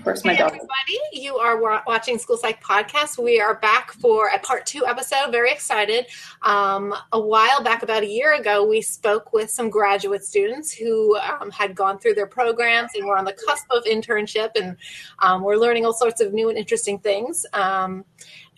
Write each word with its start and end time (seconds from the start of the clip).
Of 0.00 0.04
course, 0.04 0.24
my 0.24 0.32
hey, 0.32 0.38
dog. 0.38 0.52
Everybody, 0.52 0.98
you 1.12 1.36
are 1.36 1.60
watching 1.86 2.16
School 2.16 2.38
Psych 2.38 2.64
Podcast. 2.64 3.22
We 3.22 3.38
are 3.38 3.56
back 3.56 3.92
for 3.92 4.28
a 4.28 4.38
part 4.38 4.64
two 4.64 4.86
episode. 4.86 5.30
Very 5.30 5.52
excited. 5.52 6.06
Um, 6.40 6.94
a 7.12 7.20
while 7.20 7.62
back, 7.62 7.82
about 7.82 8.02
a 8.02 8.06
year 8.06 8.32
ago, 8.32 8.66
we 8.66 8.80
spoke 8.80 9.34
with 9.34 9.50
some 9.50 9.68
graduate 9.68 10.24
students 10.24 10.72
who 10.72 11.18
um, 11.18 11.50
had 11.50 11.74
gone 11.74 11.98
through 11.98 12.14
their 12.14 12.26
programs 12.26 12.92
and 12.94 13.04
were 13.04 13.18
on 13.18 13.26
the 13.26 13.34
cusp 13.46 13.66
of 13.70 13.84
internship, 13.84 14.52
and 14.58 14.78
um, 15.18 15.42
we're 15.42 15.58
learning 15.58 15.84
all 15.84 15.92
sorts 15.92 16.22
of 16.22 16.32
new 16.32 16.48
and 16.48 16.56
interesting 16.56 16.98
things. 16.98 17.44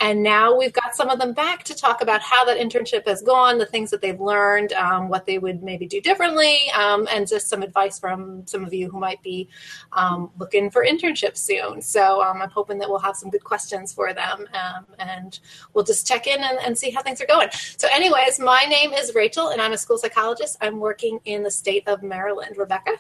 And 0.02 0.20
now 0.20 0.52
we've 0.52 0.72
got 0.72 0.96
some 0.96 1.10
of 1.10 1.20
them 1.20 1.32
back 1.32 1.62
to 1.62 1.76
talk 1.76 2.02
about 2.02 2.20
how 2.20 2.44
that 2.46 2.58
internship 2.58 3.06
has 3.06 3.22
gone, 3.22 3.56
the 3.56 3.66
things 3.66 3.88
that 3.92 4.00
they've 4.00 4.20
learned, 4.20 4.72
um, 4.72 5.08
what 5.08 5.26
they 5.26 5.38
would 5.38 5.62
maybe 5.62 5.86
do 5.86 6.00
differently, 6.00 6.58
um, 6.72 7.06
and 7.08 7.24
just 7.24 7.48
some 7.48 7.62
advice 7.62 8.00
from 8.00 8.44
some 8.44 8.64
of 8.64 8.74
you 8.74 8.90
who 8.90 8.98
might 8.98 9.22
be 9.22 9.48
um, 9.92 10.32
looking 10.40 10.72
for 10.72 10.84
internships 10.84 11.36
soon. 11.36 11.80
So 11.80 12.20
um, 12.20 12.42
I'm 12.42 12.50
hoping 12.50 12.78
that 12.78 12.88
we'll 12.90 12.98
have 12.98 13.14
some 13.14 13.30
good 13.30 13.44
questions 13.44 13.92
for 13.92 14.12
them 14.12 14.48
um, 14.54 14.86
and 14.98 15.38
we'll 15.72 15.84
just 15.84 16.04
check 16.04 16.26
in 16.26 16.42
and, 16.42 16.58
and 16.58 16.76
see 16.76 16.90
how 16.90 17.00
things 17.00 17.20
are 17.20 17.26
going. 17.26 17.50
So, 17.76 17.86
anyways, 17.92 18.40
my 18.40 18.64
name 18.64 18.92
is 18.92 19.14
Rachel 19.14 19.50
and 19.50 19.62
I'm 19.62 19.72
a 19.72 19.78
school 19.78 19.98
psychologist. 19.98 20.56
I'm 20.60 20.80
working 20.80 21.20
in 21.26 21.44
the 21.44 21.50
state 21.50 21.86
of 21.86 22.02
Maryland. 22.02 22.56
Rebecca? 22.56 22.98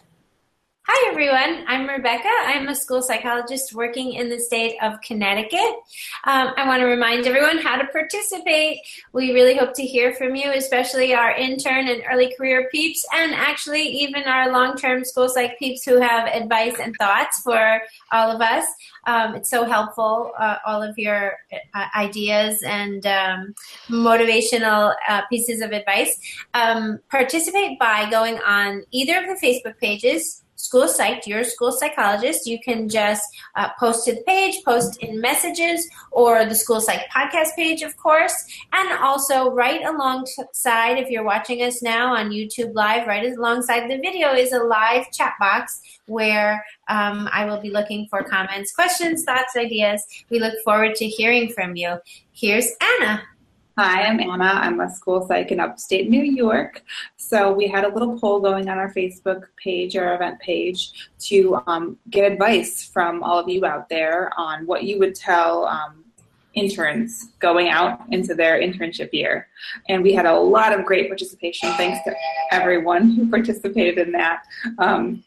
Hi, 0.84 1.10
everyone. 1.12 1.64
I'm 1.68 1.88
Rebecca. 1.88 2.28
I'm 2.28 2.66
a 2.66 2.74
school 2.74 3.02
psychologist 3.02 3.72
working 3.72 4.14
in 4.14 4.28
the 4.28 4.40
state 4.40 4.74
of 4.82 5.00
Connecticut. 5.00 5.76
Um, 6.24 6.52
I 6.56 6.66
want 6.66 6.80
to 6.80 6.86
remind 6.86 7.24
everyone 7.24 7.58
how 7.58 7.76
to 7.76 7.86
participate. 7.86 8.80
We 9.12 9.32
really 9.32 9.56
hope 9.56 9.74
to 9.74 9.84
hear 9.84 10.12
from 10.12 10.34
you, 10.34 10.50
especially 10.50 11.14
our 11.14 11.30
intern 11.36 11.86
and 11.86 12.02
early 12.10 12.34
career 12.36 12.68
peeps, 12.72 13.06
and 13.14 13.32
actually 13.32 13.82
even 13.82 14.24
our 14.24 14.50
long 14.50 14.76
term 14.76 15.04
school 15.04 15.28
psych 15.28 15.56
peeps 15.56 15.84
who 15.84 16.00
have 16.00 16.26
advice 16.26 16.74
and 16.80 16.96
thoughts 16.96 17.40
for 17.42 17.80
all 18.10 18.32
of 18.32 18.40
us. 18.40 18.66
Um, 19.06 19.36
it's 19.36 19.50
so 19.50 19.64
helpful, 19.64 20.32
uh, 20.36 20.56
all 20.66 20.82
of 20.82 20.98
your 20.98 21.34
uh, 21.52 21.86
ideas 21.96 22.60
and 22.66 23.06
um, 23.06 23.54
motivational 23.88 24.96
uh, 25.08 25.22
pieces 25.30 25.60
of 25.60 25.70
advice. 25.70 26.18
Um, 26.54 26.98
participate 27.08 27.78
by 27.78 28.10
going 28.10 28.40
on 28.40 28.82
either 28.90 29.18
of 29.18 29.26
the 29.26 29.46
Facebook 29.46 29.78
pages 29.78 30.42
school 30.62 30.86
psych, 30.86 31.26
your 31.26 31.42
school 31.42 31.72
psychologist. 31.72 32.46
You 32.46 32.58
can 32.60 32.88
just 32.88 33.24
uh, 33.56 33.70
post 33.80 34.04
to 34.06 34.14
the 34.14 34.22
page, 34.22 34.62
post 34.64 35.02
in 35.02 35.20
messages, 35.20 35.88
or 36.12 36.44
the 36.44 36.54
school 36.54 36.80
psych 36.80 37.02
podcast 37.14 37.56
page, 37.56 37.82
of 37.82 37.96
course. 37.96 38.34
And 38.72 38.92
also, 39.00 39.50
right 39.50 39.82
alongside, 39.84 40.98
if 40.98 41.10
you're 41.10 41.24
watching 41.24 41.62
us 41.62 41.82
now 41.82 42.14
on 42.14 42.30
YouTube 42.30 42.74
Live, 42.74 43.08
right 43.08 43.26
alongside 43.36 43.90
the 43.90 43.98
video 43.98 44.32
is 44.32 44.52
a 44.52 44.62
live 44.62 45.10
chat 45.10 45.34
box 45.40 45.80
where 46.06 46.64
um, 46.88 47.28
I 47.32 47.44
will 47.44 47.60
be 47.60 47.70
looking 47.70 48.06
for 48.08 48.22
comments, 48.22 48.72
questions, 48.72 49.24
thoughts, 49.24 49.56
ideas. 49.56 50.04
We 50.30 50.38
look 50.38 50.54
forward 50.64 50.94
to 50.96 51.06
hearing 51.06 51.52
from 51.52 51.74
you. 51.74 51.98
Here's 52.32 52.68
Anna. 52.80 53.22
Hi, 53.78 54.02
I'm 54.02 54.20
Anna. 54.20 54.44
I'm 54.44 54.80
a 54.80 54.90
school 54.90 55.26
psych 55.26 55.50
in 55.50 55.58
upstate 55.58 56.10
New 56.10 56.20
York. 56.22 56.82
So 57.16 57.50
we 57.50 57.66
had 57.66 57.84
a 57.84 57.88
little 57.88 58.20
poll 58.20 58.38
going 58.38 58.68
on 58.68 58.76
our 58.76 58.92
Facebook 58.92 59.44
page, 59.56 59.96
our 59.96 60.14
event 60.14 60.38
page, 60.40 61.08
to 61.20 61.58
um, 61.66 61.96
get 62.10 62.30
advice 62.30 62.84
from 62.84 63.22
all 63.22 63.38
of 63.38 63.48
you 63.48 63.64
out 63.64 63.88
there 63.88 64.30
on 64.36 64.66
what 64.66 64.84
you 64.84 64.98
would 64.98 65.14
tell 65.14 65.64
um, 65.64 66.04
interns 66.52 67.32
going 67.38 67.70
out 67.70 68.00
into 68.10 68.34
their 68.34 68.60
internship 68.60 69.10
year. 69.10 69.48
And 69.88 70.02
we 70.02 70.12
had 70.12 70.26
a 70.26 70.38
lot 70.38 70.78
of 70.78 70.84
great 70.84 71.08
participation. 71.08 71.72
Thanks 71.72 72.04
to 72.04 72.14
everyone 72.50 73.12
who 73.12 73.30
participated 73.30 74.06
in 74.06 74.12
that. 74.12 74.42
Um, 74.80 75.24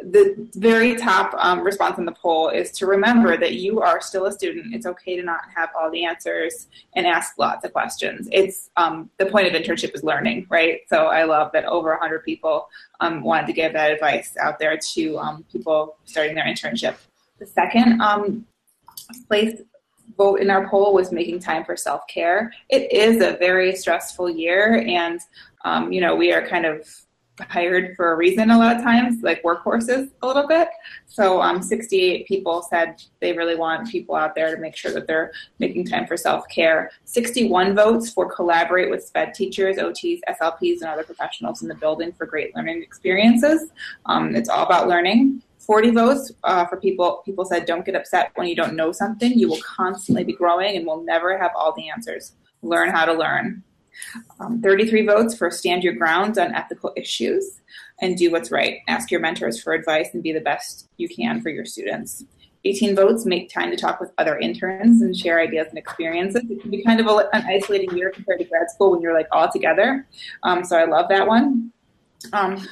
the 0.00 0.48
very 0.54 0.96
top 0.96 1.34
um, 1.38 1.60
response 1.60 1.98
in 1.98 2.04
the 2.04 2.12
poll 2.12 2.48
is 2.48 2.70
to 2.72 2.86
remember 2.86 3.36
that 3.36 3.54
you 3.54 3.80
are 3.80 4.00
still 4.00 4.26
a 4.26 4.32
student. 4.32 4.74
It's 4.74 4.86
okay 4.86 5.16
to 5.16 5.22
not 5.22 5.42
have 5.54 5.70
all 5.78 5.90
the 5.90 6.04
answers 6.04 6.68
and 6.94 7.06
ask 7.06 7.38
lots 7.38 7.64
of 7.64 7.72
questions. 7.72 8.28
It's 8.32 8.70
um, 8.76 9.10
the 9.18 9.26
point 9.26 9.46
of 9.46 9.60
internship 9.60 9.94
is 9.94 10.02
learning, 10.02 10.46
right? 10.50 10.80
So 10.88 11.06
I 11.06 11.24
love 11.24 11.50
that 11.52 11.64
over 11.64 11.90
100 11.90 12.24
people 12.24 12.68
um, 13.00 13.22
wanted 13.22 13.46
to 13.46 13.52
give 13.52 13.72
that 13.72 13.90
advice 13.90 14.36
out 14.40 14.58
there 14.58 14.76
to 14.94 15.18
um, 15.18 15.44
people 15.50 15.96
starting 16.04 16.34
their 16.34 16.46
internship. 16.46 16.96
The 17.38 17.46
second 17.46 18.00
um, 18.00 18.46
place 19.28 19.60
vote 20.16 20.40
in 20.40 20.50
our 20.50 20.68
poll 20.68 20.94
was 20.94 21.12
making 21.12 21.40
time 21.40 21.64
for 21.64 21.76
self 21.76 22.06
care. 22.06 22.52
It 22.70 22.92
is 22.92 23.22
a 23.22 23.36
very 23.36 23.74
stressful 23.76 24.30
year, 24.30 24.84
and 24.86 25.20
um, 25.64 25.92
you 25.92 26.00
know 26.00 26.14
we 26.14 26.32
are 26.32 26.46
kind 26.46 26.64
of 26.64 26.88
hired 27.40 27.94
for 27.96 28.12
a 28.12 28.16
reason 28.16 28.50
a 28.50 28.58
lot 28.58 28.76
of 28.76 28.82
times, 28.82 29.22
like 29.22 29.42
workhorses 29.42 30.10
a 30.22 30.26
little 30.26 30.46
bit. 30.46 30.68
So 31.06 31.40
um, 31.40 31.62
68 31.62 32.26
people 32.26 32.62
said 32.62 33.02
they 33.20 33.32
really 33.32 33.56
want 33.56 33.90
people 33.90 34.14
out 34.14 34.34
there 34.34 34.54
to 34.54 34.60
make 34.60 34.76
sure 34.76 34.92
that 34.92 35.06
they're 35.06 35.32
making 35.58 35.86
time 35.86 36.06
for 36.06 36.16
self-care. 36.16 36.90
61 37.04 37.74
votes 37.74 38.10
for 38.10 38.30
collaborate 38.32 38.90
with 38.90 39.04
SPED 39.04 39.34
teachers, 39.34 39.76
OTs, 39.76 40.20
SLPs, 40.28 40.80
and 40.80 40.90
other 40.90 41.04
professionals 41.04 41.62
in 41.62 41.68
the 41.68 41.74
building 41.74 42.12
for 42.12 42.26
great 42.26 42.54
learning 42.56 42.82
experiences. 42.82 43.70
Um, 44.06 44.34
it's 44.34 44.48
all 44.48 44.64
about 44.64 44.88
learning. 44.88 45.42
40 45.58 45.90
votes 45.90 46.32
uh, 46.44 46.64
for 46.66 46.76
people 46.76 47.22
people 47.24 47.44
said 47.44 47.66
don't 47.66 47.84
get 47.84 47.96
upset 47.96 48.30
when 48.36 48.46
you 48.46 48.54
don't 48.54 48.76
know 48.76 48.92
something 48.92 49.36
you 49.36 49.48
will 49.48 49.60
constantly 49.62 50.22
be 50.22 50.32
growing 50.32 50.76
and 50.76 50.86
will 50.86 51.02
never 51.02 51.36
have 51.36 51.50
all 51.56 51.74
the 51.74 51.88
answers 51.88 52.34
learn 52.62 52.88
how 52.88 53.04
to 53.04 53.12
learn 53.12 53.64
um, 54.40 54.60
33 54.60 55.06
votes 55.06 55.36
for 55.36 55.50
stand 55.50 55.84
your 55.84 55.94
ground 55.94 56.38
on 56.38 56.54
ethical 56.54 56.92
issues 56.96 57.60
and 58.00 58.16
do 58.16 58.30
what's 58.30 58.50
right. 58.50 58.78
Ask 58.88 59.10
your 59.10 59.20
mentors 59.20 59.62
for 59.62 59.72
advice 59.72 60.10
and 60.12 60.22
be 60.22 60.32
the 60.32 60.40
best 60.40 60.88
you 60.96 61.08
can 61.08 61.40
for 61.40 61.50
your 61.50 61.64
students. 61.64 62.24
18 62.64 62.96
votes 62.96 63.24
make 63.24 63.48
time 63.48 63.70
to 63.70 63.76
talk 63.76 64.00
with 64.00 64.10
other 64.18 64.38
interns 64.38 65.00
and 65.00 65.16
share 65.16 65.40
ideas 65.40 65.68
and 65.68 65.78
experiences. 65.78 66.42
It 66.50 66.60
can 66.60 66.70
be 66.70 66.82
kind 66.82 66.98
of 67.00 67.06
a, 67.06 67.28
an 67.32 67.44
isolating 67.46 67.96
year 67.96 68.10
compared 68.10 68.40
to 68.40 68.44
grad 68.44 68.70
school 68.70 68.90
when 68.90 69.00
you're 69.00 69.14
like 69.14 69.28
all 69.30 69.50
together. 69.50 70.06
Um, 70.42 70.64
so 70.64 70.76
I 70.76 70.84
love 70.84 71.06
that 71.10 71.26
one. 71.26 71.72
Um, 72.32 72.66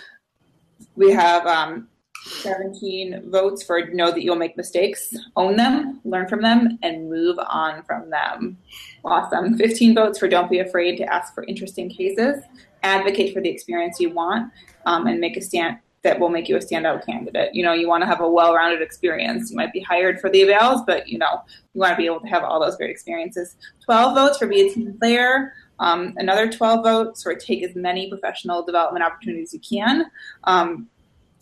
we 0.97 1.13
have 1.13 1.47
um, 1.47 1.89
17 2.25 3.31
votes 3.31 3.63
for 3.63 3.85
know 3.93 4.11
that 4.11 4.23
you'll 4.23 4.37
make 4.37 4.57
mistakes, 4.57 5.15
own 5.37 5.57
them, 5.57 6.01
learn 6.05 6.27
from 6.27 6.43
them, 6.43 6.79
and 6.83 7.11
move 7.11 7.39
on 7.39 7.83
from 7.83 8.09
them. 8.11 8.57
Awesome. 9.05 9.57
15 9.59 9.95
votes 9.95 10.19
for 10.19 10.29
don't 10.29 10.51
be 10.51 10.61
afraid 10.61 10.97
to 10.97 11.05
ask 11.05 11.35
for 11.35 11.45
interesting 11.45 11.91
cases, 11.91 12.43
advocate 12.83 13.35
for 13.35 13.41
the 13.41 13.51
experience 13.51 14.01
you 14.01 14.11
want, 14.11 14.51
um, 14.87 15.07
and 15.07 15.21
make 15.21 15.37
a 15.37 15.43
stand 15.43 15.79
that 16.03 16.21
will 16.21 16.29
make 16.29 16.49
you 16.49 16.57
a 16.57 16.61
standout 16.61 17.05
candidate. 17.05 17.55
You 17.55 17.63
know, 17.63 17.73
you 17.73 17.89
want 17.89 18.03
to 18.03 18.07
have 18.07 18.21
a 18.21 18.29
well-rounded 18.29 18.83
experience. 18.83 19.51
You 19.51 19.57
might 19.57 19.73
be 19.73 19.81
hired 19.81 20.21
for 20.21 20.31
the 20.31 20.43
evals, 20.43 20.85
but 20.87 21.09
you 21.09 21.19
know, 21.19 21.43
you 21.73 21.81
want 21.81 21.93
to 21.93 21.97
be 21.97 22.07
able 22.07 22.21
to 22.21 22.29
have 22.29 22.45
all 22.45 22.61
those 22.61 22.77
great 22.77 22.91
experiences. 22.91 23.57
12 23.85 24.15
votes 24.15 24.39
for 24.39 24.47
be 24.47 24.63
a 24.63 24.73
team 24.73 24.97
player. 24.99 25.53
Um, 25.81 26.15
another 26.17 26.51
12 26.51 26.85
votes 26.85 27.23
for 27.23 27.35
take 27.35 27.63
as 27.65 27.75
many 27.75 28.09
professional 28.09 28.63
development 28.63 29.05
opportunities 29.05 29.53
you 29.53 29.61
can. 29.61 30.07
Um, 30.45 30.89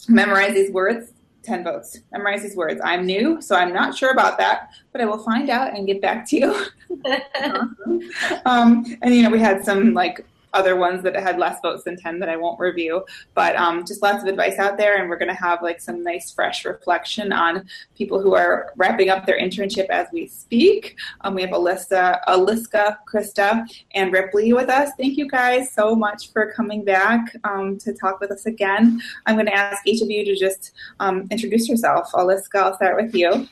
memorize 0.09 0.55
these 0.55 0.71
words. 0.71 1.13
10 1.43 1.65
votes. 1.65 1.99
Memorize 2.13 2.43
these 2.43 2.55
words. 2.55 2.81
I'm 2.85 3.05
new 3.05 3.43
so 3.43 3.57
i'm 3.57 3.73
not 3.73 3.97
sure 3.97 4.13
about 4.13 4.39
that 4.39 4.71
but 4.93 5.01
i 5.01 5.05
will 5.05 5.19
find 5.19 5.51
out 5.51 5.77
and 5.77 5.87
get 5.87 6.01
back 6.01 6.29
to 6.29 6.37
you. 6.37 6.65
Um, 8.45 8.97
and 9.03 9.15
you 9.15 9.23
know 9.23 9.31
we 9.31 9.39
had 9.39 9.65
some 9.65 9.95
like 9.95 10.27
other 10.53 10.77
ones 10.77 11.03
that 11.03 11.15
had 11.17 11.39
less 11.39 11.61
votes 11.61 11.85
than 11.85 11.97
10 11.97 12.19
that 12.21 12.29
I 12.29 12.37
won't 12.37 12.61
review. 12.61 13.05
But 13.35 13.57
um, 13.57 13.85
just 13.87 14.03
lots 14.03 14.23
of 14.23 14.29
advice 14.29 14.59
out 14.59 14.77
there. 14.77 15.01
And 15.01 15.09
we're 15.09 15.19
going 15.19 15.29
to 15.29 15.35
have 15.35 15.63
like 15.63 15.81
some 15.81 16.03
nice, 16.03 16.31
fresh 16.31 16.65
reflection 16.65 17.33
on 17.33 17.67
people 17.97 18.21
who 18.21 18.35
are 18.35 18.73
wrapping 18.77 19.09
up 19.09 19.27
their 19.27 19.39
internship 19.39 19.87
as 19.87 20.09
we 20.13 20.27
speak. 20.27 20.97
Um, 21.23 21.35
we 21.35 21.43
have 21.43 21.51
Alyssa, 21.51 22.21
Aliska, 22.29 22.99
Krista, 23.13 23.67
and 23.95 24.13
Ripley 24.13 24.53
with 24.53 24.69
us. 24.69 24.91
Thank 24.99 25.17
you 25.17 25.29
guys 25.29 25.73
so 25.73 25.95
much 25.95 26.33
for 26.33 26.53
coming 26.53 26.85
back 26.85 27.35
um, 27.45 27.79
to 27.79 27.93
talk 27.95 28.21
with 28.21 28.31
us 28.31 28.47
again. 28.47 29.01
I'm 29.27 29.37
going 29.37 29.47
to 29.47 29.55
ask 29.55 29.87
each 29.87 30.03
of 30.03 30.11
you 30.11 30.25
to 30.25 30.37
just 30.37 30.73
um, 31.01 31.27
introduce 31.31 31.69
yourself. 31.69 32.11
Aliska, 32.15 32.59
I'll 32.59 32.77
start 32.77 33.03
with 33.03 33.15
you. 33.15 33.49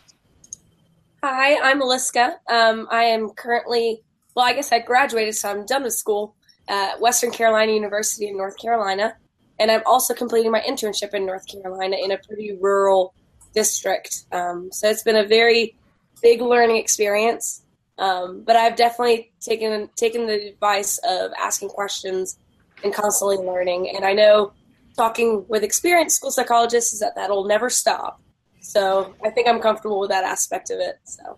Hi, 1.22 1.58
I'm 1.60 1.82
Aliska. 1.82 2.36
Um, 2.50 2.88
I 2.90 3.04
am 3.04 3.30
currently, 3.30 4.02
well, 4.34 4.46
I 4.46 4.54
guess 4.54 4.72
I 4.72 4.78
graduated, 4.78 5.34
so 5.34 5.50
I'm 5.50 5.66
done 5.66 5.82
with 5.82 5.92
school 5.92 6.34
at 6.70 7.00
Western 7.00 7.32
Carolina 7.32 7.72
University 7.72 8.28
in 8.28 8.36
North 8.36 8.56
Carolina. 8.56 9.16
And 9.58 9.70
I'm 9.70 9.82
also 9.84 10.14
completing 10.14 10.52
my 10.52 10.60
internship 10.60 11.12
in 11.12 11.26
North 11.26 11.46
Carolina 11.46 11.96
in 12.02 12.12
a 12.12 12.18
pretty 12.18 12.56
rural 12.58 13.12
district. 13.52 14.24
Um, 14.32 14.70
so 14.72 14.88
it's 14.88 15.02
been 15.02 15.16
a 15.16 15.26
very 15.26 15.76
big 16.22 16.40
learning 16.40 16.76
experience. 16.76 17.62
Um, 17.98 18.44
but 18.46 18.56
I've 18.56 18.76
definitely 18.76 19.32
taken 19.40 19.90
taken 19.96 20.26
the 20.26 20.48
advice 20.48 20.98
of 21.06 21.32
asking 21.38 21.68
questions 21.68 22.38
and 22.82 22.94
constantly 22.94 23.36
learning. 23.36 23.92
And 23.94 24.06
I 24.06 24.14
know 24.14 24.52
talking 24.96 25.44
with 25.48 25.62
experienced 25.62 26.16
school 26.16 26.30
psychologists 26.30 26.94
is 26.94 27.00
that 27.00 27.14
that'll 27.16 27.44
never 27.44 27.68
stop. 27.68 28.22
So 28.60 29.14
I 29.24 29.30
think 29.30 29.48
I'm 29.48 29.60
comfortable 29.60 30.00
with 30.00 30.10
that 30.10 30.24
aspect 30.24 30.70
of 30.70 30.78
it. 30.78 30.98
So 31.04 31.36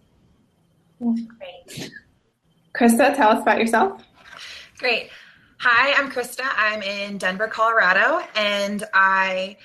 great. 1.00 1.90
Krista, 2.76 3.16
tell 3.16 3.30
us 3.30 3.42
about 3.42 3.58
yourself. 3.58 4.02
Great. 4.78 5.10
Hi, 5.64 5.92
I'm 5.92 6.10
Krista. 6.10 6.42
I'm 6.56 6.82
in 6.82 7.18
Denver, 7.18 7.46
Colorado, 7.46 8.26
and 8.34 8.82
I 8.94 9.56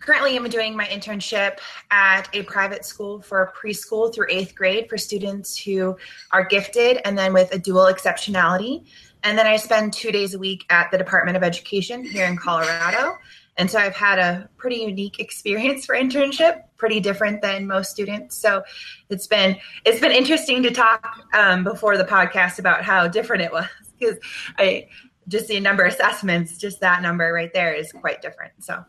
currently 0.00 0.34
I'm 0.34 0.48
doing 0.48 0.74
my 0.74 0.86
internship 0.86 1.58
at 1.90 2.30
a 2.32 2.44
private 2.44 2.86
school 2.86 3.20
for 3.20 3.52
preschool 3.54 4.14
through 4.14 4.28
eighth 4.30 4.54
grade 4.54 4.88
for 4.88 4.96
students 4.96 5.54
who 5.54 5.98
are 6.30 6.46
gifted 6.46 7.02
and 7.04 7.18
then 7.18 7.34
with 7.34 7.54
a 7.54 7.58
dual 7.58 7.92
exceptionality. 7.92 8.86
And 9.22 9.36
then 9.36 9.46
I 9.46 9.56
spend 9.56 9.92
two 9.92 10.10
days 10.10 10.32
a 10.32 10.38
week 10.38 10.64
at 10.70 10.90
the 10.90 10.96
Department 10.96 11.36
of 11.36 11.42
Education 11.42 12.06
here 12.06 12.24
in 12.24 12.38
Colorado. 12.38 13.18
And 13.58 13.70
so 13.70 13.78
I've 13.78 13.94
had 13.94 14.18
a 14.18 14.48
pretty 14.56 14.76
unique 14.76 15.20
experience 15.20 15.84
for 15.84 15.94
internship, 15.94 16.62
pretty 16.78 17.00
different 17.00 17.42
than 17.42 17.66
most 17.66 17.90
students. 17.90 18.34
So 18.34 18.62
it's 19.10 19.26
been 19.26 19.58
it's 19.84 20.00
been 20.00 20.10
interesting 20.10 20.62
to 20.62 20.70
talk 20.70 21.06
um, 21.34 21.64
before 21.64 21.98
the 21.98 22.04
podcast 22.04 22.58
about 22.58 22.82
how 22.82 23.08
different 23.08 23.42
it 23.42 23.52
was 23.52 23.66
because 23.98 24.18
I 24.58 24.88
just 25.28 25.48
the 25.48 25.60
number 25.60 25.84
of 25.84 25.92
assessments, 25.92 26.58
just 26.58 26.80
that 26.80 27.02
number 27.02 27.32
right 27.32 27.52
there 27.52 27.72
is 27.72 27.92
quite 27.92 28.22
different. 28.22 28.52
So 28.60 28.84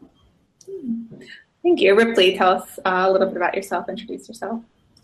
thank 1.63 1.81
you, 1.81 1.95
Ripley. 1.95 2.37
Tell 2.37 2.51
us 2.51 2.79
uh, 2.85 3.05
a 3.07 3.11
little 3.11 3.27
bit 3.27 3.37
about 3.37 3.55
yourself. 3.55 3.89
Introduce 3.89 4.27
yourself. 4.27 4.61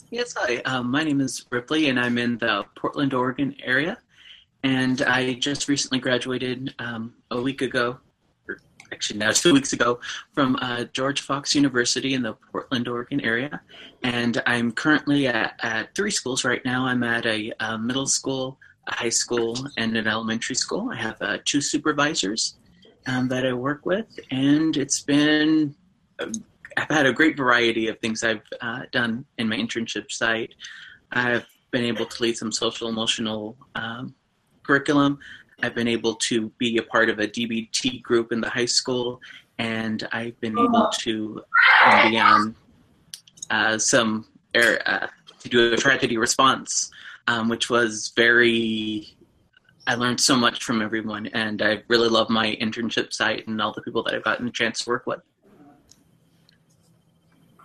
Yes, 0.10 0.34
hi. 0.38 0.58
Um, 0.66 0.92
my 0.92 1.06
name 1.06 1.22
is 1.22 1.46
Ripley, 1.52 1.88
and 1.88 1.98
I'm 1.98 2.18
in 2.18 2.38
the 2.38 2.66
Portland, 2.76 3.14
Oregon 3.14 3.56
area. 3.64 3.98
And 4.64 5.02
I 5.04 5.36
just 5.36 5.70
recently 5.70 6.00
graduated 6.00 6.76
um, 6.80 7.14
a 7.32 7.42
week 7.42 7.62
ago, 7.62 7.98
or 8.48 8.60
actually 8.92 9.20
now 9.20 9.32
two 9.32 9.54
weeks 9.54 9.74
ago, 9.74 10.00
from 10.34 10.58
uh, 10.62 10.84
George 10.92 11.22
Fox 11.22 11.56
University 11.56 12.14
in 12.14 12.24
the 12.24 12.34
Portland, 12.52 12.90
Oregon 12.90 13.22
area. 13.22 13.62
And 14.04 14.42
I'm 14.46 14.72
currently 14.74 15.28
at, 15.28 15.56
at 15.64 15.96
three 15.96 16.12
schools 16.12 16.44
right 16.44 16.64
now. 16.66 16.86
I'm 16.86 17.04
at 17.04 17.26
a, 17.26 17.54
a, 17.62 17.78
middle 17.78 18.06
school, 18.06 18.60
a 18.88 18.94
high 18.94 19.10
school, 19.10 19.58
and 19.78 19.96
an 19.96 20.08
elementary 20.08 20.56
school. 20.56 20.90
I 20.92 20.96
have 20.96 21.18
uh, 21.22 21.38
two 21.46 21.62
supervisors 21.62 22.58
um, 23.08 23.28
that 23.30 23.46
I 23.46 23.54
work 23.54 23.86
with, 23.86 24.08
and 24.32 24.76
it's 24.78 25.02
been 25.02 25.76
I've 26.78 26.90
had 26.90 27.06
a 27.06 27.14
great 27.14 27.38
variety 27.38 27.88
of 27.88 28.00
things 28.00 28.24
I've 28.24 28.42
uh, 28.62 28.84
done 28.92 29.26
in 29.38 29.50
my 29.50 29.58
internship 29.58 30.12
site. 30.12 30.54
I've 31.12 31.46
been 31.72 31.84
able 31.84 32.06
to 32.06 32.24
lead 32.24 32.38
some 32.38 32.52
social 32.52 32.88
emotional 32.88 33.58
um, 33.76 34.16
curriculum. 34.64 35.20
I've 35.62 35.76
been 35.76 35.88
able 35.88 36.16
to 36.16 36.50
be 36.58 36.78
a 36.78 36.84
part 36.84 37.10
of 37.10 37.20
a 37.20 37.28
DBT 37.28 38.02
group 38.02 38.32
in 38.32 38.42
the 38.42 38.50
high 38.50 38.66
school, 38.66 39.20
and 39.60 40.08
I've 40.12 40.40
been 40.40 40.58
able 40.58 40.90
to 41.00 41.44
be 42.04 42.20
on 42.20 42.56
uh, 43.50 43.78
some 43.78 44.28
uh, 44.56 45.08
to 45.40 45.50
do 45.50 45.74
a 45.74 45.78
tragedy 45.78 46.18
response, 46.18 46.92
um, 47.32 47.48
which 47.48 47.70
was 47.70 48.12
very. 48.16 49.16
I 49.88 49.96
learned 49.96 50.20
so 50.20 50.36
much 50.36 50.64
from 50.64 50.82
everyone, 50.82 51.28
and 51.28 51.62
I 51.62 51.82
really 51.88 52.10
love 52.10 52.30
my 52.30 52.56
internship 52.62 53.14
site 53.14 53.48
and 53.48 53.60
all 53.62 53.74
the 53.74 53.82
people 53.82 54.04
that 54.04 54.14
I've 54.14 54.24
gotten 54.24 54.48
a 54.48 54.52
chance 54.52 54.84
to 54.84 54.90
work 54.90 55.08
with. 55.08 55.22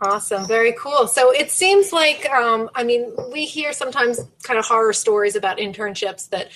Awesome. 0.01 0.47
Very 0.47 0.73
cool. 0.79 1.07
So 1.07 1.33
it 1.33 1.51
seems 1.51 1.93
like, 1.93 2.29
um, 2.31 2.69
I 2.75 2.85
mean, 2.85 3.15
we 3.33 3.47
hear 3.47 3.73
sometimes 3.73 4.21
kind 4.43 4.59
of 4.59 4.67
horror 4.67 4.93
stories 4.93 5.37
about 5.37 5.57
internships 5.57 6.29
that 6.31 6.49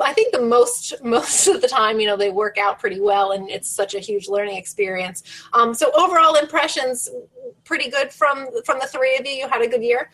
I 0.00 0.12
think 0.12 0.32
the 0.32 0.40
most, 0.40 0.94
most 1.04 1.48
of 1.48 1.60
the 1.60 1.66
time, 1.66 1.98
you 1.98 2.06
know, 2.06 2.16
they 2.16 2.30
work 2.30 2.56
out 2.56 2.78
pretty 2.78 3.00
well 3.00 3.32
and 3.32 3.50
it's 3.50 3.68
such 3.68 3.96
a 3.96 3.98
huge 3.98 4.28
learning 4.28 4.56
experience. 4.56 5.24
Um, 5.52 5.74
so 5.74 5.90
overall 5.92 6.36
impressions, 6.36 7.08
pretty 7.64 7.90
good 7.90 8.12
from, 8.12 8.46
from 8.64 8.78
the 8.78 8.86
three 8.86 9.16
of 9.16 9.26
you. 9.26 9.32
You 9.32 9.48
had 9.48 9.62
a 9.62 9.68
good 9.68 9.82
year? 9.82 10.10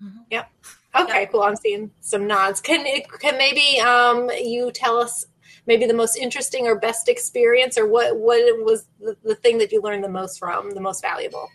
Mm-hmm. 0.00 0.18
Yep. 0.30 0.50
Okay, 0.98 1.22
yep. 1.22 1.32
cool. 1.32 1.42
I'm 1.42 1.56
seeing 1.56 1.90
some 2.00 2.26
nods. 2.26 2.60
Can 2.60 2.86
it, 2.86 3.06
can 3.20 3.36
maybe 3.36 3.80
um, 3.80 4.30
you 4.42 4.70
tell 4.72 4.98
us 4.98 5.26
maybe 5.66 5.86
the 5.86 5.94
most 5.94 6.16
interesting 6.16 6.66
or 6.66 6.78
best 6.78 7.08
experience 7.08 7.76
or 7.76 7.86
what, 7.86 8.16
what 8.16 8.38
was 8.64 8.86
the, 9.00 9.16
the 9.24 9.34
thing 9.34 9.58
that 9.58 9.72
you 9.72 9.82
learned 9.82 10.04
the 10.04 10.08
most 10.08 10.38
from, 10.38 10.70
the 10.70 10.80
most 10.80 11.02
valuable? 11.02 11.48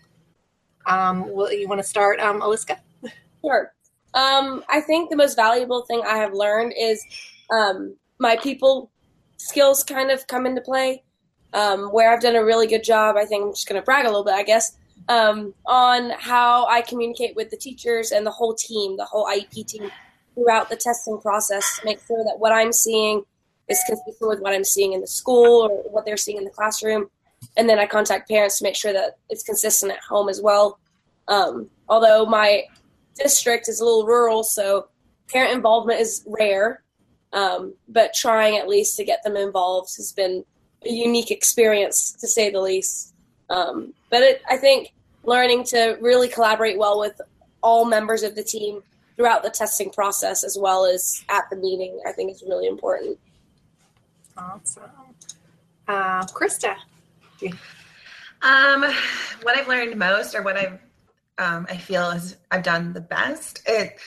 Um, 0.85 1.31
will 1.31 1.51
you 1.51 1.67
want 1.67 1.79
to 1.79 1.87
start, 1.87 2.19
um, 2.19 2.41
Aliska? 2.41 2.77
Sure. 3.43 3.73
Um, 4.13 4.63
I 4.69 4.81
think 4.81 5.09
the 5.09 5.15
most 5.15 5.35
valuable 5.35 5.83
thing 5.83 6.01
I 6.05 6.17
have 6.17 6.33
learned 6.33 6.73
is 6.77 7.03
um, 7.51 7.95
my 8.19 8.35
people 8.37 8.91
skills 9.37 9.83
kind 9.83 10.11
of 10.11 10.27
come 10.27 10.45
into 10.45 10.61
play. 10.61 11.03
Um, 11.53 11.87
where 11.87 12.13
I've 12.13 12.21
done 12.21 12.37
a 12.37 12.45
really 12.45 12.65
good 12.67 12.83
job, 12.83 13.17
I 13.17 13.25
think 13.25 13.43
I'm 13.43 13.51
just 13.51 13.67
going 13.67 13.81
to 13.81 13.83
brag 13.83 14.05
a 14.05 14.07
little 14.07 14.23
bit, 14.23 14.35
I 14.35 14.43
guess, 14.43 14.77
um, 15.09 15.53
on 15.65 16.11
how 16.11 16.65
I 16.67 16.81
communicate 16.81 17.35
with 17.35 17.49
the 17.49 17.57
teachers 17.57 18.11
and 18.11 18.25
the 18.25 18.31
whole 18.31 18.53
team, 18.53 18.97
the 18.97 19.05
whole 19.05 19.25
IEP 19.25 19.67
team 19.67 19.91
throughout 20.35 20.69
the 20.69 20.75
testing 20.75 21.19
process 21.19 21.79
to 21.79 21.85
make 21.85 21.99
sure 22.05 22.23
that 22.23 22.39
what 22.39 22.51
I'm 22.51 22.71
seeing 22.71 23.23
is 23.67 23.81
consistent 23.87 24.29
with 24.29 24.39
what 24.39 24.53
I'm 24.53 24.63
seeing 24.63 24.93
in 24.93 25.01
the 25.01 25.07
school 25.07 25.63
or 25.63 25.69
what 25.91 26.05
they're 26.05 26.17
seeing 26.17 26.37
in 26.37 26.43
the 26.43 26.49
classroom 26.49 27.09
and 27.57 27.67
then 27.67 27.79
I 27.79 27.85
contact 27.85 28.29
parents 28.29 28.59
to 28.59 28.63
make 28.63 28.75
sure 28.75 28.93
that 28.93 29.17
it's 29.29 29.43
consistent 29.43 29.91
at 29.91 29.99
home 29.99 30.29
as 30.29 30.41
well. 30.41 30.79
Um, 31.27 31.69
although 31.89 32.25
my 32.25 32.63
district 33.15 33.67
is 33.67 33.79
a 33.79 33.85
little 33.85 34.05
rural, 34.05 34.43
so 34.43 34.87
parent 35.29 35.53
involvement 35.53 35.99
is 35.99 36.23
rare, 36.27 36.83
um, 37.33 37.73
but 37.87 38.13
trying 38.13 38.57
at 38.57 38.67
least 38.67 38.97
to 38.97 39.05
get 39.05 39.23
them 39.23 39.35
involved 39.35 39.89
has 39.97 40.11
been 40.11 40.43
a 40.85 40.91
unique 40.91 41.31
experience 41.31 42.13
to 42.13 42.27
say 42.27 42.49
the 42.49 42.61
least. 42.61 43.13
Um, 43.51 43.93
but 44.09 44.21
it, 44.21 44.41
I 44.49 44.57
think 44.57 44.93
learning 45.23 45.65
to 45.65 45.97
really 46.01 46.27
collaborate 46.27 46.77
well 46.77 46.99
with 46.99 47.19
all 47.61 47.85
members 47.85 48.23
of 48.23 48.35
the 48.35 48.43
team 48.43 48.81
throughout 49.15 49.43
the 49.43 49.49
testing 49.49 49.91
process 49.91 50.43
as 50.43 50.57
well 50.59 50.85
as 50.85 51.23
at 51.29 51.43
the 51.49 51.55
meeting, 51.55 51.99
I 52.07 52.11
think 52.11 52.31
is 52.31 52.43
really 52.47 52.67
important. 52.67 53.19
Awesome. 54.37 54.83
Uh, 55.87 56.25
Krista. 56.27 56.75
Um, 58.41 58.81
what 59.43 59.57
I've 59.57 59.67
learned 59.67 59.97
most, 59.97 60.33
or 60.33 60.41
what 60.41 60.57
I've 60.57 60.79
um, 61.37 61.65
I 61.69 61.77
feel 61.77 62.09
is 62.11 62.37
I've 62.51 62.63
done 62.63 62.93
the 62.93 63.01
best. 63.01 63.61
It 63.67 63.97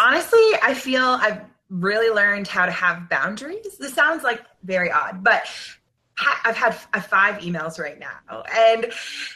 honestly, 0.00 0.40
I 0.62 0.74
feel 0.74 1.02
I've 1.04 1.42
really 1.70 2.14
learned 2.14 2.48
how 2.48 2.66
to 2.66 2.72
have 2.72 3.08
boundaries. 3.08 3.78
This 3.78 3.94
sounds 3.94 4.22
like 4.22 4.42
very 4.64 4.90
odd, 4.90 5.22
but 5.22 5.42
I've 6.44 6.56
had 6.56 6.74
five 6.74 7.36
emails 7.42 7.78
right 7.78 7.98
now, 7.98 8.42
and 8.54 8.92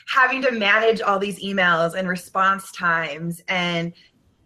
having 0.06 0.42
to 0.42 0.52
manage 0.52 1.00
all 1.00 1.18
these 1.18 1.42
emails 1.42 1.94
and 1.94 2.08
response 2.08 2.70
times 2.72 3.42
and 3.48 3.92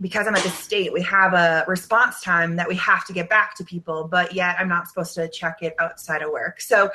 because 0.01 0.27
I'm 0.27 0.35
at 0.35 0.43
the 0.43 0.51
state, 0.51 0.93
we 0.93 1.03
have 1.03 1.35
a 1.35 1.65
response 1.69 2.23
time 2.23 2.57
that 2.57 2.67
we 2.67 2.75
have 2.77 3.05
to 3.07 3.13
get 3.13 3.29
back 3.29 3.55
to 3.57 3.65
people, 3.65 4.09
but 4.11 4.33
yet 4.33 4.57
I'm 4.59 4.69
not 4.69 4.89
supposed 4.89 5.15
to 5.15 5.29
check 5.29 5.59
it 5.61 5.75
outside 5.79 6.23
of 6.23 6.31
work. 6.31 6.61
So 6.61 6.91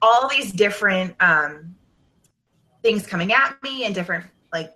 all 0.00 0.28
these 0.28 0.52
different 0.52 1.16
um, 1.20 1.74
things 2.82 3.06
coming 3.06 3.32
at 3.32 3.56
me 3.62 3.84
and 3.84 3.94
different 3.94 4.26
like 4.52 4.72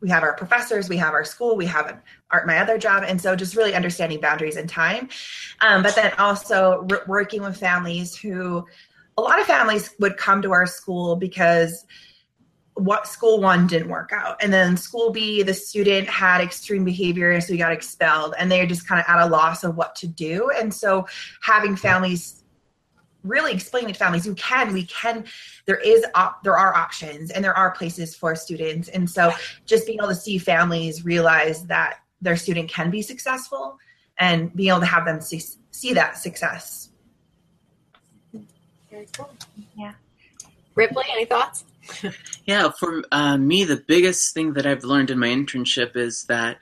we 0.00 0.08
have 0.10 0.24
our 0.24 0.34
professors, 0.34 0.88
we 0.88 0.96
have 0.96 1.14
our 1.14 1.24
school, 1.24 1.56
we 1.56 1.66
have 1.66 2.02
our, 2.32 2.44
my 2.46 2.58
other 2.58 2.76
job, 2.76 3.04
and 3.06 3.20
so 3.20 3.36
just 3.36 3.54
really 3.54 3.74
understanding 3.74 4.20
boundaries 4.20 4.56
and 4.56 4.68
time. 4.68 5.08
Um, 5.60 5.84
but 5.84 5.94
then 5.94 6.12
also 6.18 6.86
working 7.06 7.42
with 7.42 7.56
families 7.56 8.16
who, 8.16 8.66
a 9.18 9.22
lot 9.22 9.40
of 9.40 9.46
families 9.46 9.94
would 9.98 10.16
come 10.16 10.42
to 10.42 10.52
our 10.52 10.66
school 10.66 11.16
because 11.16 11.84
what 12.74 13.06
school 13.06 13.40
one 13.40 13.66
didn't 13.66 13.88
work 13.88 14.10
out. 14.14 14.42
And 14.42 14.52
then 14.52 14.76
school 14.76 15.10
b 15.10 15.42
the 15.42 15.54
student 15.54 16.08
had 16.08 16.40
extreme 16.40 16.84
behavior 16.84 17.38
so 17.40 17.52
he 17.52 17.58
got 17.58 17.72
expelled 17.72 18.34
and 18.38 18.50
they're 18.50 18.66
just 18.66 18.88
kind 18.88 19.00
of 19.00 19.06
at 19.08 19.26
a 19.26 19.28
loss 19.28 19.62
of 19.64 19.76
what 19.76 19.94
to 19.96 20.06
do. 20.06 20.50
And 20.58 20.72
so 20.72 21.06
having 21.42 21.76
families 21.76 22.42
really 23.22 23.52
explaining 23.52 23.92
to 23.92 23.98
families 23.98 24.26
you 24.26 24.34
can 24.34 24.72
we 24.72 24.84
can 24.86 25.24
there 25.66 25.76
is 25.76 26.04
op, 26.16 26.42
there 26.42 26.58
are 26.58 26.74
options 26.74 27.30
and 27.30 27.44
there 27.44 27.56
are 27.56 27.70
places 27.72 28.16
for 28.16 28.34
students. 28.34 28.88
And 28.88 29.08
so 29.08 29.32
just 29.66 29.86
being 29.86 29.98
able 29.98 30.08
to 30.08 30.14
see 30.14 30.38
families 30.38 31.04
realize 31.04 31.64
that 31.66 31.98
their 32.20 32.36
student 32.36 32.70
can 32.70 32.90
be 32.90 33.02
successful 33.02 33.78
and 34.18 34.54
being 34.56 34.70
able 34.70 34.80
to 34.80 34.86
have 34.86 35.04
them 35.04 35.20
see, 35.20 35.42
see 35.70 35.92
that 35.92 36.16
success 36.16 36.91
very 38.92 39.08
cool 39.16 39.30
yeah 39.76 39.92
ripley 40.76 41.04
any 41.12 41.24
thoughts 41.24 41.64
yeah, 42.46 42.70
for 42.70 43.02
uh, 43.12 43.36
me, 43.36 43.64
the 43.64 43.82
biggest 43.86 44.34
thing 44.34 44.52
that 44.54 44.66
I've 44.66 44.84
learned 44.84 45.10
in 45.10 45.18
my 45.18 45.28
internship 45.28 45.96
is 45.96 46.24
that 46.24 46.58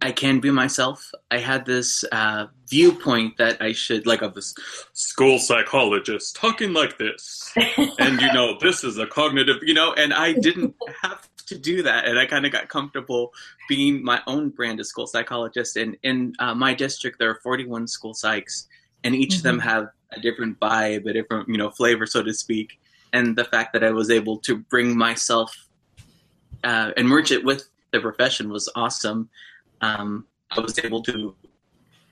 I 0.00 0.10
can 0.10 0.40
be 0.40 0.50
myself. 0.50 1.12
I 1.30 1.38
had 1.38 1.64
this 1.64 2.04
uh, 2.10 2.46
viewpoint 2.68 3.36
that 3.38 3.62
I 3.62 3.72
should, 3.72 4.06
like, 4.06 4.22
of 4.22 4.34
this 4.34 4.54
school 4.92 5.38
psychologist 5.38 6.34
talking 6.34 6.72
like 6.72 6.98
this. 6.98 7.52
and, 7.98 8.20
you 8.20 8.32
know, 8.32 8.58
this 8.60 8.82
is 8.82 8.98
a 8.98 9.06
cognitive, 9.06 9.58
you 9.62 9.74
know, 9.74 9.92
and 9.92 10.12
I 10.12 10.32
didn't 10.32 10.74
have 11.02 11.28
to 11.46 11.56
do 11.56 11.82
that. 11.82 12.04
And 12.06 12.18
I 12.18 12.26
kind 12.26 12.44
of 12.44 12.52
got 12.52 12.68
comfortable 12.68 13.32
being 13.68 14.02
my 14.02 14.20
own 14.26 14.50
brand 14.50 14.80
of 14.80 14.86
school 14.86 15.06
psychologist. 15.06 15.76
And 15.76 15.96
in 16.02 16.34
uh, 16.40 16.54
my 16.54 16.74
district, 16.74 17.18
there 17.20 17.30
are 17.30 17.40
41 17.42 17.86
school 17.86 18.12
psychs, 18.12 18.66
and 19.04 19.14
each 19.14 19.30
mm-hmm. 19.30 19.36
of 19.38 19.42
them 19.42 19.58
mm-hmm. 19.58 19.68
have 19.68 19.88
a 20.12 20.20
different 20.20 20.60
vibe, 20.60 21.06
a 21.06 21.12
different, 21.12 21.48
you 21.48 21.56
know, 21.56 21.70
flavor, 21.70 22.06
so 22.06 22.22
to 22.22 22.34
speak 22.34 22.78
and 23.12 23.36
the 23.36 23.44
fact 23.44 23.72
that 23.74 23.84
I 23.84 23.90
was 23.90 24.10
able 24.10 24.38
to 24.38 24.56
bring 24.56 24.96
myself 24.96 25.68
uh, 26.64 26.92
and 26.96 27.08
merge 27.08 27.30
it 27.30 27.44
with 27.44 27.68
the 27.90 28.00
profession 28.00 28.48
was 28.48 28.68
awesome. 28.74 29.28
Um, 29.80 30.26
I 30.50 30.60
was 30.60 30.78
able 30.78 31.02
to 31.04 31.34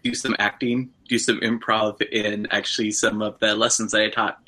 do 0.02 0.14
some 0.14 0.37
acting, 0.38 0.90
do 1.09 1.18
some 1.18 1.40
improv 1.40 2.00
in 2.02 2.47
actually 2.50 2.90
some 2.90 3.23
of 3.23 3.38
the 3.38 3.54
lessons 3.54 3.92
that 3.92 4.02
I 4.02 4.11
taught 4.11 4.38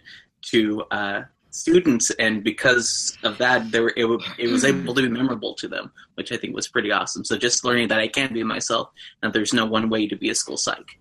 to 0.50 0.82
uh, 0.90 1.22
students, 1.50 2.10
and 2.12 2.42
because 2.42 3.16
of 3.22 3.38
that, 3.38 3.70
they 3.70 3.80
were, 3.80 3.92
it, 3.96 4.06
it 4.38 4.48
was 4.48 4.64
able 4.64 4.94
to 4.94 5.02
be 5.02 5.08
memorable 5.08 5.54
to 5.54 5.68
them, 5.68 5.92
which 6.14 6.32
I 6.32 6.36
think 6.36 6.54
was 6.54 6.68
pretty 6.68 6.90
awesome. 6.90 7.24
So 7.24 7.36
just 7.36 7.64
learning 7.64 7.88
that 7.88 8.00
I 8.00 8.08
can 8.08 8.32
be 8.32 8.42
myself, 8.42 8.90
and 9.22 9.32
there's 9.32 9.54
no 9.54 9.66
one 9.66 9.88
way 9.88 10.08
to 10.08 10.16
be 10.16 10.30
a 10.30 10.34
school 10.34 10.56
psych. 10.56 10.98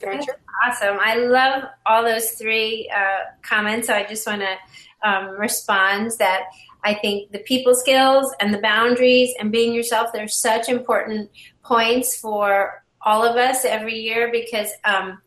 That's 0.00 0.26
awesome. 0.66 0.98
I 1.00 1.16
love 1.16 1.64
all 1.86 2.02
those 2.02 2.30
three 2.30 2.90
uh, 2.94 3.32
comments. 3.42 3.86
So 3.88 3.94
I 3.94 4.04
just 4.04 4.26
want 4.26 4.42
to 4.42 5.08
um, 5.08 5.30
respond 5.30 6.12
that 6.18 6.44
I 6.82 6.94
think 6.94 7.32
the 7.32 7.40
people 7.40 7.74
skills 7.74 8.34
and 8.40 8.54
the 8.54 8.58
boundaries 8.60 9.34
and 9.38 9.52
being 9.52 9.74
yourself, 9.74 10.12
they're 10.12 10.28
such 10.28 10.68
important 10.68 11.30
points 11.62 12.16
for 12.16 12.82
all 13.02 13.24
of 13.24 13.36
us 13.36 13.64
every 13.64 13.98
year 13.98 14.30
because 14.32 14.68
um, 14.84 15.20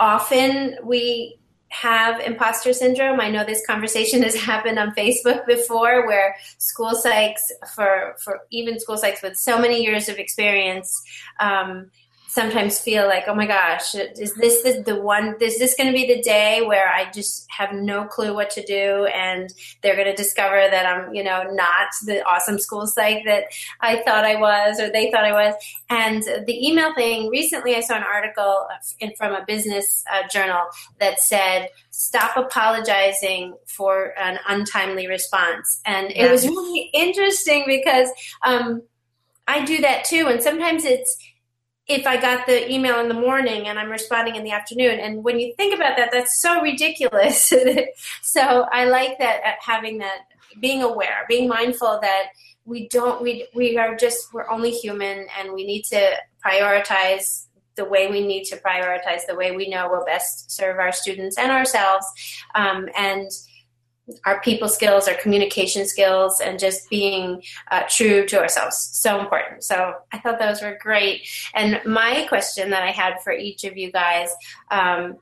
often 0.00 0.76
we 0.82 1.38
have 1.68 2.20
imposter 2.20 2.72
syndrome. 2.72 3.18
I 3.18 3.30
know 3.30 3.44
this 3.44 3.64
conversation 3.66 4.22
has 4.22 4.34
happened 4.34 4.78
on 4.78 4.94
Facebook 4.94 5.46
before 5.46 6.06
where 6.06 6.36
school 6.58 6.92
psychs 6.92 7.40
for, 7.74 8.14
for 8.22 8.40
even 8.50 8.78
school 8.78 8.96
psychs 8.96 9.22
with 9.22 9.36
so 9.36 9.58
many 9.58 9.82
years 9.82 10.08
of 10.08 10.18
experience 10.18 11.02
um, 11.40 11.90
sometimes 12.32 12.80
feel 12.80 13.06
like, 13.06 13.24
oh 13.28 13.34
my 13.34 13.44
gosh, 13.44 13.94
is 13.94 14.32
this 14.36 14.62
the, 14.62 14.82
the 14.86 14.96
one, 14.96 15.36
is 15.38 15.58
this 15.58 15.74
going 15.74 15.86
to 15.86 15.92
be 15.92 16.06
the 16.06 16.22
day 16.22 16.62
where 16.64 16.88
I 16.88 17.10
just 17.10 17.46
have 17.50 17.74
no 17.74 18.06
clue 18.06 18.32
what 18.32 18.48
to 18.52 18.64
do 18.64 19.04
and 19.14 19.52
they're 19.82 19.96
going 19.96 20.06
to 20.06 20.14
discover 20.14 20.66
that 20.70 20.86
I'm, 20.86 21.12
you 21.14 21.22
know, 21.22 21.42
not 21.52 21.88
the 22.06 22.26
awesome 22.26 22.58
school 22.58 22.86
psych 22.86 23.26
that 23.26 23.44
I 23.82 24.02
thought 24.04 24.24
I 24.24 24.36
was 24.36 24.80
or 24.80 24.90
they 24.90 25.10
thought 25.10 25.26
I 25.26 25.32
was. 25.32 25.54
And 25.90 26.22
the 26.46 26.66
email 26.66 26.94
thing, 26.94 27.28
recently 27.28 27.76
I 27.76 27.80
saw 27.80 27.96
an 27.96 28.02
article 28.02 28.66
in, 28.98 29.12
from 29.18 29.34
a 29.34 29.44
business 29.46 30.02
uh, 30.10 30.26
journal 30.28 30.62
that 31.00 31.20
said, 31.20 31.68
stop 31.90 32.38
apologizing 32.38 33.54
for 33.66 34.18
an 34.18 34.38
untimely 34.48 35.06
response. 35.06 35.82
And 35.84 36.10
it 36.10 36.30
was 36.30 36.48
really 36.48 36.88
interesting 36.94 37.64
because, 37.66 38.08
um, 38.42 38.84
I 39.46 39.66
do 39.66 39.82
that 39.82 40.04
too. 40.04 40.28
And 40.28 40.42
sometimes 40.42 40.86
it's, 40.86 41.14
if 41.88 42.06
I 42.06 42.20
got 42.20 42.46
the 42.46 42.70
email 42.72 43.00
in 43.00 43.08
the 43.08 43.14
morning 43.14 43.66
and 43.66 43.78
I'm 43.78 43.90
responding 43.90 44.36
in 44.36 44.44
the 44.44 44.52
afternoon. 44.52 45.00
And 45.00 45.24
when 45.24 45.40
you 45.40 45.52
think 45.56 45.74
about 45.74 45.96
that, 45.96 46.10
that's 46.12 46.40
so 46.40 46.60
ridiculous. 46.60 47.52
so 48.22 48.66
I 48.72 48.84
like 48.84 49.18
that 49.18 49.40
uh, 49.44 49.52
having 49.60 49.98
that, 49.98 50.20
being 50.60 50.82
aware, 50.82 51.24
being 51.28 51.48
mindful 51.48 51.98
that 52.02 52.26
we 52.64 52.88
don't, 52.88 53.20
we, 53.20 53.48
we 53.54 53.76
are 53.78 53.96
just, 53.96 54.32
we're 54.32 54.48
only 54.48 54.70
human 54.70 55.26
and 55.38 55.52
we 55.52 55.64
need 55.64 55.82
to 55.84 56.12
prioritize 56.44 57.46
the 57.74 57.84
way 57.84 58.08
we 58.08 58.24
need 58.24 58.44
to 58.44 58.56
prioritize, 58.58 59.26
the 59.26 59.34
way 59.34 59.50
we 59.56 59.68
know 59.68 59.88
will 59.88 60.04
best 60.04 60.50
serve 60.50 60.78
our 60.78 60.92
students 60.92 61.38
and 61.38 61.50
ourselves. 61.50 62.06
Um, 62.54 62.88
and, 62.96 63.30
our 64.24 64.40
people 64.40 64.68
skills, 64.68 65.08
our 65.08 65.14
communication 65.14 65.86
skills, 65.86 66.40
and 66.40 66.58
just 66.58 66.88
being 66.90 67.42
uh, 67.70 67.82
true 67.88 68.26
to 68.26 68.38
ourselves. 68.38 68.90
So 68.92 69.20
important. 69.20 69.64
So 69.64 69.94
I 70.12 70.18
thought 70.18 70.38
those 70.38 70.62
were 70.62 70.78
great. 70.80 71.28
And 71.54 71.80
my 71.84 72.26
question 72.28 72.70
that 72.70 72.82
I 72.82 72.90
had 72.90 73.22
for 73.22 73.32
each 73.32 73.64
of 73.64 73.76
you 73.76 73.92
guys 73.92 74.30
um, 74.70 75.18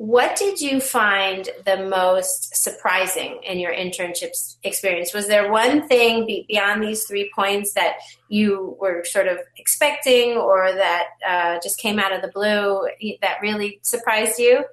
what 0.00 0.34
did 0.34 0.62
you 0.62 0.80
find 0.80 1.50
the 1.66 1.76
most 1.76 2.56
surprising 2.56 3.38
in 3.42 3.58
your 3.58 3.70
internship 3.70 4.30
experience? 4.64 5.12
Was 5.12 5.28
there 5.28 5.52
one 5.52 5.86
thing 5.88 6.24
beyond 6.48 6.82
these 6.82 7.04
three 7.04 7.30
points 7.34 7.74
that 7.74 7.96
you 8.30 8.78
were 8.80 9.04
sort 9.04 9.28
of 9.28 9.36
expecting 9.58 10.38
or 10.38 10.72
that 10.72 11.08
uh, 11.28 11.58
just 11.62 11.78
came 11.78 11.98
out 11.98 12.14
of 12.14 12.22
the 12.22 12.28
blue 12.28 12.88
that 13.20 13.42
really 13.42 13.78
surprised 13.82 14.38
you? 14.38 14.64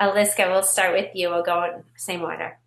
Aliska, 0.00 0.48
we'll 0.48 0.62
start 0.62 0.92
with 0.92 1.10
you. 1.14 1.30
We'll 1.30 1.42
go 1.42 1.64
in 1.64 1.82
same 1.96 2.22
order. 2.22 2.58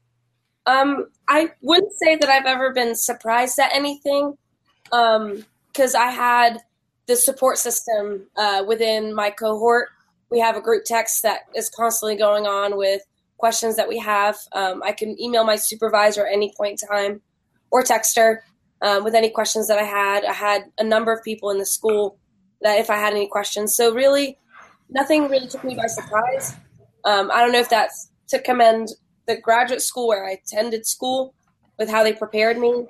Um, 0.66 1.08
I 1.28 1.52
wouldn't 1.62 1.94
say 1.94 2.16
that 2.16 2.30
I've 2.30 2.46
ever 2.46 2.74
been 2.74 2.96
surprised 2.96 3.60
at 3.60 3.74
anything, 3.74 4.38
because 4.84 5.96
um, 5.96 6.02
I 6.02 6.12
had 6.12 6.60
the 7.08 7.16
support 7.16 7.58
system 7.58 8.28
uh, 8.38 8.64
within 8.68 9.14
my 9.16 9.30
cohort. 9.32 9.90
We 10.30 10.40
have 10.40 10.56
a 10.56 10.62
group 10.62 10.84
text 10.86 11.24
that 11.24 11.42
is 11.56 11.70
constantly 11.70 12.16
going 12.16 12.46
on 12.46 12.78
with 12.78 13.02
questions 13.38 13.78
that 13.78 13.88
we 13.88 13.98
have. 14.00 14.38
Um, 14.52 14.84
I 14.84 14.92
can 14.92 15.20
email 15.20 15.44
my 15.44 15.56
supervisor 15.56 16.28
at 16.28 16.34
any 16.34 16.54
point 16.56 16.82
in 16.82 16.88
time, 16.88 17.22
or 17.72 17.82
text 17.82 18.16
her 18.18 18.44
um, 18.82 19.04
with 19.04 19.16
any 19.16 19.30
questions 19.30 19.68
that 19.68 19.80
I 19.80 19.84
had. 19.84 20.26
I 20.26 20.34
had 20.34 20.66
a 20.78 20.84
number 20.84 21.12
of 21.12 21.24
people 21.24 21.50
in 21.50 21.58
the 21.58 21.66
school 21.66 22.18
that 22.62 22.80
if 22.80 22.90
I 22.90 22.98
had 22.98 23.14
any 23.14 23.28
questions. 23.28 23.76
So 23.76 23.94
really, 23.94 24.38
nothing 24.90 25.30
really 25.30 25.48
took 25.48 25.64
me 25.64 25.76
by 25.76 25.88
surprise. 25.88 26.56
Um, 27.06 27.32
I 27.32 27.42
don't 27.42 27.52
know 27.52 27.60
if 27.60 27.70
that's 27.70 28.10
to 28.30 28.42
commend 28.42 28.90
the 29.28 29.38
graduate 29.38 29.82
school 29.82 30.08
where 30.08 30.26
I 30.26 30.32
attended 30.32 30.86
school 30.86 31.34
with 31.78 31.90
how 31.90 32.04
they 32.04 32.14
prepared 32.14 32.58
me. 32.58 32.86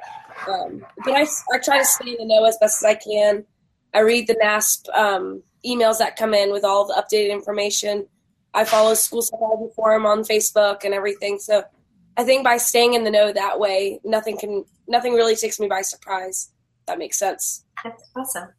Um, 0.47 0.85
but 1.03 1.13
I, 1.13 1.27
I 1.53 1.57
try 1.59 1.79
to 1.79 1.85
stay 1.85 2.11
in 2.11 2.17
the 2.17 2.25
know 2.25 2.45
as 2.45 2.57
best 2.59 2.83
as 2.83 2.85
I 2.85 2.95
can. 2.95 3.45
I 3.93 3.99
read 3.99 4.27
the 4.27 4.35
NASP 4.35 4.89
um, 4.95 5.43
emails 5.65 5.97
that 5.99 6.15
come 6.15 6.33
in 6.33 6.51
with 6.51 6.63
all 6.63 6.85
the 6.85 6.93
updated 6.93 7.31
information. 7.31 8.07
I 8.53 8.63
follow 8.63 8.93
School 8.93 9.21
Psychology 9.21 9.71
Forum 9.75 10.05
on 10.05 10.23
Facebook 10.23 10.83
and 10.83 10.93
everything. 10.93 11.39
So 11.39 11.63
I 12.17 12.23
think 12.23 12.43
by 12.43 12.57
staying 12.57 12.93
in 12.93 13.03
the 13.03 13.11
know 13.11 13.31
that 13.31 13.59
way, 13.59 13.99
nothing 14.03 14.37
can 14.37 14.65
nothing 14.87 15.13
really 15.13 15.35
takes 15.35 15.59
me 15.59 15.67
by 15.67 15.81
surprise. 15.81 16.51
that 16.87 16.97
makes 16.97 17.17
sense. 17.19 17.65
That's 17.83 18.03
awesome. 18.15 18.49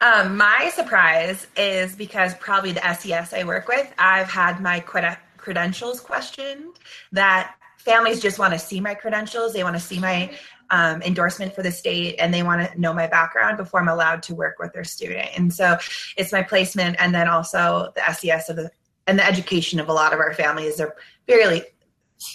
Um, 0.00 0.36
my 0.36 0.70
surprise 0.74 1.48
is 1.56 1.96
because 1.96 2.34
probably 2.34 2.72
the 2.72 2.94
SES 2.94 3.32
I 3.32 3.42
work 3.44 3.66
with, 3.66 3.92
I've 3.98 4.30
had 4.30 4.60
my 4.60 4.80
credentials 4.80 6.00
questioned. 6.00 6.78
That 7.10 7.56
families 7.78 8.20
just 8.20 8.38
want 8.38 8.52
to 8.52 8.58
see 8.58 8.80
my 8.80 8.94
credentials, 8.94 9.52
they 9.52 9.64
want 9.64 9.74
to 9.74 9.80
see 9.80 9.98
my 9.98 10.30
um, 10.70 11.02
endorsement 11.02 11.54
for 11.54 11.62
the 11.62 11.72
state, 11.72 12.16
and 12.18 12.32
they 12.32 12.42
want 12.42 12.70
to 12.70 12.80
know 12.80 12.92
my 12.92 13.06
background 13.06 13.56
before 13.56 13.80
I'm 13.80 13.88
allowed 13.88 14.22
to 14.24 14.34
work 14.34 14.58
with 14.58 14.72
their 14.72 14.84
student. 14.84 15.30
And 15.36 15.52
so 15.52 15.78
it's 16.16 16.32
my 16.32 16.42
placement, 16.42 16.96
and 17.00 17.14
then 17.14 17.26
also 17.26 17.92
the 17.96 18.12
SES 18.12 18.50
of 18.50 18.56
the 18.56 18.70
and 19.06 19.18
the 19.18 19.26
education 19.26 19.80
of 19.80 19.88
a 19.88 19.92
lot 19.92 20.12
of 20.12 20.20
our 20.20 20.34
families 20.34 20.80
are 20.80 20.94
fairly 21.26 21.62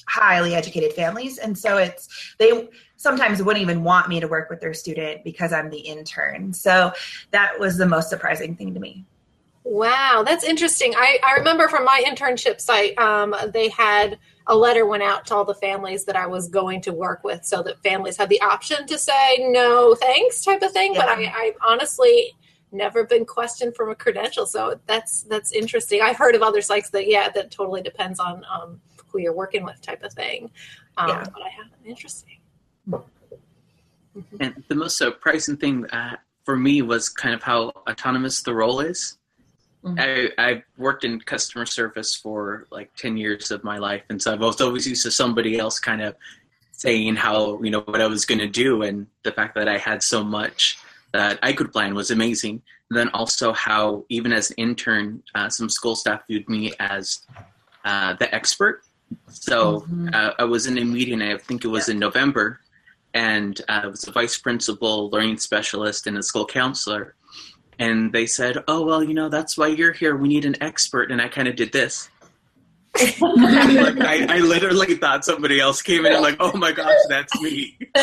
highly 0.07 0.55
educated 0.55 0.93
families. 0.93 1.37
And 1.37 1.57
so 1.57 1.77
it's 1.77 2.35
they 2.37 2.69
sometimes 2.97 3.41
wouldn't 3.41 3.61
even 3.61 3.83
want 3.83 4.09
me 4.09 4.19
to 4.19 4.27
work 4.27 4.49
with 4.49 4.61
their 4.61 4.73
student 4.73 5.23
because 5.23 5.51
i'm 5.51 5.69
the 5.69 5.79
intern. 5.79 6.53
So 6.53 6.91
that 7.31 7.59
was 7.59 7.77
the 7.77 7.85
most 7.85 8.09
surprising 8.09 8.55
thing 8.55 8.73
to 8.73 8.79
me. 8.79 9.05
Wow 9.63 10.23
that's 10.25 10.43
interesting. 10.43 10.93
I, 10.95 11.19
I 11.25 11.33
remember 11.37 11.67
from 11.67 11.85
my 11.85 12.03
internship 12.05 12.59
site 12.59 12.97
um, 12.97 13.35
they 13.53 13.69
had 13.69 14.19
a 14.47 14.55
letter 14.55 14.85
went 14.85 15.03
out 15.03 15.25
to 15.27 15.35
all 15.35 15.45
the 15.45 15.55
families 15.55 16.03
that 16.03 16.17
i 16.17 16.27
was 16.27 16.49
going 16.49 16.81
to 16.81 16.91
work 16.91 17.23
with 17.23 17.45
so 17.45 17.63
that 17.63 17.81
families 17.81 18.17
had 18.17 18.27
the 18.27 18.41
option 18.41 18.85
to 18.85 18.97
say 18.97 19.37
no 19.39 19.95
thanks 19.95 20.43
type 20.43 20.61
of 20.61 20.71
thing. 20.71 20.93
Yeah. 20.93 20.99
but 20.99 21.09
I, 21.09 21.23
I 21.33 21.53
honestly 21.65 22.33
never 22.73 23.05
been 23.05 23.25
questioned 23.25 23.75
from 23.75 23.89
a 23.89 23.95
credential. 23.95 24.45
So 24.45 24.79
that's 24.87 25.23
that's 25.23 25.51
interesting. 25.51 26.01
I've 26.01 26.17
heard 26.17 26.35
of 26.35 26.41
other 26.41 26.61
sites 26.61 26.89
that 26.89 27.07
yeah 27.07 27.29
that 27.29 27.51
totally 27.51 27.81
depends 27.81 28.19
on 28.19 28.43
um, 28.51 28.81
who 29.13 29.19
you're 29.19 29.33
working 29.33 29.63
with 29.63 29.79
type 29.81 30.03
of 30.03 30.11
thing. 30.11 30.49
Um, 30.97 31.09
yeah. 31.09 31.23
But 31.23 31.43
I 31.43 31.49
haven't. 31.49 31.73
Interesting. 31.85 32.39
And 34.39 34.63
the 34.67 34.75
most 34.75 34.97
surprising 34.97 35.57
thing 35.57 35.85
uh, 35.91 36.17
for 36.43 36.57
me 36.57 36.81
was 36.81 37.09
kind 37.09 37.33
of 37.33 37.41
how 37.41 37.69
autonomous 37.89 38.41
the 38.41 38.53
role 38.53 38.79
is. 38.79 39.17
Mm-hmm. 39.83 39.99
I, 40.37 40.43
I've 40.43 40.63
worked 40.77 41.03
in 41.03 41.19
customer 41.19 41.65
service 41.65 42.15
for 42.15 42.67
like 42.71 42.93
10 42.95 43.17
years 43.17 43.51
of 43.51 43.63
my 43.63 43.77
life. 43.77 44.03
And 44.09 44.21
so 44.21 44.33
I've 44.33 44.41
always 44.41 44.87
used 44.87 45.03
to 45.03 45.11
somebody 45.11 45.59
else 45.59 45.79
kind 45.79 46.01
of 46.01 46.15
saying 46.71 47.15
how, 47.15 47.61
you 47.61 47.69
know, 47.69 47.81
what 47.81 48.01
I 48.01 48.07
was 48.07 48.25
going 48.25 48.39
to 48.39 48.47
do. 48.47 48.81
And 48.83 49.07
the 49.23 49.31
fact 49.31 49.55
that 49.55 49.67
I 49.67 49.77
had 49.77 50.03
so 50.03 50.23
much 50.23 50.77
that 51.11 51.39
I 51.43 51.53
could 51.53 51.71
plan 51.71 51.95
was 51.95 52.11
amazing. 52.11 52.61
And 52.89 52.97
then 52.97 53.09
also 53.09 53.51
how, 53.51 54.05
even 54.09 54.31
as 54.31 54.51
an 54.51 54.55
intern, 54.57 55.23
uh, 55.35 55.49
some 55.49 55.69
school 55.69 55.95
staff 55.95 56.21
viewed 56.27 56.47
me 56.47 56.73
as 56.79 57.25
uh, 57.83 58.13
the 58.13 58.33
expert 58.33 58.83
so 59.29 59.81
mm-hmm. 59.81 60.09
uh, 60.13 60.31
I 60.39 60.43
was 60.43 60.67
in 60.67 60.77
a 60.77 60.85
meeting, 60.85 61.21
I 61.21 61.37
think 61.37 61.65
it 61.65 61.67
was 61.67 61.89
in 61.89 61.99
November, 61.99 62.59
and 63.13 63.59
uh, 63.69 63.81
I 63.83 63.87
was 63.87 64.07
a 64.07 64.11
vice 64.11 64.37
principal, 64.37 65.09
learning 65.09 65.37
specialist, 65.37 66.07
and 66.07 66.17
a 66.17 66.23
school 66.23 66.45
counselor. 66.45 67.15
And 67.79 68.13
they 68.13 68.25
said, 68.25 68.63
"Oh 68.67 68.85
well, 68.85 69.03
you 69.03 69.13
know 69.13 69.29
that's 69.29 69.57
why 69.57 69.67
you're 69.67 69.93
here. 69.93 70.15
We 70.15 70.27
need 70.27 70.45
an 70.45 70.61
expert." 70.61 71.11
And 71.11 71.21
I 71.21 71.27
kind 71.27 71.47
of 71.47 71.55
did 71.55 71.71
this. 71.71 72.09
like, 73.19 73.99
I, 73.99 74.35
I, 74.35 74.37
literally 74.37 74.93
thought 74.95 75.25
somebody 75.25 75.59
else 75.59 75.81
came 75.81 76.05
in 76.05 76.13
and 76.13 76.21
like, 76.21 76.37
"Oh 76.39 76.55
my 76.55 76.71
gosh, 76.71 76.95
that's 77.09 77.41
me." 77.41 77.77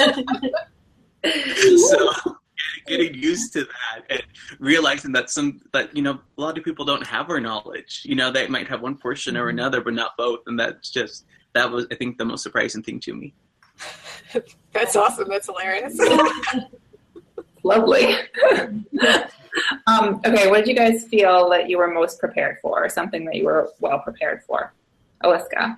so 1.76 2.10
getting 2.86 3.14
used 3.14 3.52
to 3.52 3.64
that 3.64 4.02
and 4.10 4.22
realizing 4.58 5.12
that 5.12 5.30
some 5.30 5.60
that 5.72 5.94
you 5.96 6.02
know 6.02 6.18
a 6.36 6.40
lot 6.40 6.56
of 6.56 6.64
people 6.64 6.84
don't 6.84 7.06
have 7.06 7.30
our 7.30 7.40
knowledge 7.40 8.02
you 8.04 8.14
know 8.14 8.30
they 8.30 8.46
might 8.48 8.68
have 8.68 8.80
one 8.80 8.96
portion 8.96 9.36
or 9.36 9.42
mm-hmm. 9.42 9.58
another 9.58 9.80
but 9.80 9.94
not 9.94 10.16
both 10.16 10.40
and 10.46 10.58
that's 10.58 10.90
just 10.90 11.24
that 11.52 11.70
was 11.70 11.86
i 11.90 11.94
think 11.94 12.18
the 12.18 12.24
most 12.24 12.42
surprising 12.42 12.82
thing 12.82 12.98
to 13.00 13.14
me 13.14 13.32
that's 14.72 14.96
awesome 14.96 15.28
that's 15.28 15.46
hilarious 15.46 15.98
lovely 17.62 18.16
Um, 19.86 20.20
okay, 20.24 20.48
what 20.48 20.58
did 20.58 20.68
you 20.68 20.74
guys 20.74 21.06
feel 21.06 21.48
that 21.50 21.68
you 21.68 21.78
were 21.78 21.92
most 21.92 22.20
prepared 22.20 22.58
for, 22.62 22.84
or 22.84 22.88
something 22.88 23.24
that 23.24 23.34
you 23.34 23.44
were 23.44 23.70
well 23.80 23.98
prepared 23.98 24.42
for? 24.44 24.72
Aliska. 25.22 25.76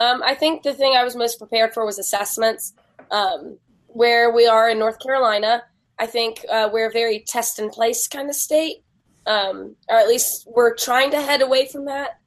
Um, 0.00 0.22
I 0.22 0.34
think 0.34 0.62
the 0.62 0.74
thing 0.74 0.94
I 0.96 1.04
was 1.04 1.16
most 1.16 1.38
prepared 1.38 1.72
for 1.72 1.84
was 1.84 1.98
assessments. 1.98 2.74
Um, 3.10 3.58
where 3.88 4.30
we 4.30 4.46
are 4.46 4.68
in 4.68 4.78
North 4.78 4.98
Carolina, 5.00 5.62
I 5.98 6.06
think 6.06 6.44
uh, 6.50 6.68
we're 6.72 6.88
a 6.88 6.92
very 6.92 7.24
test 7.26 7.58
and 7.58 7.70
place 7.70 8.06
kind 8.06 8.28
of 8.28 8.36
state, 8.36 8.84
um, 9.26 9.74
or 9.88 9.96
at 9.96 10.08
least 10.08 10.46
we're 10.54 10.74
trying 10.74 11.10
to 11.10 11.20
head 11.20 11.42
away 11.42 11.66
from 11.66 11.86
that. 11.86 12.20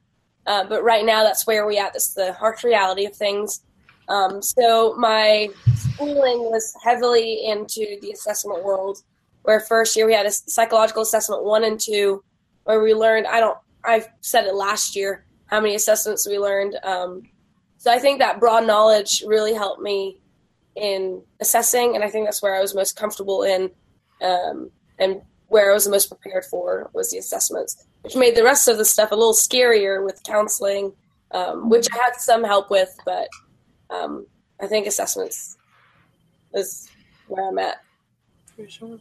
Uh, 0.45 0.65
but 0.65 0.83
right 0.83 1.05
now, 1.05 1.23
that's 1.23 1.47
where 1.47 1.65
we 1.65 1.77
at. 1.77 1.93
That's 1.93 2.13
the 2.13 2.33
harsh 2.33 2.63
reality 2.63 3.05
of 3.05 3.15
things. 3.15 3.61
Um, 4.09 4.41
so 4.41 4.95
my 4.97 5.49
schooling 5.75 6.39
was 6.39 6.73
heavily 6.83 7.45
into 7.45 7.97
the 8.01 8.11
assessment 8.11 8.63
world. 8.63 9.03
Where 9.43 9.59
first 9.59 9.95
year 9.95 10.05
we 10.05 10.13
had 10.13 10.25
a 10.25 10.31
psychological 10.31 11.01
assessment 11.01 11.43
one 11.43 11.63
and 11.63 11.79
two, 11.79 12.23
where 12.65 12.81
we 12.81 12.93
learned. 12.93 13.27
I 13.27 13.39
don't. 13.39 13.57
I 13.83 14.05
said 14.21 14.45
it 14.45 14.53
last 14.53 14.95
year. 14.95 15.25
How 15.47 15.59
many 15.59 15.75
assessments 15.75 16.27
we 16.27 16.37
learned. 16.37 16.77
Um, 16.83 17.23
so 17.77 17.91
I 17.91 17.97
think 17.97 18.19
that 18.19 18.39
broad 18.39 18.67
knowledge 18.67 19.23
really 19.25 19.53
helped 19.53 19.81
me 19.81 20.20
in 20.75 21.21
assessing, 21.39 21.95
and 21.95 22.03
I 22.03 22.09
think 22.09 22.25
that's 22.25 22.41
where 22.41 22.55
I 22.55 22.61
was 22.61 22.73
most 22.73 22.95
comfortable 22.95 23.43
in, 23.43 23.69
um, 24.21 24.71
and 24.99 25.21
where 25.47 25.71
I 25.71 25.73
was 25.73 25.85
the 25.85 25.91
most 25.91 26.07
prepared 26.07 26.45
for 26.45 26.89
was 26.93 27.11
the 27.11 27.17
assessments, 27.17 27.85
which 28.01 28.15
made 28.15 28.35
the 28.35 28.43
rest 28.43 28.67
of 28.67 28.77
the 28.77 28.85
stuff 28.85 29.11
a 29.11 29.15
little 29.15 29.33
scarier 29.33 30.03
with 30.05 30.23
counseling, 30.23 30.93
um, 31.31 31.69
which 31.69 31.87
I 31.93 31.97
had 31.97 32.15
some 32.15 32.43
help 32.43 32.69
with, 32.69 32.95
but 33.05 33.27
um, 33.89 34.25
I 34.61 34.67
think 34.67 34.87
assessments 34.87 35.57
is 36.53 36.89
where 37.27 37.47
I'm 37.47 37.59
at. 37.59 37.81
For 38.55 38.67
sure. 38.69 38.99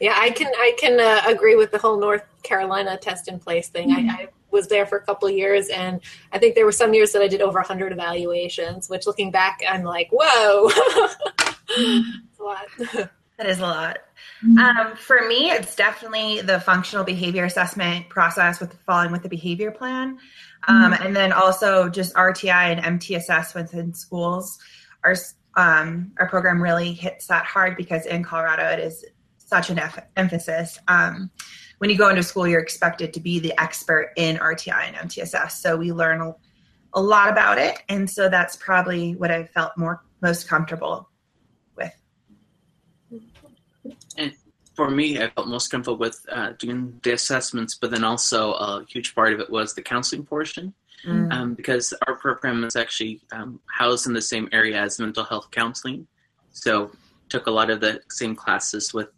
Yeah, 0.00 0.16
I 0.16 0.30
can 0.30 0.48
I 0.56 0.74
can 0.78 0.98
uh, 0.98 1.22
agree 1.26 1.54
with 1.54 1.70
the 1.70 1.78
whole 1.78 2.00
North 2.00 2.24
Carolina 2.42 2.96
test 2.96 3.28
in 3.28 3.38
place 3.38 3.68
thing. 3.68 3.90
Mm-hmm. 3.90 4.10
I, 4.10 4.14
I, 4.14 4.28
was 4.52 4.68
there 4.68 4.86
for 4.86 4.98
a 4.98 5.02
couple 5.04 5.28
of 5.28 5.34
years, 5.34 5.68
and 5.68 6.00
I 6.32 6.38
think 6.38 6.54
there 6.54 6.64
were 6.64 6.72
some 6.72 6.94
years 6.94 7.12
that 7.12 7.22
I 7.22 7.28
did 7.28 7.40
over 7.40 7.58
100 7.58 7.92
evaluations. 7.92 8.88
Which, 8.88 9.06
looking 9.06 9.30
back, 9.30 9.60
I'm 9.68 9.82
like, 9.82 10.08
whoa, 10.12 10.70
a 11.78 12.42
lot. 12.42 13.10
That 13.38 13.46
is 13.50 13.58
a 13.58 13.62
lot. 13.62 13.98
Mm-hmm. 14.44 14.58
Um, 14.58 14.96
for 14.96 15.26
me, 15.26 15.50
it's 15.50 15.74
definitely 15.74 16.42
the 16.42 16.60
functional 16.60 17.04
behavior 17.04 17.44
assessment 17.44 18.08
process 18.08 18.60
with 18.60 18.72
following 18.86 19.10
with 19.10 19.22
the 19.22 19.28
behavior 19.28 19.70
plan. 19.70 20.18
Um, 20.68 20.92
mm-hmm. 20.92 21.02
And 21.02 21.16
then 21.16 21.32
also 21.32 21.88
just 21.88 22.14
RTI 22.14 22.76
and 22.76 23.00
MTSS 23.00 23.54
within 23.54 23.94
schools. 23.94 24.58
Our, 25.02 25.16
um, 25.56 26.12
our 26.18 26.28
program 26.28 26.62
really 26.62 26.92
hits 26.92 27.26
that 27.26 27.44
hard 27.44 27.76
because 27.76 28.06
in 28.06 28.22
Colorado 28.22 28.64
it 28.64 28.78
is 28.78 29.04
such 29.38 29.70
an 29.70 29.78
F- 29.78 30.06
emphasis. 30.16 30.78
Um, 30.88 31.30
when 31.82 31.90
you 31.90 31.98
go 31.98 32.08
into 32.08 32.22
school, 32.22 32.46
you're 32.46 32.60
expected 32.60 33.12
to 33.12 33.18
be 33.18 33.40
the 33.40 33.52
expert 33.60 34.12
in 34.16 34.36
RTI 34.36 34.86
and 34.86 35.10
MTSS. 35.10 35.50
So 35.50 35.76
we 35.76 35.90
learn 35.90 36.20
a, 36.20 36.32
a 36.94 37.02
lot 37.02 37.28
about 37.28 37.58
it. 37.58 37.82
And 37.88 38.08
so 38.08 38.28
that's 38.28 38.54
probably 38.54 39.16
what 39.16 39.32
I 39.32 39.42
felt 39.46 39.72
more 39.76 40.04
most 40.20 40.46
comfortable 40.46 41.08
with. 41.76 41.92
And 44.16 44.32
for 44.76 44.92
me, 44.92 45.20
I 45.20 45.30
felt 45.30 45.48
most 45.48 45.72
comfortable 45.72 45.98
with 45.98 46.24
uh, 46.30 46.52
doing 46.56 47.00
the 47.02 47.14
assessments, 47.14 47.74
but 47.74 47.90
then 47.90 48.04
also 48.04 48.52
a 48.52 48.84
huge 48.88 49.12
part 49.12 49.32
of 49.32 49.40
it 49.40 49.50
was 49.50 49.74
the 49.74 49.82
counseling 49.82 50.24
portion. 50.24 50.72
Mm. 51.04 51.32
Um, 51.32 51.54
because 51.54 51.92
our 52.06 52.14
program 52.14 52.62
is 52.62 52.76
actually 52.76 53.22
um, 53.32 53.58
housed 53.66 54.06
in 54.06 54.12
the 54.12 54.22
same 54.22 54.48
area 54.52 54.80
as 54.80 55.00
mental 55.00 55.24
health 55.24 55.50
counseling. 55.50 56.06
So 56.52 56.92
took 57.28 57.48
a 57.48 57.50
lot 57.50 57.70
of 57.70 57.80
the 57.80 58.02
same 58.08 58.36
classes 58.36 58.94
with 58.94 59.08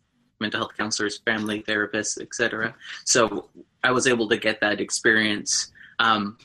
mental 0.45 0.61
health 0.61 0.77
counselors, 0.77 1.19
family 1.19 1.63
therapists, 1.63 2.21
etc. 2.21 2.75
So 3.05 3.49
I 3.83 3.91
was 3.93 4.07
able 4.07 4.29
to 4.29 4.37
get 4.37 4.61
that 4.61 4.79
experience, 4.81 5.73
um, 5.99 6.37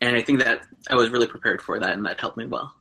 and 0.00 0.16
I 0.16 0.22
think 0.22 0.40
that 0.40 0.62
I 0.90 0.94
was 0.96 1.10
really 1.10 1.28
prepared 1.28 1.62
for 1.62 1.78
that, 1.78 1.92
and 1.92 2.04
that 2.06 2.20
helped 2.20 2.36
me 2.36 2.46
well. 2.46 2.74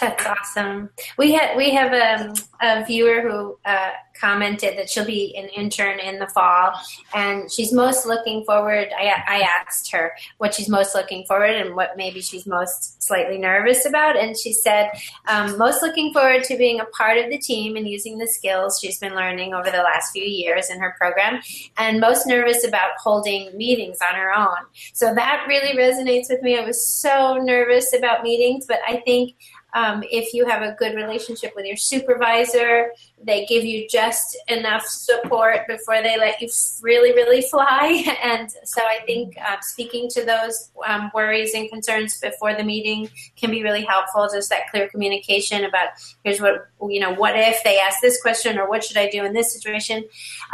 That's 0.00 0.26
awesome. 0.26 0.90
We 1.16 1.32
had 1.32 1.56
we 1.56 1.70
have 1.70 1.92
a, 1.92 2.34
a 2.62 2.84
viewer 2.84 3.22
who 3.22 3.58
uh, 3.64 3.90
commented 4.18 4.78
that 4.78 4.88
she'll 4.88 5.04
be 5.04 5.34
an 5.36 5.48
intern 5.48 5.98
in 6.00 6.18
the 6.18 6.26
fall, 6.28 6.72
and 7.14 7.50
she's 7.50 7.72
most 7.72 8.06
looking 8.06 8.44
forward. 8.44 8.88
I, 8.98 9.22
I 9.26 9.40
asked 9.40 9.92
her 9.92 10.12
what 10.38 10.54
she's 10.54 10.68
most 10.68 10.94
looking 10.94 11.24
forward 11.26 11.54
and 11.54 11.74
what 11.74 11.96
maybe 11.96 12.20
she's 12.20 12.46
most 12.46 13.02
slightly 13.02 13.38
nervous 13.38 13.86
about, 13.86 14.16
and 14.16 14.36
she 14.38 14.52
said 14.52 14.90
um, 15.28 15.56
most 15.58 15.82
looking 15.82 16.12
forward 16.12 16.44
to 16.44 16.56
being 16.56 16.80
a 16.80 16.86
part 16.86 17.18
of 17.18 17.30
the 17.30 17.38
team 17.38 17.76
and 17.76 17.88
using 17.88 18.18
the 18.18 18.28
skills 18.28 18.78
she's 18.80 18.98
been 18.98 19.14
learning 19.14 19.54
over 19.54 19.70
the 19.70 19.82
last 19.82 20.12
few 20.12 20.24
years 20.24 20.70
in 20.70 20.78
her 20.80 20.94
program, 20.98 21.40
and 21.78 22.00
most 22.00 22.26
nervous 22.26 22.66
about 22.66 22.90
holding 22.98 23.56
meetings 23.56 23.98
on 24.06 24.14
her 24.14 24.32
own. 24.32 24.56
So 24.92 25.14
that 25.14 25.46
really 25.48 25.76
resonates 25.76 26.28
with 26.28 26.42
me. 26.42 26.58
I 26.58 26.64
was 26.64 26.86
so 26.86 27.38
nervous 27.42 27.92
about 27.92 28.22
meetings, 28.22 28.66
but 28.66 28.80
I 28.86 28.98
think 29.04 29.34
um, 29.76 30.02
if 30.10 30.32
you 30.32 30.46
have 30.46 30.62
a 30.62 30.72
good 30.72 30.96
relationship 30.96 31.52
with 31.54 31.66
your 31.66 31.76
supervisor, 31.76 32.92
they 33.22 33.44
give 33.44 33.62
you 33.62 33.86
just 33.90 34.34
enough 34.48 34.86
support 34.86 35.66
before 35.68 36.00
they 36.02 36.18
let 36.18 36.40
you 36.40 36.48
really, 36.80 37.12
really 37.12 37.42
fly. 37.42 38.02
And 38.26 38.50
so 38.64 38.80
I 38.82 39.00
think 39.04 39.36
uh, 39.38 39.60
speaking 39.60 40.08
to 40.10 40.24
those 40.24 40.70
um, 40.86 41.10
worries 41.14 41.52
and 41.54 41.68
concerns 41.68 42.18
before 42.18 42.54
the 42.54 42.64
meeting 42.64 43.10
can 43.36 43.50
be 43.50 43.62
really 43.62 43.84
helpful. 43.84 44.26
Just 44.32 44.48
that 44.48 44.70
clear 44.70 44.88
communication 44.88 45.64
about 45.64 45.88
here's 46.24 46.40
what, 46.40 46.68
you 46.88 46.98
know, 46.98 47.12
what 47.12 47.36
if 47.36 47.62
they 47.62 47.78
ask 47.78 48.00
this 48.00 48.20
question 48.22 48.58
or 48.58 48.68
what 48.68 48.82
should 48.82 48.96
I 48.96 49.10
do 49.10 49.24
in 49.24 49.34
this 49.34 49.52
situation. 49.52 50.04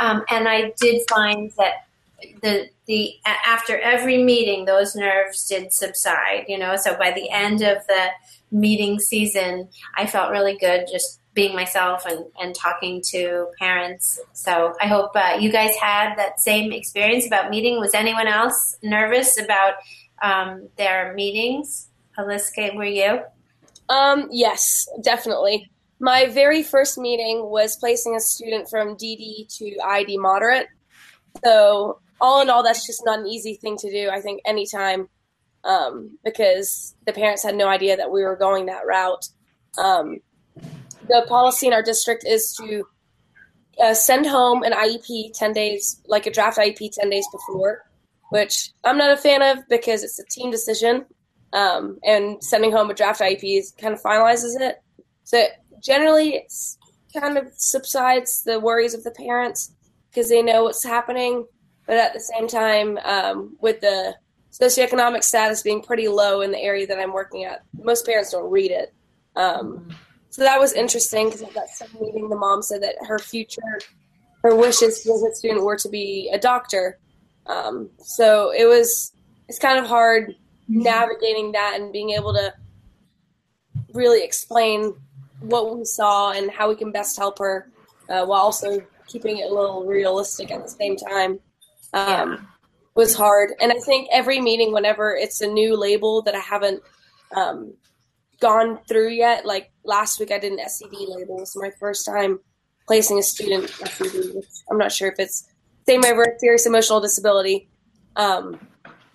Um, 0.01 0.25
and 0.31 0.49
I 0.49 0.73
did 0.81 1.03
find 1.09 1.53
that 1.59 1.87
the 2.43 2.69
the 2.87 3.15
after 3.25 3.79
every 3.79 4.23
meeting 4.23 4.65
those 4.65 4.95
nerves 4.95 5.47
did 5.47 5.73
subside 5.73 6.45
you 6.49 6.59
know 6.59 6.77
so 6.77 6.97
by 6.97 7.11
the 7.13 7.31
end 7.31 7.63
of 7.63 7.87
the 7.87 8.09
meeting 8.53 9.01
season, 9.01 9.69
I 9.97 10.07
felt 10.07 10.31
really 10.31 10.57
good 10.57 10.87
just 10.91 11.21
being 11.35 11.57
myself 11.57 12.05
and, 12.05 12.27
and 12.41 12.55
talking 12.55 13.03
to 13.07 13.49
parents. 13.59 14.21
So 14.35 14.75
I 14.81 14.87
hope 14.87 15.13
uh, 15.15 15.39
you 15.41 15.51
guys 15.51 15.75
had 15.77 16.15
that 16.17 16.39
same 16.39 16.73
experience 16.73 17.27
about 17.27 17.51
meeting. 17.51 17.81
Was 17.81 17.95
anyone 17.95 18.29
else 18.29 18.77
nervous 18.83 19.41
about 19.41 19.75
um, 20.23 20.69
their 20.77 21.15
meetings? 21.15 21.89
Aliska, 22.19 22.73
were 22.75 22.85
you? 22.85 23.21
Um, 23.89 24.29
yes, 24.31 24.87
definitely. 25.03 25.71
My 25.99 26.27
very 26.27 26.63
first 26.63 26.99
meeting 26.99 27.47
was 27.47 27.77
placing 27.77 28.15
a 28.15 28.21
student 28.21 28.69
from 28.69 28.97
DD 28.97 29.49
to 29.57 29.77
ID 29.83 30.19
moderate. 30.19 30.67
So 31.43 32.01
all 32.23 32.41
in 32.41 32.49
all, 32.49 32.63
that's 32.63 32.87
just 32.87 33.03
not 33.05 33.19
an 33.19 33.27
easy 33.27 33.55
thing 33.55 33.77
to 33.79 33.91
do. 33.91 34.09
I 34.09 34.21
think 34.23 34.41
anytime 34.47 35.09
um, 35.65 36.19
because 36.25 36.95
the 37.07 37.13
parents 37.13 37.43
had 37.43 37.55
no 37.55 37.69
idea 37.69 37.97
that 37.97 38.11
we 38.11 38.23
were 38.23 38.37
going 38.37 38.67
that 38.67 38.87
route. 38.87 39.27
Um, 39.79 40.21
the 41.09 41.25
policy 41.29 41.67
in 41.67 41.73
our 41.73 41.83
district 41.83 42.25
is 42.27 42.55
to 42.55 42.85
uh, 43.83 43.95
send 43.95 44.27
home 44.27 44.63
an 44.63 44.73
IEP 44.73 45.33
10 45.35 45.53
days, 45.53 46.01
like 46.07 46.27
a 46.27 46.31
draft 46.31 46.59
IEP 46.59 46.93
10 46.93 47.11
days 47.11 47.27
before, 47.33 47.85
which 48.31 48.71
I'm 48.85 48.99
not 48.99 49.13
a 49.13 49.17
fan 49.17 49.43
of 49.43 49.69
because 49.69 50.03
it's 50.03 50.19
a 50.19 50.25
team 50.27 50.51
decision. 50.51 51.07
Um, 51.53 51.99
and 52.03 52.43
sending 52.43 52.73
home 52.73 52.89
a 52.91 52.95
draft 52.95 53.21
IEP 53.21 53.77
kind 53.79 53.93
of 53.93 54.01
finalizes 54.01 54.59
it. 54.59 54.77
So 55.25 55.45
generally, 55.83 56.37
it's 56.37 56.79
kind 57.15 57.37
of 57.37 57.53
subsides 57.57 58.43
the 58.43 58.59
worries 58.59 58.95
of 58.95 59.05
the 59.05 59.11
parents 59.11 59.73
because 60.09 60.31
they 60.31 60.41
know 60.41 60.65
what's 60.65 60.83
happening. 60.83 61.47
But 61.87 61.97
at 61.97 62.13
the 62.13 62.21
same 62.21 62.49
time, 62.49 62.99
um, 63.05 63.57
with 63.61 63.81
the 63.81 64.15
socioeconomic 64.53 65.25
status 65.25 65.63
being 65.63 65.83
pretty 65.83 66.09
low 66.09 66.43
in 66.43 66.53
the 66.53 66.59
area 66.59 66.87
that 66.87 66.99
I'm 66.99 67.13
working 67.13 67.45
at. 67.45 67.65
Most 67.83 68.05
parents 68.05 68.31
don't 68.31 68.51
read 68.51 68.71
it. 68.71 68.93
Um, 69.35 69.89
so 70.29 70.43
that 70.43 70.61
was 70.61 70.75
interesting 70.75 71.27
because 71.27 71.43
at 71.43 71.55
that 71.55 71.71
second 71.71 72.01
meeting, 72.01 72.29
the 72.29 72.37
mom 72.37 72.63
said 72.63 72.83
that 72.83 72.97
her 73.07 73.19
future, 73.19 73.81
her 74.43 74.55
wishes 74.55 75.03
for 75.03 75.27
a 75.27 75.35
student 75.35 75.65
were 75.65 75.77
to 75.79 75.89
be 75.89 76.31
a 76.33 76.39
doctor. 76.39 76.99
Um, 77.47 77.91
so 77.99 78.53
it 78.53 78.67
was, 78.67 79.13
it's 79.49 79.59
kind 79.59 79.79
of 79.79 79.87
hard 79.87 80.35
navigating 80.69 81.53
that 81.53 81.79
and 81.81 81.93
being 81.93 82.11
able 82.11 82.35
to 82.35 82.53
really 83.95 84.23
explain 84.23 84.95
what 85.41 85.77
we 85.77 85.85
saw 85.85 86.33
and 86.33 86.51
how 86.51 86.69
we 86.69 86.77
can 86.77 86.93
best 86.93 87.17
help 87.17 87.39
her 87.39 87.71
uh, 88.09 88.25
while 88.25 88.43
also 88.43 88.83
keeping 89.07 89.39
it 89.39 89.51
a 89.51 89.55
little 89.55 89.85
realistic 89.85 90.51
at 90.51 90.63
the 90.63 90.71
same 90.71 90.97
time. 90.97 91.41
Um, 91.93 92.49
was 92.95 93.15
hard. 93.15 93.53
And 93.61 93.73
I 93.73 93.77
think 93.77 94.09
every 94.13 94.41
meeting, 94.41 94.73
whenever 94.73 95.15
it's 95.15 95.41
a 95.41 95.47
new 95.47 95.77
label 95.77 96.23
that 96.23 96.35
I 96.35 96.41
haven't 96.41 96.83
um, 97.35 97.75
gone 98.41 98.79
through 98.87 99.11
yet, 99.11 99.47
like 99.47 99.71
last 99.85 100.21
week 100.21 100.31
I 100.31 100.39
did 100.39 100.53
an 100.53 100.59
SCD 100.59 101.09
label. 101.09 101.37
It 101.39 101.41
was 101.41 101.57
my 101.57 101.71
first 101.81 102.05
time 102.05 102.41
placing 102.87 103.19
a 103.19 103.23
student 103.23 103.71
SCD, 103.71 104.45
I'm 104.71 104.79
not 104.79 104.93
sure 104.93 105.09
if 105.09 105.19
it's 105.19 105.49
same 105.87 106.05
over 106.05 106.37
serious 106.39 106.67
emotional 106.67 107.01
disability. 107.01 107.69
Um, 108.17 108.59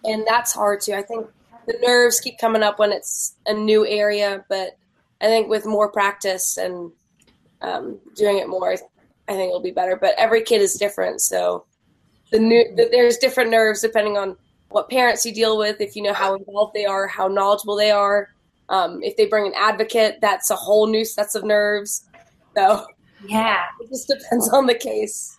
and 0.04 0.26
that's 0.28 0.54
hard 0.54 0.82
too. 0.82 0.94
I 0.94 1.02
think 1.02 1.28
the 1.68 1.78
nerves 1.82 2.20
keep 2.20 2.40
coming 2.40 2.64
up 2.64 2.80
when 2.80 2.92
it's 2.92 3.36
a 3.46 3.54
new 3.54 3.86
area, 3.86 4.46
but 4.50 4.78
I 5.22 5.26
think 5.26 5.50
with 5.50 5.66
more 5.66 5.92
practice 5.92 6.58
and 6.58 6.92
um, 7.62 8.00
doing 8.16 8.38
it 8.38 8.48
more, 8.48 8.72
I 8.72 8.78
think 9.34 9.50
it'll 9.50 9.62
be 9.62 9.72
better. 9.72 9.96
But 9.96 10.16
every 10.18 10.42
kid 10.42 10.62
is 10.62 10.76
different, 10.76 11.22
so 11.22 11.66
the 12.32 12.40
new 12.40 12.64
the, 12.76 12.90
there's 12.92 13.18
different 13.18 13.52
nerves 13.52 13.82
depending 13.82 14.18
on 14.18 14.36
what 14.70 14.90
parents 14.90 15.26
you 15.26 15.34
deal 15.34 15.58
with, 15.58 15.80
if 15.80 15.96
you 15.96 16.04
know 16.04 16.14
how 16.14 16.36
involved 16.36 16.74
they 16.74 16.86
are, 16.86 17.08
how 17.08 17.28
knowledgeable 17.28 17.76
they 17.76 17.92
are. 17.92 18.30
Um, 18.70 19.02
if 19.02 19.16
they 19.16 19.26
bring 19.26 19.48
an 19.48 19.54
advocate, 19.56 20.18
that's 20.22 20.50
a 20.50 20.56
whole 20.56 20.88
new 20.88 21.06
sets 21.06 21.36
of 21.36 21.46
nerves. 21.46 22.04
So 22.56 22.86
Yeah. 23.24 23.64
it 23.80 23.90
just 23.90 24.10
depends 24.10 24.50
on 24.50 24.66
the 24.66 24.76
case. 24.76 25.38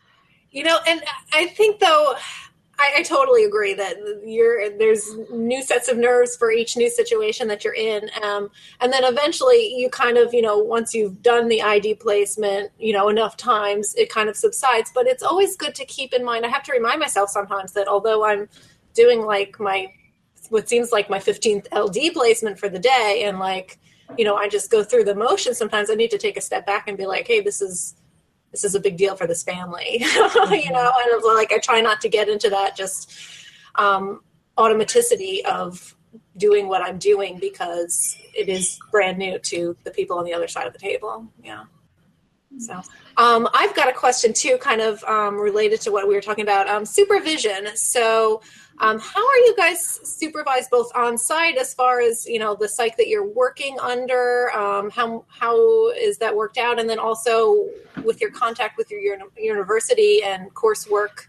You 0.51 0.64
know, 0.64 0.79
and 0.87 1.03
I 1.35 1.48
think 1.48 1.79
though, 1.79 2.14
I, 2.79 2.95
I 2.99 3.03
totally 3.03 3.45
agree 3.45 3.75
that 3.75 3.97
you're 4.25 4.71
there's 4.79 5.11
new 5.31 5.62
sets 5.62 5.88
of 5.88 5.99
nerves 5.99 6.37
for 6.37 6.53
each 6.53 6.77
new 6.77 6.88
situation 6.88 7.49
that 7.49 7.64
you're 7.64 7.75
in, 7.75 8.09
um, 8.23 8.51
and 8.81 8.93
then 8.93 9.05
eventually 9.05 9.75
you 9.75 9.91
kind 9.91 10.17
of 10.17 10.33
you 10.33 10.43
know 10.43 10.59
once 10.59 10.95
you've 10.95 11.21
done 11.23 11.49
the 11.49 11.61
ID 11.61 11.95
placement, 11.95 12.71
you 12.79 12.93
know 12.93 13.09
enough 13.09 13.37
times, 13.37 13.95
it 13.97 14.11
kind 14.11 14.29
of 14.29 14.37
subsides. 14.37 14.93
But 14.95 15.07
it's 15.09 15.25
always 15.25 15.57
good 15.57 15.75
to 15.75 15.85
keep 15.85 16.12
in 16.12 16.25
mind. 16.25 16.47
I 16.47 16.49
have 16.49 16.62
to 16.64 16.73
remind 16.73 17.01
myself 17.01 17.31
sometimes 17.31 17.73
that 17.73 17.88
although 17.88 18.25
I'm 18.25 18.49
doing 18.95 19.23
like 19.23 19.59
my 19.59 19.93
what 20.51 20.69
seems 20.69 20.93
like 20.93 21.11
my 21.11 21.19
15th 21.19 21.67
LD 21.73 22.14
placement 22.14 22.59
for 22.59 22.69
the 22.69 22.79
day, 22.79 23.25
and 23.27 23.41
like 23.41 23.79
you 24.17 24.25
know 24.25 24.37
I 24.37 24.49
just 24.49 24.71
go 24.71 24.85
through 24.85 25.05
the 25.05 25.17
motions. 25.17 25.59
Sometimes 25.59 25.91
I 25.91 25.95
need 25.95 26.12
to 26.12 26.19
take 26.19 26.37
a 26.37 26.41
step 26.41 26.64
back 26.64 26.87
and 26.87 26.97
be 26.97 27.07
like, 27.07 27.27
hey, 27.27 27.41
this 27.41 27.61
is 27.61 27.97
this 28.51 28.65
is 28.65 28.75
a 28.75 28.81
big 28.81 28.97
deal 28.97 29.17
for 29.17 29.27
this 29.27 29.43
family 29.43 29.99
you 30.01 30.71
know 30.71 30.93
and 30.97 31.07
it's 31.07 31.27
like 31.27 31.53
i 31.53 31.59
try 31.59 31.81
not 31.81 32.01
to 32.01 32.09
get 32.09 32.29
into 32.29 32.49
that 32.51 32.77
just 32.77 33.13
um, 33.75 34.23
automaticity 34.57 35.45
of 35.45 35.95
doing 36.37 36.69
what 36.69 36.83
i'm 36.83 36.99
doing 36.99 37.39
because 37.39 38.17
it 38.35 38.49
is 38.49 38.79
brand 38.91 39.19
new 39.19 39.39
to 39.39 39.77
the 39.85 39.91
people 39.91 40.19
on 40.19 40.25
the 40.25 40.33
other 40.33 40.49
side 40.49 40.67
of 40.67 40.73
the 40.73 40.79
table. 40.79 41.27
Yeah 41.43 41.65
so 42.57 42.81
um, 43.17 43.49
i've 43.55 43.75
got 43.75 43.89
a 43.89 43.93
question 43.93 44.33
too 44.33 44.57
kind 44.59 44.81
of 44.81 45.03
um, 45.05 45.37
related 45.37 45.81
to 45.81 45.93
what 45.93 46.09
we 46.09 46.15
were 46.15 46.21
talking 46.21 46.43
about 46.43 46.69
um, 46.69 46.85
supervision 46.85 47.69
so 47.77 48.41
um, 48.81 48.99
how 49.01 49.27
are 49.27 49.37
you 49.39 49.55
guys 49.57 50.01
supervised 50.05 50.71
both 50.71 50.91
on 50.95 51.19
site 51.19 51.57
as 51.57 51.75
far 51.75 52.01
as 52.01 52.27
you 52.27 52.39
know 52.39 52.55
the 52.55 52.69
psych 52.69 52.97
that 52.97 53.09
you're 53.09 53.27
working 53.27 53.79
under? 53.81 54.53
Um, 54.53 54.91
how 54.91 55.25
how 55.29 55.91
is 55.91 56.19
that 56.19 56.35
worked 56.35 56.59
out? 56.59 56.79
And 56.79 56.89
then 56.89 56.99
also 56.99 57.69
with 58.05 58.21
your 58.21 58.31
contact 58.31 58.77
with 58.77 58.91
your 58.91 59.01
uni- 59.01 59.25
university 59.37 60.23
and 60.23 60.55
coursework 60.55 61.27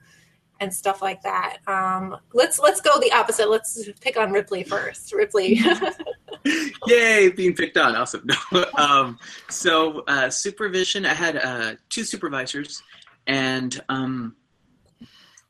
and 0.59 0.73
stuff 0.73 1.01
like 1.01 1.21
that. 1.23 1.57
Um, 1.67 2.17
let's 2.33 2.59
let's 2.59 2.81
go 2.81 2.99
the 2.99 3.11
opposite. 3.11 3.49
Let's 3.49 3.89
pick 4.01 4.17
on 4.17 4.31
Ripley 4.31 4.63
first. 4.63 5.13
Ripley. 5.13 5.61
Yay, 6.87 7.29
being 7.29 7.53
picked 7.55 7.77
on. 7.77 7.95
Awesome. 7.95 8.27
Um, 8.77 9.19
so, 9.49 10.03
uh, 10.07 10.29
supervision, 10.29 11.05
I 11.05 11.13
had 11.13 11.35
uh, 11.35 11.75
two 11.89 12.05
supervisors, 12.05 12.81
and 13.27 13.79
um, 13.89 14.35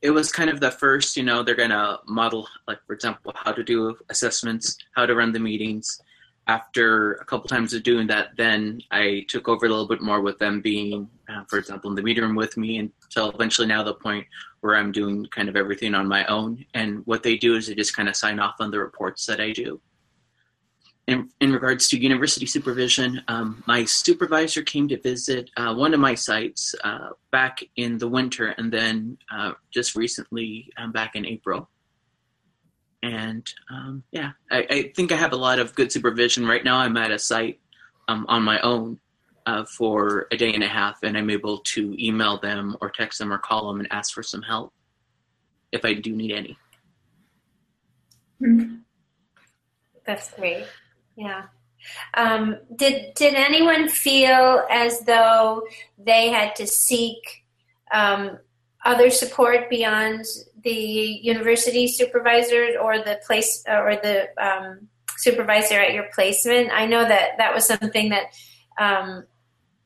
it 0.02 0.10
was 0.10 0.32
kind 0.32 0.50
of 0.50 0.60
the 0.60 0.70
first, 0.70 1.16
you 1.16 1.22
know, 1.22 1.42
they're 1.42 1.54
to 1.54 1.98
model, 2.06 2.48
like, 2.66 2.78
for 2.86 2.92
example, 2.94 3.32
how 3.36 3.52
to 3.52 3.62
do 3.62 3.96
assessments, 4.08 4.76
how 4.96 5.06
to 5.06 5.14
run 5.14 5.32
the 5.32 5.38
meetings. 5.38 6.00
After 6.46 7.14
a 7.14 7.24
couple 7.24 7.48
times 7.48 7.72
of 7.74 7.84
doing 7.84 8.08
that, 8.08 8.30
then 8.36 8.80
I 8.90 9.24
took 9.28 9.48
over 9.48 9.66
a 9.66 9.68
little 9.68 9.86
bit 9.86 10.00
more 10.00 10.20
with 10.20 10.38
them 10.38 10.60
being, 10.60 11.08
uh, 11.28 11.44
for 11.48 11.58
example, 11.58 11.90
in 11.90 11.96
the 11.96 12.02
meeting 12.02 12.24
room 12.24 12.34
with 12.34 12.56
me 12.56 12.78
until 13.10 13.30
eventually 13.30 13.66
now 13.66 13.82
the 13.82 13.94
point 13.94 14.26
where 14.60 14.76
I'm 14.76 14.92
doing 14.92 15.26
kind 15.26 15.48
of 15.48 15.56
everything 15.56 15.94
on 15.94 16.06
my 16.06 16.24
own. 16.26 16.64
And 16.74 17.04
what 17.06 17.22
they 17.22 17.36
do 17.36 17.56
is 17.56 17.66
they 17.66 17.74
just 17.74 17.96
kind 17.96 18.08
of 18.08 18.16
sign 18.16 18.38
off 18.38 18.56
on 18.60 18.70
the 18.70 18.78
reports 18.78 19.26
that 19.26 19.40
I 19.40 19.52
do 19.52 19.80
in, 21.10 21.28
in 21.40 21.52
regards 21.52 21.88
to 21.88 21.98
university 21.98 22.46
supervision, 22.46 23.20
um, 23.26 23.64
my 23.66 23.84
supervisor 23.84 24.62
came 24.62 24.86
to 24.88 25.00
visit 25.00 25.50
uh, 25.56 25.74
one 25.74 25.92
of 25.92 25.98
my 25.98 26.14
sites 26.14 26.72
uh, 26.84 27.10
back 27.32 27.64
in 27.74 27.98
the 27.98 28.06
winter 28.06 28.54
and 28.58 28.72
then 28.72 29.18
uh, 29.32 29.52
just 29.72 29.96
recently 29.96 30.70
um, 30.76 30.92
back 30.92 31.16
in 31.16 31.26
April. 31.26 31.68
And 33.02 33.44
um, 33.70 34.04
yeah, 34.12 34.32
I, 34.52 34.66
I, 34.70 34.92
think 34.94 35.10
I 35.10 35.16
have 35.16 35.32
a 35.32 35.36
lot 35.36 35.58
of 35.58 35.74
good 35.74 35.90
supervision. 35.90 36.46
Right 36.46 36.62
now, 36.62 36.76
I'm 36.76 36.96
at 36.96 37.10
a 37.10 37.18
site 37.18 37.58
um, 38.06 38.24
on 38.28 38.44
my 38.44 38.60
own 38.60 39.00
uh, 39.46 39.64
for 39.64 40.26
a 40.30 40.36
day 40.36 40.52
and 40.52 40.62
a 40.62 40.68
half, 40.68 41.02
and 41.02 41.16
I'm 41.16 41.30
able 41.30 41.58
to 41.58 41.96
email 41.98 42.38
them 42.38 42.76
or 42.80 42.90
text 42.90 43.18
them 43.18 43.32
or 43.32 43.38
call 43.38 43.68
them 43.68 43.80
and 43.80 43.88
ask 43.92 44.14
for 44.14 44.22
some 44.22 44.42
help 44.42 44.72
if 45.72 45.84
I 45.84 45.94
do 45.94 46.14
need 46.14 46.32
any. 46.32 46.58
That's 50.04 50.32
great. 50.32 50.66
Yeah. 51.16 51.44
Um, 52.14 52.58
did 52.76 53.14
did 53.14 53.34
anyone 53.34 53.88
feel 53.88 54.66
as 54.70 55.00
though 55.00 55.62
they 55.98 56.28
had 56.28 56.54
to 56.56 56.66
seek 56.66 57.44
um, 57.92 58.38
other 58.84 59.10
support 59.10 59.70
beyond 59.70 60.24
the 60.62 60.70
university 60.70 61.86
supervisor 61.86 62.68
or 62.80 62.98
the 62.98 63.20
place 63.26 63.64
or 63.66 63.96
the 63.96 64.28
um, 64.42 64.88
supervisor 65.18 65.78
at 65.78 65.94
your 65.94 66.06
placement? 66.14 66.70
I 66.72 66.86
know 66.86 67.06
that 67.06 67.38
that 67.38 67.54
was 67.54 67.66
something 67.66 68.10
that 68.10 68.34
um, 68.80 69.24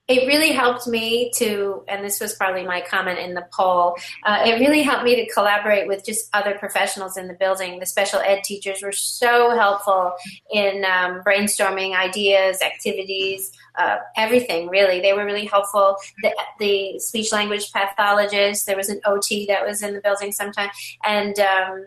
it 0.07 0.27
really 0.27 0.53
helped 0.53 0.87
me 0.87 1.31
to, 1.37 1.83
and 1.89 2.05
this 2.05 2.21
was 2.21 2.35
probably 2.35 2.67
my 2.67 2.83
comment 2.83 3.19
in 3.19 3.33
the 3.33 3.47
poll, 3.51 3.97
uh, 4.27 4.43
it 4.45 4.61
really 4.61 4.83
helped 4.83 5.03
me 5.03 5.17
to 5.17 5.33
collaborate 5.33 5.89
with 5.89 6.05
just 6.05 6.29
other 6.35 6.59
professionals 6.59 7.17
in 7.17 7.27
the 7.27 7.33
building. 7.33 7.81
The 7.81 7.87
special 7.87 8.21
ed 8.21 8.45
teachers 8.45 8.83
were 8.83 8.93
so 8.93 9.57
helpful 9.57 10.13
in 10.53 10.85
um, 10.85 11.23
brainstorming 11.23 11.97
ideas, 11.97 12.61
activities, 12.61 13.51
uh, 13.79 13.97
everything 14.15 14.69
really. 14.69 15.01
They 15.01 15.15
were 15.15 15.25
really 15.25 15.47
helpful. 15.47 15.97
The, 16.23 16.37
the, 16.59 16.99
speech 16.99 17.33
language 17.33 17.73
pathologist, 17.73 18.67
there 18.67 18.77
was 18.77 18.91
an 18.91 19.01
OT 19.07 19.47
that 19.47 19.67
was 19.67 19.83
in 19.83 19.95
the 19.95 20.01
building 20.01 20.33
sometime, 20.33 20.69
and 21.05 21.39
um, 21.41 21.87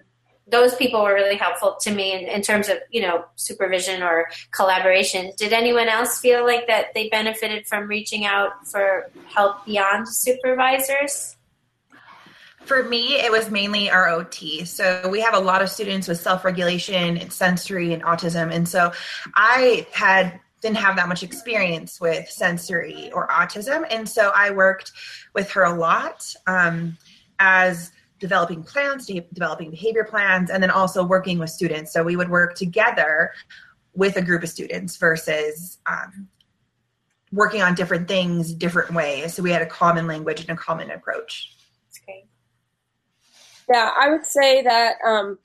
those 0.49 0.75
people 0.75 1.03
were 1.03 1.13
really 1.13 1.35
helpful 1.35 1.77
to 1.81 1.91
me 1.91 2.13
in, 2.13 2.27
in, 2.27 2.41
terms 2.41 2.69
of 2.69 2.77
you 2.89 3.01
know 3.01 3.25
supervision 3.35 4.01
or 4.01 4.27
collaboration. 4.51 5.31
Did 5.37 5.53
anyone 5.53 5.89
else 5.89 6.19
feel 6.19 6.45
like 6.45 6.67
that 6.67 6.93
they 6.93 7.09
benefited 7.09 7.67
from 7.67 7.87
reaching 7.87 8.25
out 8.25 8.65
for 8.67 9.09
help 9.33 9.65
beyond 9.65 10.07
supervisors? 10.07 11.35
For 12.65 12.83
me 12.83 13.15
it 13.15 13.31
was 13.31 13.49
mainly 13.49 13.89
our 13.89 14.07
ot 14.07 14.67
so 14.67 15.07
we 15.09 15.21
have 15.21 15.33
a 15.33 15.39
lot 15.39 15.61
of 15.61 15.69
students 15.69 16.07
with 16.07 16.19
self-regulation 16.19 17.17
and 17.17 17.31
sensory 17.31 17.93
and 17.93 18.03
autism. 18.03 18.53
And 18.53 18.67
so 18.67 18.91
i 19.35 19.85
had 19.91 20.39
didn't 20.59 20.77
have 20.77 20.95
that 20.95 21.07
much 21.07 21.21
experience 21.21 22.01
with 22.01 22.27
sensory 22.29 23.11
or 23.13 23.27
autism. 23.27 23.85
And 23.89 24.07
so 24.07 24.31
i 24.35 24.49
worked 24.51 24.91
with 25.33 25.49
her 25.51 25.63
a 25.63 25.73
lot 25.73 26.33
um, 26.45 26.97
as 27.39 27.91
developing 28.19 28.63
plans, 28.63 29.05
developing 29.33 29.71
behavior 29.71 30.03
plans, 30.03 30.49
and 30.49 30.61
then 30.61 30.71
also 30.71 31.03
working 31.03 31.39
with 31.39 31.49
students. 31.49 31.93
So 31.93 32.03
we 32.03 32.15
would 32.15 32.29
work 32.29 32.55
together 32.55 33.31
with 33.93 34.17
a 34.17 34.21
group 34.21 34.43
of 34.43 34.49
students 34.49 34.97
versus 34.97 35.79
um, 35.85 36.27
working 37.31 37.61
on 37.61 37.75
different 37.75 38.07
things 38.07 38.53
different 38.53 38.93
ways. 38.93 39.33
So 39.33 39.43
we 39.43 39.51
had 39.51 39.61
a 39.61 39.67
common 39.67 40.07
language 40.07 40.41
and 40.41 40.49
a 40.51 40.55
common 40.55 40.91
approach. 40.91 41.55
That's 41.85 41.99
great. 42.05 42.25
Yeah, 43.69 43.91
I 43.99 44.09
would 44.09 44.25
say 44.25 44.61
that 44.63 44.95
um, 45.05 45.39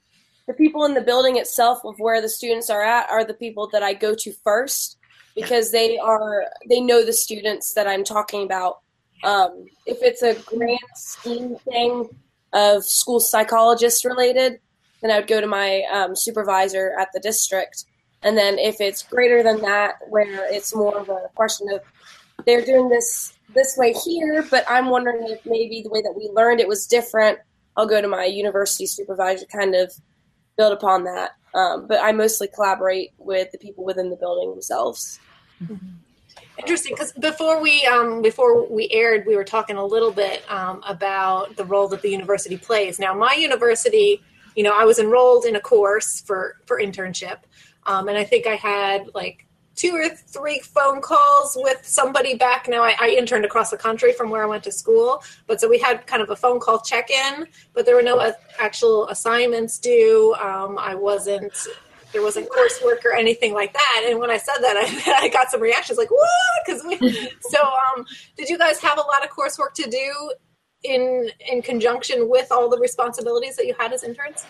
the 0.47 0.55
people 0.55 0.85
in 0.85 0.95
the 0.95 1.01
building 1.01 1.37
itself 1.39 1.81
of 1.85 1.95
where 1.99 2.21
the 2.21 2.29
students 2.29 2.71
are 2.71 2.83
at 2.83 3.11
are 3.11 3.25
the 3.25 3.35
people 3.35 3.69
that 3.73 3.83
I 3.83 3.95
go 3.95 4.15
to 4.15 4.33
first 4.45 4.99
because 5.35 5.73
they 5.73 5.99
are 5.99 6.45
they 6.69 6.81
know 6.81 7.05
the 7.05 7.13
students 7.13 7.75
that 7.75 7.87
I'm 7.87 8.05
talking 8.05 8.45
about. 8.45 8.81
Um, 9.25 9.67
if 9.87 9.99
it's 10.03 10.23
a 10.23 10.35
grand 10.35 10.79
scheme 10.95 11.57
thing, 11.71 12.09
of 12.53 12.85
school 12.85 13.21
psychologist 13.21 14.05
related, 14.05 14.61
then 15.01 15.11
I 15.11 15.19
would 15.19 15.29
go 15.29 15.41
to 15.41 15.47
my 15.47 15.83
um, 15.93 16.15
supervisor 16.15 16.95
at 16.99 17.09
the 17.13 17.21
district. 17.21 17.85
And 18.23 18.37
then 18.37 18.59
if 18.59 18.81
it's 18.81 19.03
greater 19.03 19.43
than 19.43 19.61
that, 19.63 19.97
where 20.09 20.53
it's 20.53 20.75
more 20.75 20.97
of 20.97 21.09
a 21.09 21.29
question 21.35 21.69
of 21.73 21.81
they're 22.47 22.65
doing 22.65 22.89
this 22.89 23.35
this 23.55 23.77
way 23.77 23.93
here, 23.93 24.47
but 24.51 24.65
I'm 24.69 24.89
wondering 24.89 25.29
if 25.29 25.45
maybe 25.45 25.83
the 25.83 25.91
way 25.91 26.01
that 26.01 26.15
we 26.17 26.29
learned 26.33 26.61
it 26.61 26.69
was 26.69 26.87
different, 26.87 27.39
I'll 27.77 27.87
go 27.87 28.01
to 28.01 28.09
my 28.09 28.25
university 28.25 28.87
supervisor, 28.87 29.47
kind 29.47 29.75
of 29.75 29.93
build 30.57 30.73
upon 30.73 31.05
that. 31.05 31.33
Um, 31.55 31.87
but 31.87 32.01
I 32.03 32.13
mostly 32.13 32.49
collaborate 32.49 33.11
with 33.19 33.51
the 33.53 33.59
people 33.59 33.85
within 33.85 34.09
the 34.09 34.17
building 34.17 34.51
themselves. 34.51 35.21
Mm-hmm. 35.63 35.75
Interesting, 36.59 36.95
because 36.95 37.13
before 37.13 37.61
we 37.61 37.85
um, 37.87 38.21
before 38.21 38.67
we 38.67 38.89
aired, 38.91 39.27
we 39.27 39.37
were 39.37 39.45
talking 39.45 39.77
a 39.77 39.85
little 39.85 40.13
bit 40.13 40.43
um, 40.51 40.83
about 40.87 41.57
the 41.57 41.65
role 41.65 41.89
that 41.89 42.03
the 42.03 42.11
university 42.11 42.59
plays. 42.59 42.99
Now, 42.99 43.15
my 43.15 43.35
university, 43.35 44.23
you 44.55 44.63
know, 44.63 44.73
I 44.79 44.85
was 44.85 44.99
enrolled 44.99 45.47
in 45.47 45.57
a 45.57 45.61
course 45.61 46.21
for 46.21 46.57
for 46.67 46.79
internship, 46.79 47.39
um, 47.87 48.09
and 48.09 48.19
I 48.19 48.25
think 48.25 48.47
I 48.47 48.57
had 48.57 49.09
like 49.15 49.47
two 49.75 49.93
or 49.93 50.09
three 50.11 50.61
phone 50.61 51.01
calls 51.01 51.57
with 51.59 51.87
somebody 51.87 52.35
back. 52.35 52.69
Now, 52.69 52.83
I, 52.83 52.95
I, 53.01 53.09
interned 53.09 53.47
across 53.47 53.71
the 53.71 53.79
country 53.79 54.13
from 54.13 54.29
where 54.29 54.43
I 54.43 54.47
went 54.47 54.63
to 54.65 54.73
school, 54.73 55.23
but 55.47 55.61
so 55.61 55.69
we 55.69 55.79
had 55.79 56.07
kind 56.07 56.23
of 56.23 56.29
a 56.29 56.37
phone 56.37 56.61
call 56.61 56.81
check 56.81 57.11
in, 57.11 57.47
but 57.73 57.87
there 57.87 57.97
were 57.97 58.03
no 58.03 58.35
actual 58.59 59.09
assignments 59.09 59.79
due. 59.79 60.35
Um, 60.35 60.79
I 60.79 60.95
wasn't 60.95 61.55
there 62.13 62.23
wasn't 62.23 62.49
coursework 62.49 63.05
or 63.05 63.15
anything 63.15 63.55
like 63.55 63.73
that. 63.73 64.07
And 64.09 64.19
when 64.19 64.31
I 64.31 64.37
said 64.37 64.59
that, 64.61 64.77
I, 64.77 65.21
I 65.25 65.29
got 65.29 65.51
some 65.51 65.61
reactions 65.61 65.99
like, 65.99 66.11
what? 66.11 66.29
Because 66.65 66.83
we, 66.85 66.99
so, 67.41 67.63
um, 67.63 68.05
did 68.37 68.49
you 68.49 68.59
guys 68.59 68.79
have 68.81 68.99
a 68.99 69.03
lot 69.03 69.25
of 69.25 69.31
coursework 69.31 69.75
to 69.75 69.91
do 69.91 70.33
in, 70.85 71.31
in 71.51 71.63
conjunction 71.63 72.29
with 72.29 72.51
all 72.51 72.69
the 72.69 72.79
responsibilities 72.79 73.57
that 73.57 73.67
you 73.67 73.75
had 73.79 73.93
as 73.93 74.03
interns? 74.03 74.45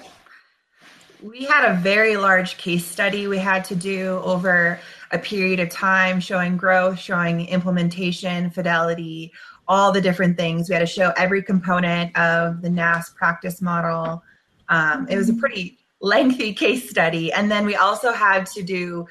We 1.23 1.45
had 1.45 1.71
a 1.71 1.75
very 1.75 2.17
large 2.17 2.57
case 2.57 2.85
study 2.85 3.29
we 3.29 3.39
had 3.39 3.65
to 3.67 3.77
do 3.77 4.21
over 4.25 4.81
a 5.13 5.19
period 5.19 5.61
of 5.61 5.69
time, 5.71 6.19
showing 6.19 6.57
growth, 6.57 6.99
showing 6.99 7.47
implementation, 7.47 8.51
fidelity, 8.51 9.33
all 9.69 9.93
the 9.93 10.01
different 10.01 10.37
things. 10.37 10.69
We 10.69 10.75
had 10.75 10.81
to 10.81 10.87
show 10.87 11.13
every 11.17 11.43
component 11.43 12.17
of 12.17 12.61
the 12.63 12.69
NASP 12.69 13.15
practice 13.15 13.63
model. 13.63 14.23
Um, 14.69 15.07
it 15.09 15.17
was 15.17 15.29
a 15.29 15.35
pretty 15.35 15.79
lengthy 16.03 16.53
case 16.53 16.91
study. 16.91 17.33
And 17.33 17.51
then 17.51 17.65
we 17.65 17.77
also 17.77 18.13
had 18.13 18.45
to 18.47 18.63
do 18.63 19.07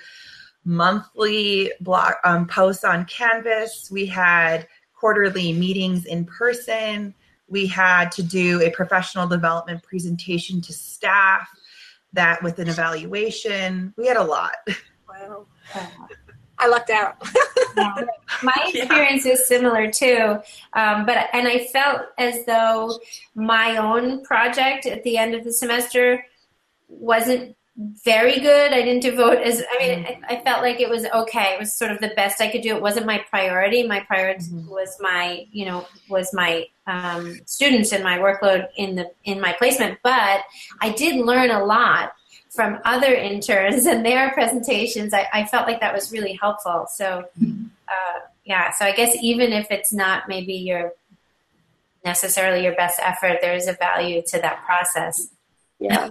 monthly 0.63 1.71
blog 1.81 2.13
um, 2.23 2.45
posts 2.45 2.83
on 2.83 3.05
Canvas. 3.05 3.89
We 3.91 4.05
had 4.05 4.67
quarterly 4.93 5.53
meetings 5.53 6.05
in 6.05 6.25
person. 6.25 7.15
We 7.47 7.65
had 7.65 8.11
to 8.13 8.23
do 8.23 8.61
a 8.61 8.69
professional 8.69 9.27
development 9.27 9.81
presentation 9.81 10.61
to 10.61 10.73
staff 10.73 11.49
that 12.13 12.43
with 12.43 12.59
an 12.59 12.67
evaluation. 12.67 13.93
We 13.97 14.05
had 14.05 14.17
a 14.17 14.23
lot. 14.23 14.53
Wow. 15.09 15.47
I 16.59 16.67
lucked 16.67 16.91
out. 16.91 17.15
yeah. 17.77 17.95
My 18.43 18.53
experience 18.67 19.25
yeah. 19.25 19.33
is 19.33 19.47
similar 19.47 19.91
too, 19.91 20.39
um, 20.73 21.05
but 21.05 21.27
and 21.33 21.47
I 21.47 21.65
felt 21.65 22.01
as 22.19 22.45
though 22.45 22.99
my 23.33 23.77
own 23.77 24.23
project 24.23 24.85
at 24.85 25.03
the 25.03 25.17
end 25.17 25.33
of 25.33 25.43
the 25.43 25.51
semester 25.51 26.23
wasn't 26.91 27.55
very 27.77 28.39
good. 28.39 28.73
I 28.73 28.81
didn't 28.81 29.01
devote 29.01 29.37
as 29.37 29.63
I 29.71 29.79
mean, 29.79 30.05
I, 30.05 30.35
I, 30.35 30.43
felt 30.43 30.61
like 30.61 30.79
it 30.79 30.89
was 30.89 31.05
okay. 31.05 31.53
It 31.53 31.59
was 31.59 31.73
sort 31.73 31.91
of 31.91 31.99
the 31.99 32.09
best 32.09 32.41
I 32.41 32.51
could 32.51 32.61
do. 32.61 32.75
It 32.75 32.81
wasn't 32.81 33.05
my 33.05 33.19
priority. 33.29 33.87
My 33.87 34.01
priority 34.01 34.45
mm-hmm. 34.45 34.69
was 34.69 34.97
my, 34.99 35.47
you 35.51 35.65
know, 35.65 35.87
was 36.09 36.33
my 36.33 36.67
um, 36.85 37.39
students 37.45 37.91
and 37.93 38.03
my 38.03 38.19
workload 38.19 38.67
in 38.75 38.95
the 38.95 39.09
in 39.23 39.39
my 39.39 39.53
placement. 39.53 39.99
But 40.03 40.41
I 40.81 40.91
did 40.91 41.25
learn 41.25 41.49
a 41.49 41.63
lot 41.63 42.13
from 42.49 42.79
other 42.83 43.13
interns 43.13 43.85
and 43.85 44.05
their 44.05 44.31
presentations. 44.31 45.13
I, 45.13 45.27
I 45.31 45.45
felt 45.45 45.65
like 45.65 45.79
that 45.79 45.93
was 45.93 46.11
really 46.11 46.33
helpful. 46.33 46.87
So, 46.93 47.23
mm-hmm. 47.41 47.67
uh, 47.87 48.19
yeah. 48.43 48.71
So 48.71 48.85
I 48.85 48.91
guess 48.91 49.15
even 49.21 49.53
if 49.53 49.71
it's 49.71 49.93
not 49.93 50.27
maybe 50.27 50.53
your 50.53 50.93
necessarily 52.03 52.63
your 52.63 52.75
best 52.75 52.99
effort, 53.01 53.37
there 53.41 53.55
is 53.55 53.67
a 53.67 53.73
value 53.73 54.21
to 54.27 54.39
that 54.39 54.63
process. 54.65 55.29
Yeah. 55.79 56.09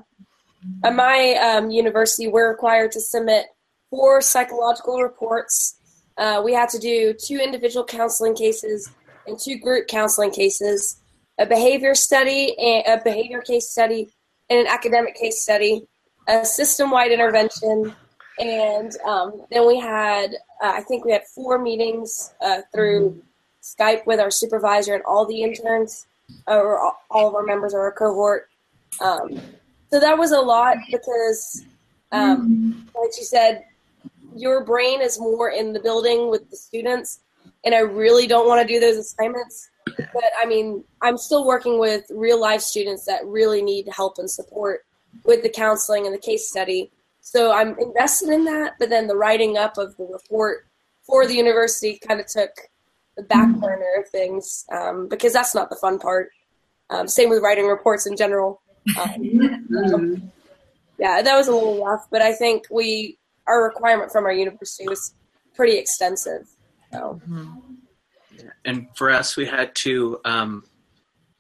At 0.85 0.95
my 0.95 1.35
um, 1.35 1.71
university, 1.71 2.29
we're 2.29 2.51
required 2.51 2.93
to 2.93 3.01
submit 3.01 3.47
four 3.89 4.21
psychological 4.21 5.03
reports. 5.03 5.77
Uh, 6.17 6.43
we 6.45 6.53
had 6.53 6.69
to 6.71 6.79
do 6.79 7.15
two 7.15 7.39
individual 7.39 7.85
counseling 7.85 8.35
cases 8.35 8.91
and 9.27 9.39
two 9.39 9.59
group 9.59 9.89
counseling 9.89 10.31
cases, 10.31 11.01
a 11.39 11.47
behavior 11.47 11.95
study, 11.95 12.57
and 12.59 13.01
a 13.01 13.03
behavior 13.03 13.41
case 13.41 13.69
study, 13.69 14.11
and 14.49 14.61
an 14.61 14.67
academic 14.67 15.15
case 15.15 15.41
study, 15.41 15.87
a 16.29 16.45
system-wide 16.45 17.13
intervention, 17.13 17.95
and 18.39 18.93
um, 19.07 19.45
then 19.51 19.67
we 19.67 19.79
had 19.79 20.35
uh, 20.63 20.73
I 20.73 20.83
think 20.83 21.05
we 21.05 21.13
had 21.13 21.25
four 21.35 21.59
meetings 21.59 22.33
uh, 22.43 22.63
through 22.73 23.23
Skype 23.63 24.07
with 24.07 24.21
our 24.21 24.31
supervisor 24.31 24.95
and 24.95 25.03
all 25.05 25.27
the 25.27 25.43
interns, 25.43 26.07
or 26.47 26.93
all 27.11 27.29
of 27.29 27.35
our 27.35 27.45
members 27.45 27.73
of 27.73 27.81
our 27.81 27.93
cohort. 27.93 28.49
Um, 29.01 29.41
so 29.93 30.01
that 30.01 30.17
was 30.17 30.33
a 30.33 30.41
lot 30.41 30.77
because, 30.91 31.65
um, 32.13 32.89
like 32.95 33.11
you 33.19 33.25
said, 33.25 33.65
your 34.37 34.65
brain 34.65 35.01
is 35.01 35.19
more 35.19 35.51
in 35.51 35.73
the 35.73 35.81
building 35.81 36.31
with 36.31 36.49
the 36.51 36.57
students, 36.57 37.21
and 37.65 37.75
I 37.75 37.81
really 37.81 38.27
don't 38.27 38.47
want 38.47 38.67
to 38.67 38.73
do 38.73 38.81
those 38.81 38.97
assignments. 38.97 39.69
But 39.87 40.33
I 40.41 40.47
mean, 40.47 40.85
I'm 41.03 41.19
still 41.19 41.47
working 41.47 41.79
with 41.79 42.05
real 42.11 42.41
life 42.41 42.61
students 42.61 43.05
that 43.07 43.27
really 43.27 43.63
need 43.63 43.89
help 43.95 44.19
and 44.19 44.31
support 44.31 44.85
with 45.25 45.43
the 45.43 45.49
counseling 45.49 46.07
and 46.07 46.15
the 46.15 46.19
case 46.19 46.49
study. 46.49 46.91
So 47.21 47.53
I'm 47.53 47.79
invested 47.79 48.31
in 48.31 48.45
that, 48.45 48.75
but 48.79 48.89
then 48.89 49.07
the 49.07 49.17
writing 49.17 49.59
up 49.59 49.77
of 49.77 49.97
the 49.97 50.05
report 50.05 50.67
for 51.03 51.27
the 51.27 51.35
university 51.35 51.99
kind 52.07 52.21
of 52.21 52.27
took 52.27 52.51
the 53.17 53.23
back 53.23 53.49
burner 53.57 53.95
of 53.99 54.09
things 54.09 54.65
um, 54.73 55.09
because 55.09 55.33
that's 55.33 55.55
not 55.55 55.69
the 55.69 55.77
fun 55.77 55.99
part. 55.99 56.31
Um, 56.89 57.07
same 57.07 57.29
with 57.29 57.43
writing 57.43 57.67
reports 57.67 58.07
in 58.07 58.17
general. 58.17 58.61
Um, 58.99 60.31
yeah, 60.99 61.23
that 61.23 61.37
was 61.37 61.49
a 61.49 61.53
little 61.53 61.85
rough, 61.85 62.07
but 62.11 62.23
I 62.23 62.33
think 62.33 62.65
we 62.71 63.19
our 63.47 63.65
requirement 63.65 64.13
from 64.13 64.25
our 64.25 64.33
university 64.33 64.89
was 64.89 65.15
pretty 65.55 65.77
extensive. 65.77 66.49
So. 66.93 67.21
And 68.65 68.87
for 68.95 69.11
us, 69.11 69.37
we 69.37 69.47
had 69.47 69.75
to 69.77 70.21
um, 70.25 70.65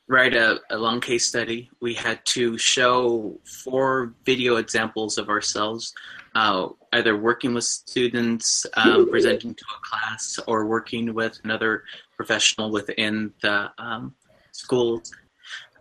write 0.08 0.34
a, 0.34 0.60
a, 0.70 0.76
long 0.76 1.00
case 1.00 1.26
study. 1.26 1.70
We 1.80 1.94
had 1.94 2.24
to 2.26 2.58
show 2.58 3.38
four 3.44 4.14
video 4.24 4.56
examples 4.56 5.18
of 5.18 5.28
ourselves, 5.28 5.94
uh, 6.34 6.68
either 6.92 7.16
working 7.16 7.54
with 7.54 7.64
students, 7.64 8.66
um, 8.74 9.08
presenting 9.08 9.54
to 9.54 9.64
a 9.64 9.88
class, 9.88 10.38
or 10.46 10.66
working 10.66 11.14
with 11.14 11.38
another 11.44 11.84
professional 12.16 12.70
within 12.70 13.32
the 13.40 13.70
um, 13.78 14.14
schools 14.52 15.12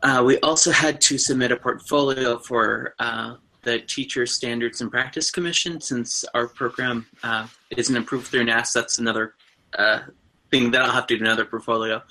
uh, 0.04 0.24
we 0.26 0.38
also 0.40 0.72
had 0.72 1.02
to 1.02 1.18
submit 1.18 1.52
a 1.52 1.58
portfolio 1.58 2.38
for 2.38 2.96
uh, 3.00 3.36
the 3.64 3.80
Teacher 3.80 4.26
Standards 4.26 4.82
and 4.82 4.90
Practice 4.90 5.32
Commission 5.32 5.82
since 5.82 6.24
our 6.34 6.48
program 6.48 7.06
uh, 7.24 7.48
isn't 7.76 7.96
approved 7.96 8.28
through 8.28 8.46
NASP. 8.46 8.74
That's 8.74 9.00
another 9.00 9.36
uh, 9.78 10.00
thing 10.52 10.72
that 10.72 10.82
I'll 10.82 10.92
have 10.92 11.08
to 11.08 11.18
do 11.18 11.24
another 11.24 11.46
portfolio. 11.46 12.02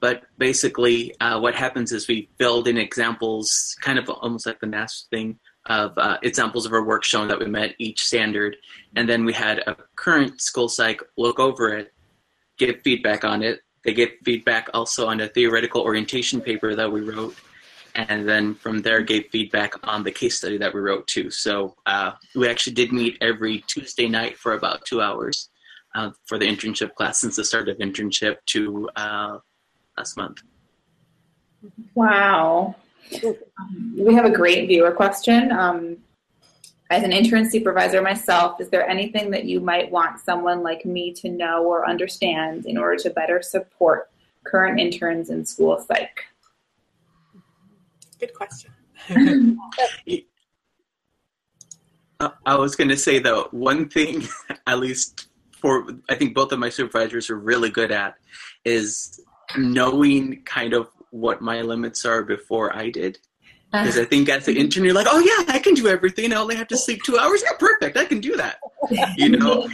But 0.00 0.24
basically, 0.36 1.18
uh, 1.20 1.40
what 1.40 1.54
happens 1.54 1.92
is 1.92 2.06
we 2.06 2.28
build 2.38 2.68
in 2.68 2.76
examples, 2.76 3.76
kind 3.80 3.98
of 3.98 4.08
almost 4.08 4.46
like 4.46 4.60
the 4.60 4.66
NASP 4.66 5.08
thing, 5.08 5.38
of 5.66 5.92
uh, 5.98 6.16
examples 6.22 6.64
of 6.66 6.72
our 6.72 6.84
work 6.84 7.04
showing 7.04 7.28
that 7.28 7.38
we 7.38 7.46
met 7.46 7.74
each 7.78 8.04
standard. 8.04 8.56
And 8.96 9.08
then 9.08 9.24
we 9.24 9.32
had 9.32 9.58
a 9.66 9.76
current 9.96 10.40
school 10.40 10.68
psych 10.68 11.02
look 11.16 11.38
over 11.38 11.74
it, 11.74 11.92
give 12.58 12.80
feedback 12.82 13.24
on 13.24 13.42
it, 13.42 13.60
they 13.84 13.94
gave 13.94 14.10
feedback 14.24 14.68
also 14.74 15.06
on 15.06 15.20
a 15.20 15.28
theoretical 15.28 15.82
orientation 15.82 16.40
paper 16.40 16.74
that 16.74 16.90
we 16.90 17.00
wrote, 17.00 17.34
and 17.94 18.28
then 18.28 18.54
from 18.54 18.82
there 18.82 19.02
gave 19.02 19.26
feedback 19.30 19.72
on 19.86 20.04
the 20.04 20.10
case 20.10 20.36
study 20.36 20.58
that 20.58 20.74
we 20.74 20.80
wrote 20.80 21.06
too. 21.06 21.30
So 21.30 21.74
uh, 21.86 22.12
we 22.34 22.48
actually 22.48 22.74
did 22.74 22.92
meet 22.92 23.16
every 23.20 23.64
Tuesday 23.66 24.08
night 24.08 24.36
for 24.36 24.54
about 24.54 24.84
two 24.84 25.00
hours 25.00 25.48
uh, 25.94 26.10
for 26.26 26.38
the 26.38 26.46
internship 26.46 26.94
class 26.94 27.20
since 27.20 27.36
the 27.36 27.44
start 27.44 27.68
of 27.68 27.78
internship 27.78 28.36
to 28.46 28.88
uh, 28.96 29.38
last 29.96 30.16
month. 30.16 30.38
Wow. 31.94 32.76
We 33.96 34.14
have 34.14 34.24
a 34.24 34.30
great 34.30 34.68
viewer 34.68 34.92
question. 34.92 35.50
Um, 35.50 35.96
as 36.90 37.02
an 37.02 37.12
intern 37.12 37.48
supervisor 37.50 38.00
myself, 38.00 38.60
is 38.60 38.70
there 38.70 38.88
anything 38.88 39.30
that 39.30 39.44
you 39.44 39.60
might 39.60 39.90
want 39.90 40.20
someone 40.20 40.62
like 40.62 40.84
me 40.86 41.12
to 41.14 41.28
know 41.28 41.64
or 41.64 41.88
understand 41.88 42.64
in 42.66 42.78
order 42.78 42.96
to 43.02 43.10
better 43.10 43.42
support 43.42 44.10
current 44.44 44.80
interns 44.80 45.28
in 45.28 45.44
school 45.44 45.84
psych? 45.86 46.24
Good 48.18 48.34
question. 48.34 48.70
Uh, 52.20 52.30
I 52.44 52.56
was 52.56 52.74
going 52.74 52.88
to 52.88 52.96
say 52.96 53.20
though, 53.20 53.46
one 53.52 53.88
thing, 53.88 54.26
at 54.66 54.80
least 54.80 55.28
for 55.52 55.86
I 56.08 56.16
think 56.16 56.34
both 56.34 56.50
of 56.50 56.58
my 56.58 56.68
supervisors 56.68 57.30
are 57.30 57.38
really 57.38 57.70
good 57.70 57.92
at, 57.92 58.16
is 58.64 59.20
knowing 59.56 60.42
kind 60.42 60.74
of 60.74 60.88
what 61.10 61.40
my 61.40 61.62
limits 61.62 62.04
are 62.04 62.24
before 62.24 62.74
I 62.76 62.90
did. 62.90 63.18
Because 63.70 63.98
I 63.98 64.04
think 64.04 64.28
as 64.30 64.48
an 64.48 64.56
intern, 64.56 64.84
you're 64.84 64.94
like, 64.94 65.08
oh 65.10 65.18
yeah, 65.18 65.52
I 65.52 65.58
can 65.58 65.74
do 65.74 65.88
everything. 65.88 66.32
I 66.32 66.36
only 66.36 66.56
have 66.56 66.68
to 66.68 66.76
sleep 66.76 67.02
two 67.04 67.18
hours. 67.18 67.42
Yeah, 67.44 67.56
perfect. 67.58 67.98
I 67.98 68.06
can 68.06 68.20
do 68.20 68.34
that. 68.36 68.58
You 69.16 69.28
know, 69.36 69.68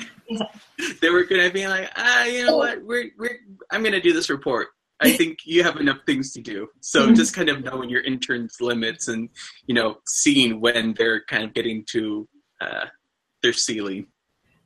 they 1.00 1.10
were 1.10 1.24
gonna 1.24 1.50
be 1.50 1.68
like, 1.68 1.90
ah, 1.96 2.24
you 2.24 2.44
know 2.44 2.56
what? 2.56 2.82
We're 2.84 3.10
we're 3.16 3.38
I'm 3.70 3.84
gonna 3.84 4.00
do 4.00 4.12
this 4.12 4.30
report. 4.30 4.68
I 5.00 5.12
think 5.16 5.40
you 5.44 5.62
have 5.62 5.76
enough 5.76 5.98
things 6.06 6.32
to 6.32 6.40
do. 6.40 6.68
So 6.80 7.06
mm-hmm. 7.06 7.14
just 7.14 7.34
kind 7.34 7.48
of 7.48 7.62
knowing 7.62 7.88
your 7.88 8.02
intern's 8.02 8.60
limits 8.60 9.06
and 9.08 9.28
you 9.66 9.74
know 9.74 9.98
seeing 10.08 10.60
when 10.60 10.94
they're 10.94 11.24
kind 11.26 11.44
of 11.44 11.54
getting 11.54 11.84
to 11.90 12.28
uh, 12.60 12.86
their 13.42 13.52
ceiling. 13.52 14.08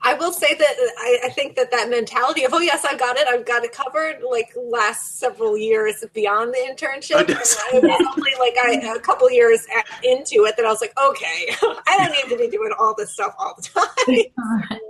I 0.03 0.15
will 0.15 0.33
say 0.33 0.55
that 0.55 0.75
I, 0.99 1.19
I, 1.25 1.29
think 1.31 1.57
that 1.57 1.71
that 1.73 1.91
mentality 1.91 2.45
of 2.45 2.55
oh 2.55 2.61
yes 2.61 2.85
I've 2.85 2.99
got 2.99 3.17
it 3.17 3.27
I've 3.27 3.45
got 3.45 3.65
it 3.65 3.73
covered 3.73 4.23
like 4.29 4.49
last 4.57 5.19
several 5.19 5.59
years 5.59 6.05
beyond 6.15 6.55
the 6.55 6.59
internship. 6.59 7.29
It 7.29 7.37
was 7.83 8.07
only 8.17 8.33
like 8.39 8.57
I, 8.63 8.95
a 8.97 9.01
couple 9.01 9.31
years 9.31 9.67
into 10.05 10.45
it 10.45 10.57
that 10.57 10.65
I 10.65 10.69
was 10.69 10.81
like 10.81 10.97
okay 10.99 11.49
I 11.87 11.97
don't 11.99 12.13
need 12.13 12.37
to 12.37 12.39
be 12.39 12.49
doing 12.49 12.73
all 12.79 12.95
this 12.97 13.13
stuff 13.13 13.35
all 13.39 13.55
the 13.57 13.63
time. 13.63 14.79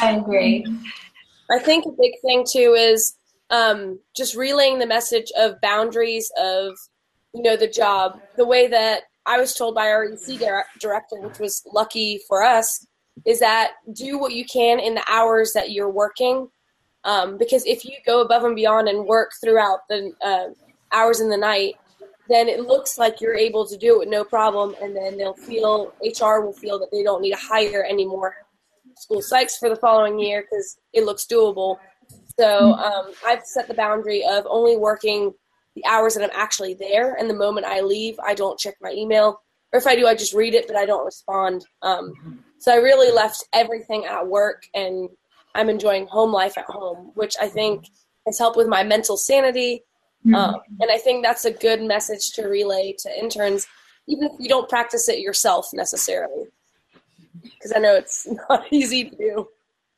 I 0.00 0.12
agree. 0.12 0.66
I 1.50 1.58
think 1.58 1.86
a 1.86 1.90
big 1.90 2.12
thing 2.22 2.46
too 2.48 2.74
is 2.78 3.16
um, 3.50 3.98
just 4.16 4.36
relaying 4.36 4.78
the 4.78 4.86
message 4.86 5.32
of 5.36 5.60
boundaries 5.60 6.30
of 6.38 6.76
you 7.34 7.42
know 7.42 7.56
the 7.56 7.68
job 7.68 8.20
the 8.36 8.46
way 8.46 8.68
that 8.68 9.02
I 9.26 9.38
was 9.38 9.54
told 9.54 9.74
by 9.74 9.88
our 9.88 10.04
EC 10.04 10.38
director, 10.80 11.20
which 11.20 11.38
was 11.38 11.62
lucky 11.72 12.20
for 12.26 12.42
us, 12.42 12.86
is 13.26 13.40
that 13.40 13.72
do 13.92 14.18
what 14.18 14.32
you 14.32 14.44
can 14.44 14.78
in 14.78 14.94
the 14.94 15.04
hours 15.08 15.52
that 15.52 15.70
you're 15.70 15.90
working. 15.90 16.48
Um, 17.04 17.38
because 17.38 17.64
if 17.66 17.84
you 17.84 17.92
go 18.04 18.20
above 18.20 18.44
and 18.44 18.54
beyond 18.54 18.88
and 18.88 19.06
work 19.06 19.32
throughout 19.42 19.80
the 19.88 20.12
uh, 20.22 20.48
hours 20.92 21.20
in 21.20 21.30
the 21.30 21.36
night, 21.36 21.74
then 22.28 22.48
it 22.48 22.60
looks 22.60 22.98
like 22.98 23.20
you're 23.20 23.34
able 23.34 23.66
to 23.66 23.76
do 23.76 23.94
it 23.94 23.98
with 24.00 24.08
no 24.08 24.22
problem, 24.22 24.74
and 24.80 24.94
then 24.94 25.18
they'll 25.18 25.34
feel 25.34 25.92
HR 26.02 26.40
will 26.40 26.52
feel 26.52 26.78
that 26.78 26.90
they 26.92 27.02
don't 27.02 27.22
need 27.22 27.32
to 27.32 27.40
hire 27.40 27.82
any 27.82 28.06
more 28.06 28.34
school 28.96 29.20
psychs 29.20 29.58
for 29.58 29.68
the 29.68 29.76
following 29.76 30.18
year 30.18 30.42
because 30.42 30.78
it 30.92 31.04
looks 31.04 31.26
doable. 31.26 31.76
So 32.38 32.72
um, 32.74 33.12
I've 33.26 33.44
set 33.44 33.66
the 33.66 33.74
boundary 33.74 34.24
of 34.24 34.46
only 34.48 34.76
working 34.76 35.32
the 35.74 35.84
hours 35.86 36.14
that 36.14 36.22
I'm 36.22 36.30
actually 36.34 36.74
there, 36.74 37.14
and 37.14 37.28
the 37.28 37.34
moment 37.34 37.66
I 37.66 37.80
leave, 37.80 38.14
I 38.24 38.34
don't 38.34 38.58
check 38.58 38.74
my 38.80 38.92
email, 38.92 39.42
or 39.72 39.78
if 39.78 39.86
I 39.86 39.96
do, 39.96 40.06
I 40.06 40.14
just 40.14 40.34
read 40.34 40.54
it, 40.54 40.66
but 40.66 40.76
I 40.76 40.86
don't 40.86 41.04
respond. 41.04 41.64
Um, 41.82 42.44
so 42.60 42.72
I 42.72 42.76
really 42.76 43.10
left 43.10 43.44
everything 43.54 44.04
at 44.04 44.26
work, 44.26 44.66
and 44.74 45.08
I'm 45.54 45.70
enjoying 45.70 46.06
home 46.06 46.30
life 46.30 46.58
at 46.58 46.66
home, 46.66 47.10
which 47.14 47.34
I 47.40 47.48
think 47.48 47.86
has 48.26 48.38
helped 48.38 48.58
with 48.58 48.68
my 48.68 48.84
mental 48.84 49.16
sanity. 49.16 49.82
Um, 50.34 50.56
and 50.78 50.90
I 50.90 50.98
think 50.98 51.24
that's 51.24 51.46
a 51.46 51.50
good 51.50 51.80
message 51.80 52.32
to 52.32 52.42
relay 52.42 52.94
to 52.98 53.18
interns, 53.18 53.66
even 54.06 54.24
if 54.24 54.32
you 54.38 54.50
don't 54.50 54.68
practice 54.68 55.08
it 55.08 55.20
yourself 55.20 55.68
necessarily, 55.72 56.44
because 57.42 57.72
I 57.74 57.78
know 57.78 57.94
it's 57.94 58.28
not 58.50 58.70
easy 58.70 59.08
to 59.08 59.16
do. 59.16 59.48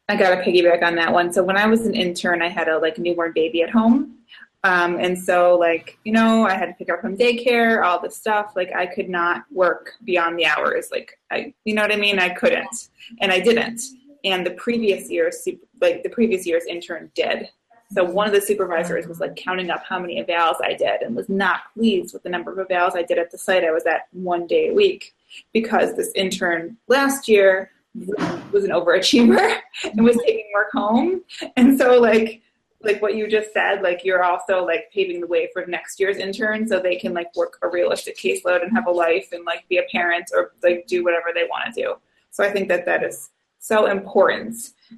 I 0.08 0.14
got 0.14 0.30
to 0.30 0.42
piggyback 0.42 0.84
on 0.84 0.94
that 0.94 1.12
one. 1.12 1.32
So 1.32 1.42
when 1.42 1.56
I 1.56 1.66
was 1.66 1.84
an 1.84 1.94
intern, 1.94 2.42
I 2.42 2.48
had 2.48 2.68
a 2.68 2.78
like 2.78 2.96
newborn 2.96 3.32
baby 3.34 3.62
at 3.62 3.70
home, 3.70 4.18
um, 4.64 4.98
and 5.00 5.18
so 5.18 5.56
like 5.58 5.98
you 6.04 6.12
know 6.12 6.46
I 6.46 6.54
had 6.54 6.66
to 6.66 6.74
pick 6.74 6.90
up 6.90 7.00
from 7.00 7.16
daycare, 7.16 7.84
all 7.84 8.00
this 8.00 8.16
stuff. 8.16 8.52
Like 8.54 8.72
I 8.74 8.86
could 8.86 9.08
not 9.08 9.44
work 9.50 9.94
beyond 10.04 10.38
the 10.38 10.46
hours. 10.46 10.88
Like 10.92 11.18
I, 11.30 11.52
you 11.64 11.74
know 11.74 11.82
what 11.82 11.92
I 11.92 11.96
mean? 11.96 12.18
I 12.18 12.30
couldn't, 12.30 12.88
and 13.20 13.32
I 13.32 13.40
didn't. 13.40 13.80
And 14.24 14.46
the 14.46 14.52
previous 14.52 15.10
year's 15.10 15.46
like 15.80 16.02
the 16.02 16.08
previous 16.08 16.46
year's 16.46 16.64
intern 16.64 17.10
did. 17.14 17.48
So 17.92 18.04
one 18.04 18.26
of 18.26 18.32
the 18.32 18.40
supervisors 18.40 19.06
was 19.06 19.20
like 19.20 19.36
counting 19.36 19.68
up 19.68 19.84
how 19.84 19.98
many 19.98 20.22
evals 20.22 20.56
I 20.64 20.74
did 20.74 21.02
and 21.02 21.14
was 21.14 21.28
not 21.28 21.60
pleased 21.74 22.14
with 22.14 22.22
the 22.22 22.30
number 22.30 22.58
of 22.58 22.68
evals 22.68 22.96
I 22.96 23.02
did 23.02 23.18
at 23.18 23.30
the 23.30 23.36
site 23.36 23.64
I 23.64 23.70
was 23.70 23.84
at 23.84 24.06
one 24.12 24.46
day 24.46 24.68
a 24.68 24.72
week 24.72 25.14
because 25.52 25.94
this 25.94 26.10
intern 26.14 26.78
last 26.88 27.28
year 27.28 27.70
was 27.94 28.64
an 28.64 28.70
overachiever 28.70 29.58
and 29.84 30.04
was 30.04 30.16
taking 30.24 30.46
work 30.54 30.70
home. 30.72 31.22
And 31.56 31.78
so 31.78 32.00
like 32.00 32.40
like 32.84 33.00
what 33.00 33.14
you 33.14 33.28
just 33.28 33.52
said, 33.52 33.82
like 33.82 34.04
you're 34.04 34.24
also 34.24 34.64
like 34.64 34.90
paving 34.92 35.20
the 35.20 35.26
way 35.26 35.48
for 35.52 35.64
next 35.66 36.00
year's 36.00 36.16
intern 36.16 36.66
so 36.66 36.80
they 36.80 36.96
can 36.96 37.14
like 37.14 37.34
work 37.36 37.58
a 37.62 37.68
realistic 37.68 38.16
caseload 38.16 38.62
and 38.62 38.72
have 38.72 38.86
a 38.86 38.90
life 38.90 39.28
and 39.32 39.44
like 39.44 39.66
be 39.68 39.78
a 39.78 39.84
parent 39.90 40.30
or 40.34 40.52
like 40.62 40.86
do 40.86 41.04
whatever 41.04 41.28
they 41.34 41.44
want 41.44 41.72
to 41.72 41.80
do. 41.80 41.94
So 42.30 42.42
I 42.44 42.50
think 42.50 42.68
that 42.68 42.86
that 42.86 43.02
is 43.02 43.30
so 43.58 43.86
important. 43.86 44.56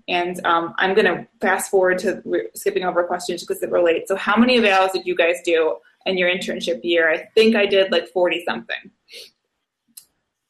And 0.08 0.44
um, 0.46 0.74
I'm 0.78 0.94
going 0.94 1.06
to 1.06 1.26
fast 1.40 1.70
forward 1.70 1.98
to 2.00 2.22
skipping 2.54 2.84
over 2.84 3.04
questions 3.04 3.42
because 3.42 3.62
it 3.62 3.70
relates. 3.70 4.08
So, 4.08 4.16
how 4.16 4.36
many 4.36 4.58
evals 4.58 4.92
did 4.92 5.06
you 5.06 5.14
guys 5.14 5.36
do 5.44 5.76
in 6.06 6.16
your 6.16 6.30
internship 6.30 6.82
year? 6.82 7.12
I 7.12 7.28
think 7.34 7.54
I 7.54 7.66
did 7.66 7.92
like 7.92 8.08
40 8.08 8.44
something. 8.44 8.90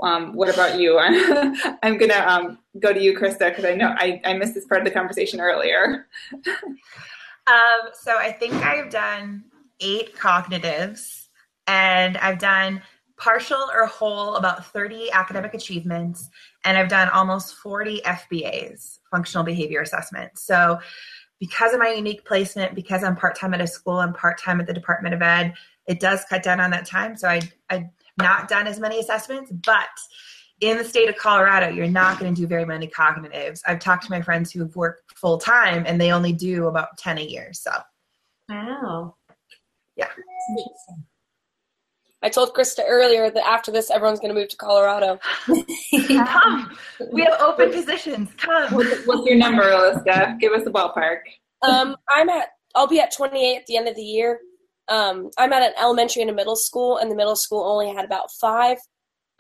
Um, 0.03 0.35
what 0.35 0.53
about 0.53 0.79
you? 0.79 0.99
I'm 1.83 1.99
to 1.99 2.33
um, 2.33 2.59
go 2.79 2.92
to 2.92 3.01
you, 3.01 3.16
Krista, 3.16 3.49
because 3.51 3.64
I 3.64 3.75
know 3.75 3.94
I, 3.97 4.20
I 4.25 4.35
missed 4.35 4.55
this 4.55 4.66
part 4.66 4.81
of 4.81 4.85
the 4.85 4.90
conversation 4.90 5.40
earlier. 5.40 6.07
um, 7.46 7.90
so, 7.92 8.16
I 8.16 8.33
think 8.33 8.54
I've 8.54 8.90
done 8.90 9.44
eight 9.80 10.16
cognitives 10.16 11.26
and 11.66 12.16
I've 12.18 12.38
done 12.38 12.83
partial 13.16 13.70
or 13.74 13.87
whole 13.87 14.35
about 14.37 14.66
30 14.66 15.11
academic 15.12 15.54
achievements 15.54 16.28
and 16.64 16.76
I've 16.76 16.88
done 16.88 17.09
almost 17.11 17.54
40 17.57 18.00
FBAs, 18.00 18.98
functional 19.11 19.44
behavior 19.44 19.80
assessment. 19.80 20.38
So 20.38 20.78
because 21.38 21.72
of 21.72 21.80
my 21.80 21.90
unique 21.90 22.24
placement, 22.24 22.74
because 22.74 23.04
I'm 23.04 23.16
part 23.16 23.38
time 23.38 23.54
at 23.54 23.61
a 23.61 23.66
school, 23.66 23.98
I'm 23.98 24.14
part 24.14 24.40
time 24.40 24.61
at 24.61 24.66
the 24.66 24.72
Department 24.72 25.14
of 25.14 25.22
Ed, 25.22 25.54
it 25.87 26.00
does 26.00 26.24
cut 26.28 26.42
down 26.42 26.61
on 26.61 26.70
that 26.70 26.87
time. 26.87 27.16
So 27.16 27.28
I 27.28 27.40
I've 27.70 27.85
not 28.18 28.48
done 28.48 28.66
as 28.66 28.80
many 28.80 28.98
assessments, 28.98 29.50
but 29.50 29.88
in 30.64 30.79
the 30.79 30.85
state 30.85 31.09
of 31.09 31.16
Colorado, 31.16 31.68
you're 31.68 31.87
not 31.87 32.18
going 32.18 32.35
to 32.35 32.40
do 32.40 32.46
very 32.46 32.64
many 32.64 32.87
cognitives. 32.87 33.61
I've 33.66 33.81
talked 33.81 34.05
to 34.05 34.11
my 34.11 34.22
friends 34.22 34.50
who 34.50 34.61
have 34.61 34.74
worked 34.77 35.16
full 35.16 35.38
time 35.38 35.85
and 35.87 36.00
they 36.00 36.12
only 36.12 36.33
do 36.33 36.66
about 36.68 36.96
10 36.98 37.18
a 37.18 37.22
year. 37.22 37.50
So, 37.53 37.70
wow. 38.48 39.14
Yeah. 39.96 40.09
I 42.22 42.31
told 42.31 42.55
Krista 42.55 42.81
earlier 42.88 43.31
that 43.31 43.46
after 43.46 43.70
this, 43.70 43.90
everyone's 43.90 44.18
going 44.18 44.35
to 44.35 44.40
move 44.40 44.48
to 44.48 44.57
Colorado. 44.57 45.18
Come, 45.46 46.77
we 47.12 47.22
have 47.22 47.38
open 47.40 47.70
positions. 47.70 48.31
Come. 48.38 48.74
What's, 48.74 49.07
what's 49.07 49.27
your 49.27 49.37
number, 49.37 49.64
Alyssa? 49.64 50.40
Give 50.40 50.53
us 50.53 50.66
a 50.66 50.70
ballpark. 50.70 51.18
Um, 51.61 51.96
I'm 52.09 52.31
at. 52.31 52.48
I'll 52.74 52.88
be 52.88 52.98
at 52.98 53.14
28 53.14 53.57
at 53.59 53.66
the 53.66 53.77
end 53.77 53.88
of 53.88 53.94
the 53.94 54.03
year. 54.03 54.40
Um, 54.88 55.31
I'm 55.38 55.53
at 55.53 55.62
an 55.62 55.72
elementary 55.81 56.22
and 56.22 56.31
a 56.31 56.35
middle 56.35 56.57
school, 56.57 56.96
and 56.96 57.11
the 57.11 57.14
middle 57.14 57.37
school 57.37 57.62
only 57.62 57.94
had 57.94 58.05
about 58.05 58.31
five. 58.40 58.79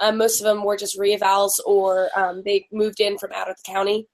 Um, 0.00 0.18
most 0.18 0.40
of 0.40 0.44
them 0.44 0.64
were 0.64 0.76
just 0.76 0.98
reevals 0.98 1.52
or 1.64 2.10
um, 2.16 2.42
they 2.44 2.66
moved 2.72 3.00
in 3.00 3.18
from 3.18 3.32
out 3.32 3.48
of 3.48 3.56
the 3.56 3.72
county. 3.72 4.08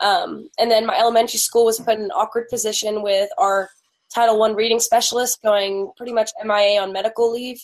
Um, 0.00 0.48
and 0.58 0.70
then 0.70 0.86
my 0.86 0.96
elementary 0.98 1.38
school 1.38 1.64
was 1.64 1.80
put 1.80 1.98
in 1.98 2.04
an 2.04 2.10
awkward 2.10 2.48
position 2.48 3.02
with 3.02 3.30
our 3.38 3.68
Title 4.14 4.38
One 4.38 4.54
reading 4.54 4.78
specialist 4.78 5.42
going 5.42 5.90
pretty 5.96 6.12
much 6.12 6.30
MIA 6.44 6.80
on 6.80 6.92
medical 6.92 7.32
leave 7.32 7.60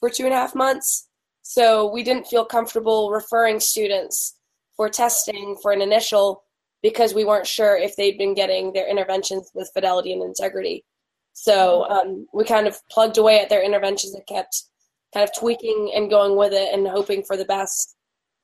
for 0.00 0.08
two 0.08 0.24
and 0.24 0.32
a 0.32 0.36
half 0.36 0.54
months. 0.54 1.08
So 1.42 1.90
we 1.92 2.02
didn't 2.02 2.26
feel 2.26 2.44
comfortable 2.44 3.10
referring 3.10 3.60
students 3.60 4.36
for 4.76 4.88
testing 4.88 5.56
for 5.62 5.72
an 5.72 5.82
initial 5.82 6.42
because 6.82 7.14
we 7.14 7.24
weren't 7.24 7.46
sure 7.46 7.76
if 7.76 7.96
they'd 7.96 8.18
been 8.18 8.34
getting 8.34 8.72
their 8.72 8.88
interventions 8.88 9.50
with 9.54 9.70
fidelity 9.74 10.12
and 10.12 10.22
integrity. 10.22 10.84
So 11.32 11.84
um, 11.88 12.26
we 12.32 12.44
kind 12.44 12.66
of 12.66 12.78
plugged 12.90 13.18
away 13.18 13.40
at 13.40 13.48
their 13.48 13.62
interventions 13.62 14.14
and 14.14 14.26
kept 14.26 14.64
kind 15.14 15.24
of 15.24 15.34
tweaking 15.34 15.92
and 15.94 16.10
going 16.10 16.36
with 16.36 16.52
it 16.52 16.74
and 16.74 16.86
hoping 16.86 17.22
for 17.22 17.36
the 17.36 17.44
best. 17.44 17.96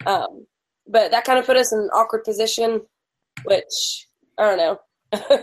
Um, 0.06 0.46
but 0.86 1.10
that 1.10 1.24
kind 1.24 1.38
of 1.38 1.44
put 1.44 1.56
us 1.56 1.72
in 1.72 1.80
an 1.80 1.90
awkward 1.92 2.24
position, 2.24 2.80
which 3.44 4.06
I 4.38 4.44
don't 4.44 4.58
know, 4.58 4.80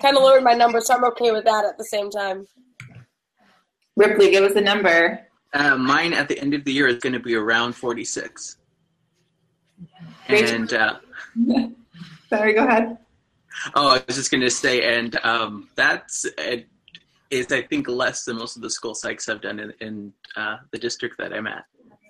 kind 0.00 0.16
of 0.16 0.22
lowered 0.22 0.44
my 0.44 0.52
number, 0.52 0.80
so 0.80 0.94
I'm 0.94 1.04
okay 1.06 1.32
with 1.32 1.44
that 1.44 1.64
at 1.64 1.78
the 1.78 1.84
same 1.84 2.10
time. 2.10 2.46
Ripley, 3.96 4.30
give 4.30 4.44
us 4.44 4.56
a 4.56 4.60
number. 4.60 5.26
Uh, 5.54 5.76
mine 5.76 6.12
at 6.12 6.28
the 6.28 6.38
end 6.38 6.52
of 6.52 6.64
the 6.64 6.72
year 6.72 6.86
is 6.86 6.98
going 6.98 7.14
to 7.14 7.20
be 7.20 7.34
around 7.34 7.72
46. 7.72 8.58
And 10.28 10.72
uh, 10.72 10.98
sorry, 12.28 12.52
go 12.52 12.66
ahead. 12.66 12.98
Oh, 13.74 13.88
I 13.88 14.02
was 14.06 14.16
just 14.16 14.30
going 14.30 14.42
to 14.42 14.50
say, 14.50 14.98
and 14.98 15.16
um, 15.24 15.68
that's 15.76 16.26
is 17.30 17.50
I 17.52 17.62
think 17.62 17.88
less 17.88 18.24
than 18.24 18.36
most 18.36 18.56
of 18.56 18.62
the 18.62 18.70
school 18.70 18.94
psychs 18.94 19.26
have 19.26 19.40
done 19.40 19.58
in, 19.58 19.72
in 19.80 20.12
uh, 20.36 20.56
the 20.70 20.78
district 20.78 21.18
that 21.18 21.32
I'm 21.32 21.46
at. 21.46 21.64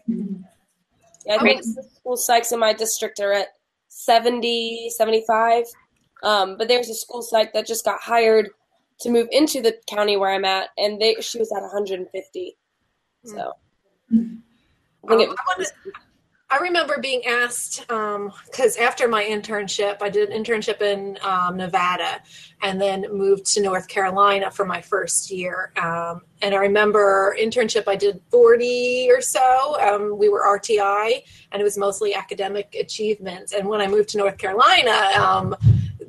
Yeah, 0.07 1.35
I 1.35 1.39
think 1.39 1.63
the 1.63 1.83
school 1.95 2.17
psychs 2.17 2.53
in 2.53 2.61
my 2.61 2.73
district 2.73 3.19
are 3.21 3.33
at 3.33 3.49
70, 3.89 4.91
75. 4.91 5.65
Um, 6.23 6.57
but 6.57 6.69
there's 6.69 6.89
a 6.89 6.95
school 6.95 7.23
psych 7.23 7.53
that 7.53 7.67
just 7.67 7.85
got 7.85 8.01
hired 8.01 8.51
to 9.01 9.11
move 9.11 9.29
into 9.31 9.61
the 9.61 9.77
county 9.87 10.17
where 10.17 10.31
I'm 10.31 10.45
at, 10.45 10.71
and 10.79 11.01
they 11.01 11.17
she 11.21 11.39
was 11.39 11.53
at 11.53 11.63
150. 11.63 12.57
So 13.25 13.53
I, 14.13 15.17
think 15.17 15.31
um, 15.31 15.37
I, 16.51 16.59
remember 16.59 16.99
being 17.01 17.25
asked 17.27 17.81
because 17.81 18.77
um, 18.77 18.83
after 18.83 19.09
my 19.09 19.25
internship, 19.25 19.99
I 20.01 20.09
did 20.09 20.31
an 20.31 20.45
internship 20.45 20.81
in 20.81 21.19
um, 21.23 21.57
Nevada 21.57 22.21
and 22.63 22.81
then 22.81 23.07
moved 23.11 23.47
to 23.55 23.63
North 23.63 23.89
Carolina 23.89 24.51
for 24.51 24.65
my 24.65 24.81
first 24.81 25.31
year. 25.31 25.73
Um, 25.77 26.23
and 26.43 26.55
I 26.55 26.59
remember 26.59 27.37
internship, 27.41 27.85
I 27.87 27.97
did 27.97 28.21
40 28.31 29.09
or 29.11 29.21
so. 29.21 29.77
Um, 29.81 30.19
we 30.19 30.29
were 30.29 30.43
RTI, 30.43 31.23
and 31.53 31.61
it 31.61 31.65
was 31.65 31.79
mostly 31.79 32.15
academic 32.15 32.77
achievements. 32.79 33.53
And 33.53 33.69
when 33.69 33.81
I 33.81 33.87
moved 33.87 34.11
to 34.11 34.19
North 34.19 34.39
Carolina, 34.39 35.11
um, 35.19 35.57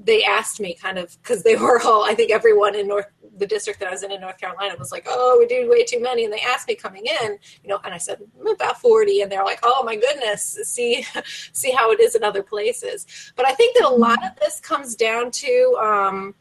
they 0.07 0.23
asked 0.23 0.59
me 0.59 0.73
kind 0.73 0.97
of 0.97 1.15
because 1.21 1.43
they 1.43 1.55
were 1.55 1.81
all, 1.81 2.03
I 2.03 2.15
think 2.15 2.31
everyone 2.31 2.75
in 2.75 2.87
North 2.87 3.07
the 3.37 3.47
district 3.47 3.79
that 3.79 3.87
I 3.87 3.91
was 3.91 4.03
in 4.03 4.11
in 4.11 4.21
North 4.21 4.37
Carolina 4.37 4.75
was 4.77 4.91
like, 4.91 5.05
oh, 5.07 5.37
we 5.39 5.45
do 5.45 5.69
way 5.69 5.83
too 5.83 6.01
many. 6.01 6.25
And 6.25 6.33
they 6.33 6.41
asked 6.41 6.67
me 6.67 6.75
coming 6.75 7.05
in, 7.05 7.37
you 7.63 7.69
know, 7.69 7.79
and 7.83 7.93
I 7.93 7.97
said, 7.97 8.19
I'm 8.39 8.47
about 8.47 8.81
40. 8.81 9.21
And 9.21 9.31
they're 9.31 9.43
like, 9.43 9.59
oh 9.63 9.83
my 9.83 9.95
goodness, 9.95 10.57
see, 10.63 11.05
see 11.53 11.71
how 11.71 11.91
it 11.91 11.99
is 11.99 12.15
in 12.15 12.23
other 12.23 12.43
places. 12.43 13.05
But 13.35 13.47
I 13.47 13.53
think 13.53 13.77
that 13.77 13.85
a 13.85 13.93
lot 13.93 14.23
of 14.25 14.31
this 14.39 14.59
comes 14.59 14.95
down 14.95 15.31
to, 15.31 15.77
um, 15.81 16.35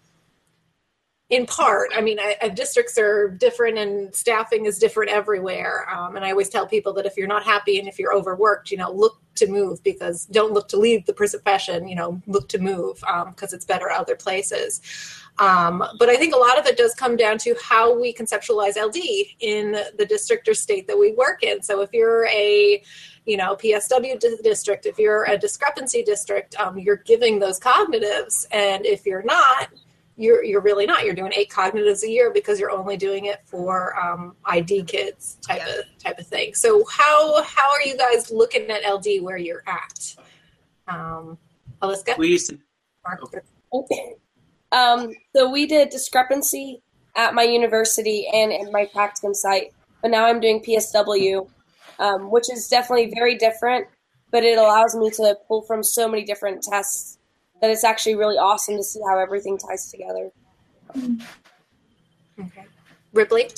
in 1.28 1.44
part, 1.44 1.90
I 1.94 2.01
mean, 2.03 2.20
I, 2.20 2.36
I, 2.40 2.49
districts 2.51 2.97
are 2.99 3.28
different 3.28 3.78
and 3.78 4.14
staffing 4.14 4.64
is 4.66 4.78
different 4.78 5.11
everywhere. 5.11 5.88
Um, 5.92 6.14
and 6.14 6.24
I 6.24 6.30
always 6.30 6.49
tell 6.49 6.68
people 6.68 6.92
that 6.94 7.07
if 7.07 7.16
you're 7.16 7.26
not 7.26 7.42
happy 7.42 7.80
and 7.80 7.88
if 7.88 7.99
you're 7.99 8.14
overworked, 8.14 8.70
you 8.70 8.76
know, 8.76 8.92
look 8.92 9.18
to 9.34 9.49
move 9.49 9.82
because 9.82 10.26
don't 10.26 10.53
look 10.53 10.68
to 10.68 10.76
leave 10.76 11.05
the 11.05 11.12
profession, 11.12 11.88
you 11.88 11.97
know, 11.97 12.22
look 12.28 12.49
to 12.51 12.59
move 12.59 13.01
because 13.01 13.53
um, 13.53 13.57
it's 13.57 13.64
better 13.64 13.90
other 13.90 14.14
places. 14.14 14.80
Um, 15.39 15.84
but 15.99 16.09
I 16.09 16.16
think 16.16 16.34
a 16.34 16.39
lot 16.39 16.59
of 16.59 16.66
it 16.66 16.76
does 16.76 16.95
come 16.95 17.16
down 17.16 17.39
to 17.39 17.55
how 17.62 17.99
we 17.99 18.14
conceptualize 18.14 18.82
LD 18.82 18.97
in 19.41 19.72
the 19.99 20.07
district 20.07 20.49
or 20.49 20.55
state 20.55 20.87
that 20.87 20.99
we 20.99 21.12
work 21.12 21.43
in. 21.43 21.62
So 21.62 21.82
if 21.82 21.91
you're 21.93 22.26
a 22.28 22.82
you 23.26 23.37
know 23.37 23.57
PSW 23.57 24.18
district, 24.43 24.87
if 24.87 24.99
you're 24.99 25.24
a 25.24 25.37
discrepancy 25.37 26.03
district, 26.03 26.59
um, 26.59 26.78
you're 26.78 26.97
giving 26.97 27.39
those 27.39 27.61
cognitives, 27.61 28.47
and 28.51 28.87
if 28.87 29.05
you're 29.05 29.24
not, 29.24 29.68
you're 30.16 30.43
you're 30.43 30.62
really 30.62 30.87
not. 30.87 31.05
You're 31.05 31.14
doing 31.14 31.32
eight 31.37 31.51
cognitives 31.51 32.03
a 32.03 32.09
year 32.09 32.32
because 32.32 32.59
you're 32.59 32.70
only 32.70 32.97
doing 32.97 33.26
it 33.26 33.43
for 33.45 33.99
um, 33.99 34.34
ID 34.47 34.84
kids 34.84 35.37
type 35.47 35.61
yeah. 35.66 35.74
of 35.74 35.84
type 36.03 36.18
of 36.18 36.26
thing. 36.26 36.55
So 36.55 36.84
how 36.91 37.43
how 37.43 37.70
are 37.70 37.82
you 37.82 37.97
guys 37.99 38.30
looking 38.30 38.70
at 38.70 38.91
LD 38.91 39.22
where 39.22 39.37
you're 39.37 39.64
at? 39.66 40.16
Um, 40.89 41.37
Aliska? 41.82 42.14
We 42.16 42.28
used 42.28 42.49
to, 42.51 42.59
okay. 43.72 44.14
Um, 44.73 45.12
so 45.35 45.51
we 45.51 45.67
did 45.67 45.91
discrepancy 45.91 46.83
at 47.14 47.35
my 47.35 47.43
university 47.43 48.27
and 48.33 48.53
in 48.53 48.71
my 48.73 48.87
practicum 48.87 49.35
site, 49.35 49.73
but 50.03 50.11
now 50.11 50.27
I'm 50.27 50.41
doing 50.41 50.62
PSW, 50.62 51.49
um, 51.99 52.31
which 52.31 52.51
is 52.53 52.69
definitely 52.69 53.12
very 53.14 53.37
different. 53.37 53.87
But 54.31 54.45
it 54.45 54.59
allows 54.59 54.95
me 54.95 55.11
to 55.11 55.37
pull 55.47 55.62
from 55.62 55.83
so 55.83 56.09
many 56.09 56.25
different 56.25 56.62
tests 56.62 57.19
that 57.61 57.71
it's 57.71 57.85
actually 57.85 58.17
really 58.17 58.37
awesome 58.37 58.77
to 58.77 58.83
see 58.83 59.01
how 59.09 59.19
everything 59.19 59.57
ties 59.57 59.91
together. 59.91 60.31
Okay. 62.39 62.67
Ripley? 63.12 63.49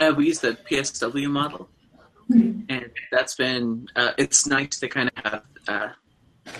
Uh, 0.00 0.14
we 0.16 0.26
use 0.26 0.38
the 0.38 0.56
PSW 0.70 1.28
model, 1.28 1.68
and 2.30 2.90
that's 3.10 3.34
been 3.34 3.88
uh, 3.96 4.12
it's 4.16 4.46
nice 4.46 4.78
to 4.80 4.88
kind 4.88 5.10
of 5.16 5.24
have 5.24 5.42
uh, 5.68 5.88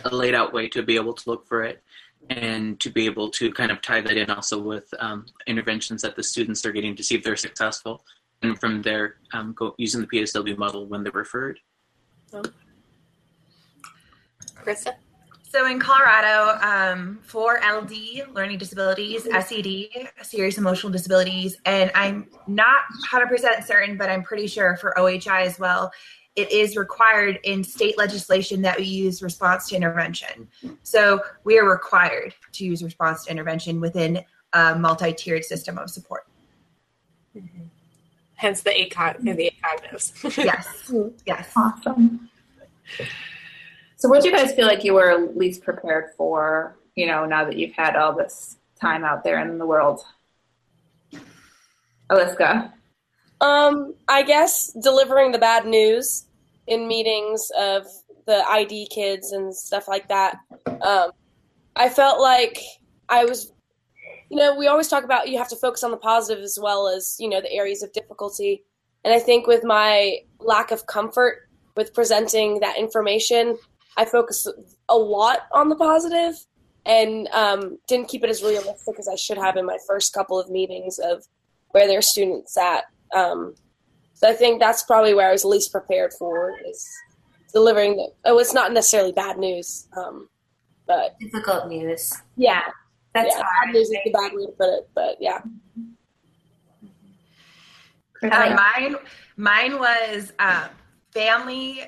a 0.04 0.14
laid 0.14 0.34
out 0.34 0.52
way 0.52 0.68
to 0.68 0.82
be 0.82 0.96
able 0.96 1.14
to 1.14 1.30
look 1.30 1.46
for 1.46 1.62
it 1.62 1.82
and 2.30 2.80
to 2.80 2.90
be 2.90 3.06
able 3.06 3.30
to 3.30 3.52
kind 3.52 3.70
of 3.70 3.80
tie 3.80 4.00
that 4.00 4.16
in 4.16 4.30
also 4.30 4.58
with 4.58 4.92
um, 4.98 5.26
interventions 5.46 6.02
that 6.02 6.16
the 6.16 6.22
students 6.22 6.64
are 6.64 6.72
getting 6.72 6.96
to 6.96 7.02
see 7.02 7.14
if 7.14 7.22
they're 7.22 7.36
successful 7.36 8.04
and 8.42 8.58
from 8.58 8.82
there 8.82 9.16
um, 9.32 9.54
go, 9.56 9.74
using 9.78 10.00
the 10.00 10.06
PSW 10.06 10.56
model 10.58 10.86
when 10.86 11.02
they're 11.02 11.12
referred. 11.12 11.60
Oh. 12.32 12.42
Krista? 14.62 14.94
So 15.48 15.66
in 15.66 15.78
Colorado, 15.78 16.58
um, 16.60 17.18
for 17.22 17.60
LD, 17.64 18.34
learning 18.34 18.58
disabilities, 18.58 19.24
SED, 19.24 19.88
serious 20.22 20.58
emotional 20.58 20.92
disabilities, 20.92 21.56
and 21.64 21.90
I'm 21.94 22.28
not 22.46 22.80
100% 23.10 23.64
certain, 23.64 23.96
but 23.96 24.10
I'm 24.10 24.22
pretty 24.22 24.48
sure 24.48 24.76
for 24.76 24.92
OHI 24.98 25.46
as 25.46 25.58
well, 25.58 25.90
it 26.36 26.52
is 26.52 26.76
required 26.76 27.40
in 27.44 27.64
state 27.64 27.96
legislation 27.96 28.62
that 28.62 28.78
we 28.78 28.84
use 28.84 29.22
response 29.22 29.68
to 29.70 29.76
intervention. 29.76 30.48
So 30.82 31.20
we 31.44 31.58
are 31.58 31.68
required 31.68 32.34
to 32.52 32.64
use 32.64 32.82
response 32.82 33.24
to 33.24 33.30
intervention 33.30 33.80
within 33.80 34.22
a 34.52 34.78
multi-tiered 34.78 35.44
system 35.44 35.78
of 35.78 35.90
support. 35.90 36.26
Mm-hmm. 37.34 37.64
Hence 38.34 38.62
the 38.62 38.78
eight, 38.78 38.94
con- 38.94 39.16
the 39.20 39.46
eight 39.46 39.54
cognitives. 39.62 40.36
yes. 40.44 40.92
Yes. 41.24 41.50
Awesome. 41.56 42.28
So, 43.96 44.10
what 44.10 44.22
do 44.22 44.28
you 44.28 44.36
guys 44.36 44.52
feel 44.52 44.66
like 44.66 44.84
you 44.84 44.92
were 44.92 45.32
least 45.34 45.62
prepared 45.62 46.10
for? 46.18 46.76
You 46.94 47.06
know, 47.06 47.24
now 47.24 47.44
that 47.44 47.56
you've 47.56 47.72
had 47.72 47.96
all 47.96 48.14
this 48.14 48.58
time 48.78 49.04
out 49.04 49.24
there 49.24 49.40
in 49.40 49.56
the 49.58 49.66
world, 49.66 50.02
Aliska. 52.10 52.72
Um, 53.40 53.94
I 54.08 54.22
guess 54.22 54.72
delivering 54.82 55.32
the 55.32 55.38
bad 55.38 55.66
news 55.66 56.25
in 56.66 56.88
meetings 56.88 57.50
of 57.58 57.86
the 58.26 58.44
ID 58.48 58.88
kids 58.92 59.32
and 59.32 59.54
stuff 59.54 59.88
like 59.88 60.08
that. 60.08 60.38
Um, 60.82 61.12
I 61.76 61.88
felt 61.88 62.20
like 62.20 62.58
I 63.08 63.24
was, 63.24 63.52
you 64.30 64.36
know, 64.36 64.56
we 64.56 64.66
always 64.66 64.88
talk 64.88 65.04
about 65.04 65.28
you 65.28 65.38
have 65.38 65.48
to 65.50 65.56
focus 65.56 65.84
on 65.84 65.90
the 65.90 65.96
positive 65.96 66.42
as 66.42 66.58
well 66.60 66.88
as 66.88 67.16
you 67.18 67.28
know 67.28 67.40
the 67.40 67.52
areas 67.52 67.82
of 67.82 67.92
difficulty. 67.92 68.64
And 69.04 69.14
I 69.14 69.20
think 69.20 69.46
with 69.46 69.62
my 69.62 70.18
lack 70.40 70.72
of 70.72 70.86
comfort 70.86 71.48
with 71.76 71.94
presenting 71.94 72.60
that 72.60 72.76
information, 72.78 73.56
I 73.96 74.04
focused 74.04 74.48
a 74.88 74.96
lot 74.96 75.40
on 75.52 75.68
the 75.68 75.76
positive 75.76 76.34
and 76.84 77.28
um, 77.28 77.78
didn't 77.88 78.08
keep 78.08 78.24
it 78.24 78.30
as 78.30 78.42
realistic 78.42 78.98
as 78.98 79.08
I 79.08 79.16
should 79.16 79.38
have 79.38 79.56
in 79.56 79.66
my 79.66 79.78
first 79.86 80.12
couple 80.12 80.38
of 80.38 80.50
meetings 80.50 80.98
of 80.98 81.24
where 81.70 81.86
their 81.86 82.02
students 82.02 82.56
at. 82.56 82.84
Um, 83.14 83.54
so 84.16 84.26
I 84.26 84.32
think 84.32 84.60
that's 84.60 84.82
probably 84.82 85.12
where 85.12 85.28
I 85.28 85.32
was 85.32 85.44
least 85.44 85.70
prepared 85.70 86.14
for 86.18 86.54
is 86.66 86.88
delivering 87.52 87.96
the. 87.96 88.08
Oh, 88.24 88.38
it's 88.38 88.54
not 88.54 88.72
necessarily 88.72 89.12
bad 89.12 89.36
news, 89.36 89.88
um, 89.94 90.30
but 90.86 91.18
difficult 91.20 91.68
news. 91.68 92.14
Yeah, 92.34 92.62
that's 93.12 93.34
yeah, 93.36 93.42
hard. 93.42 93.66
Bad 93.66 93.74
news 93.74 93.90
is 93.90 93.98
the 94.06 94.10
bad 94.10 94.32
way 94.32 94.46
to 94.46 94.52
put 94.52 94.68
it, 94.70 94.88
but 94.94 95.16
yeah. 95.20 95.40
Uh, 98.22 98.56
mine, 98.56 98.96
mine 99.36 99.78
was 99.78 100.32
uh, 100.38 100.68
family 101.12 101.82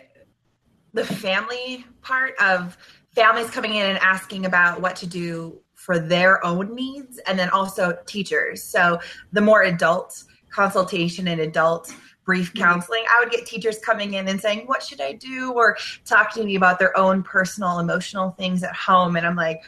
the 0.93 1.05
family 1.05 1.85
part 2.03 2.35
of 2.41 2.77
families 3.15 3.51
coming 3.51 3.75
in 3.75 3.87
and 3.87 3.99
asking 4.01 4.45
about 4.45 4.83
what 4.83 4.97
to 4.97 5.07
do 5.07 5.59
for 5.75 5.99
their 5.99 6.45
own 6.45 6.75
needs 6.75 7.19
and 7.27 7.39
then 7.39 7.49
also 7.51 7.97
teachers 8.07 8.63
so 8.63 8.99
the 9.33 9.41
more 9.41 9.63
adult 9.63 10.25
consultation 10.51 11.29
and 11.29 11.41
adult 11.41 11.95
brief 12.29 12.53
mm-hmm. 12.53 12.63
counseling 12.63 13.03
i 13.11 13.19
would 13.19 13.33
get 13.33 13.47
teachers 13.47 13.79
coming 13.79 14.13
in 14.15 14.29
and 14.29 14.39
saying 14.39 14.67
what 14.67 14.83
should 14.83 15.01
i 15.01 15.13
do? 15.13 15.51
or 15.53 15.77
talking 16.05 16.43
to 16.43 16.47
me 16.47 16.57
about 16.57 16.79
their 16.79 16.97
own 16.97 17.23
personal 17.23 17.79
emotional 17.79 18.33
things 18.33 18.63
at 18.63 18.77
home. 18.77 19.17
And 19.17 19.27
i'm 19.27 19.35
like 19.35 19.63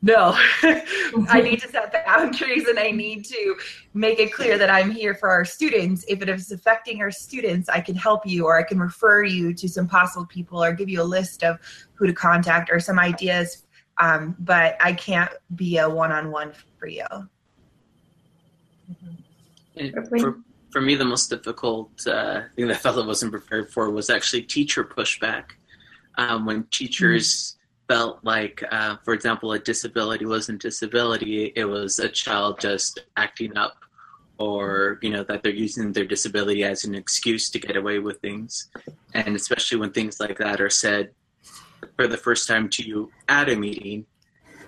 no 0.00 0.34
i 1.28 1.40
need 1.42 1.60
to 1.60 1.68
set 1.68 1.92
boundaries 2.06 2.68
and 2.68 2.78
i 2.78 2.92
need 2.92 3.24
to 3.24 3.56
make 3.92 4.20
it 4.20 4.32
clear 4.32 4.56
that 4.56 4.70
i'm 4.70 4.90
here 4.90 5.14
for 5.16 5.28
our 5.28 5.44
students. 5.44 6.04
If 6.06 6.22
it 6.22 6.28
is 6.28 6.52
affecting 6.52 7.02
our 7.02 7.10
students 7.10 7.68
i 7.68 7.80
can 7.80 7.96
help 7.96 8.24
you 8.24 8.46
or 8.46 8.56
i 8.56 8.62
can 8.62 8.78
refer 8.78 9.24
you 9.24 9.52
to 9.52 9.68
some 9.68 9.88
possible 9.88 10.26
people 10.26 10.62
or 10.62 10.72
give 10.72 10.88
you 10.88 11.02
a 11.02 11.10
list 11.18 11.42
of 11.42 11.58
who 11.94 12.06
to 12.06 12.12
contact 12.12 12.70
or 12.70 12.78
some 12.78 13.00
ideas. 13.00 13.64
Um, 13.98 14.36
but 14.38 14.76
i 14.80 14.92
can't 14.92 15.32
be 15.56 15.78
a 15.78 15.90
one-on-one 15.90 16.52
for 16.78 16.86
you. 16.86 17.06
For, 20.20 20.44
for 20.74 20.82
me 20.82 20.94
the 20.94 21.04
most 21.04 21.30
difficult 21.30 21.90
uh, 22.06 22.42
thing 22.54 22.66
that 22.66 22.74
i 22.74 22.78
felt 22.78 22.98
i 22.98 23.06
wasn't 23.06 23.32
prepared 23.32 23.70
for 23.72 23.90
was 23.90 24.10
actually 24.10 24.42
teacher 24.42 24.84
pushback 24.84 25.44
um, 26.18 26.44
when 26.44 26.64
teachers 26.64 27.26
mm-hmm 27.30 27.60
felt 27.88 28.20
like, 28.22 28.62
uh, 28.70 28.96
for 29.04 29.14
example, 29.14 29.52
a 29.52 29.58
disability 29.58 30.24
wasn't 30.24 30.60
disability; 30.60 31.52
it 31.54 31.64
was 31.64 31.98
a 31.98 32.08
child 32.08 32.60
just 32.60 33.00
acting 33.16 33.56
up, 33.56 33.76
or 34.38 34.98
you 35.02 35.10
know 35.10 35.24
that 35.24 35.42
they're 35.42 35.52
using 35.52 35.92
their 35.92 36.04
disability 36.04 36.64
as 36.64 36.84
an 36.84 36.94
excuse 36.94 37.50
to 37.50 37.58
get 37.58 37.76
away 37.76 37.98
with 37.98 38.20
things, 38.20 38.70
and 39.14 39.36
especially 39.36 39.78
when 39.78 39.90
things 39.92 40.20
like 40.20 40.38
that 40.38 40.60
are 40.60 40.70
said 40.70 41.10
for 41.96 42.06
the 42.08 42.16
first 42.16 42.48
time 42.48 42.68
to 42.70 42.82
you 42.82 43.10
at 43.28 43.48
a 43.50 43.56
meeting, 43.56 44.06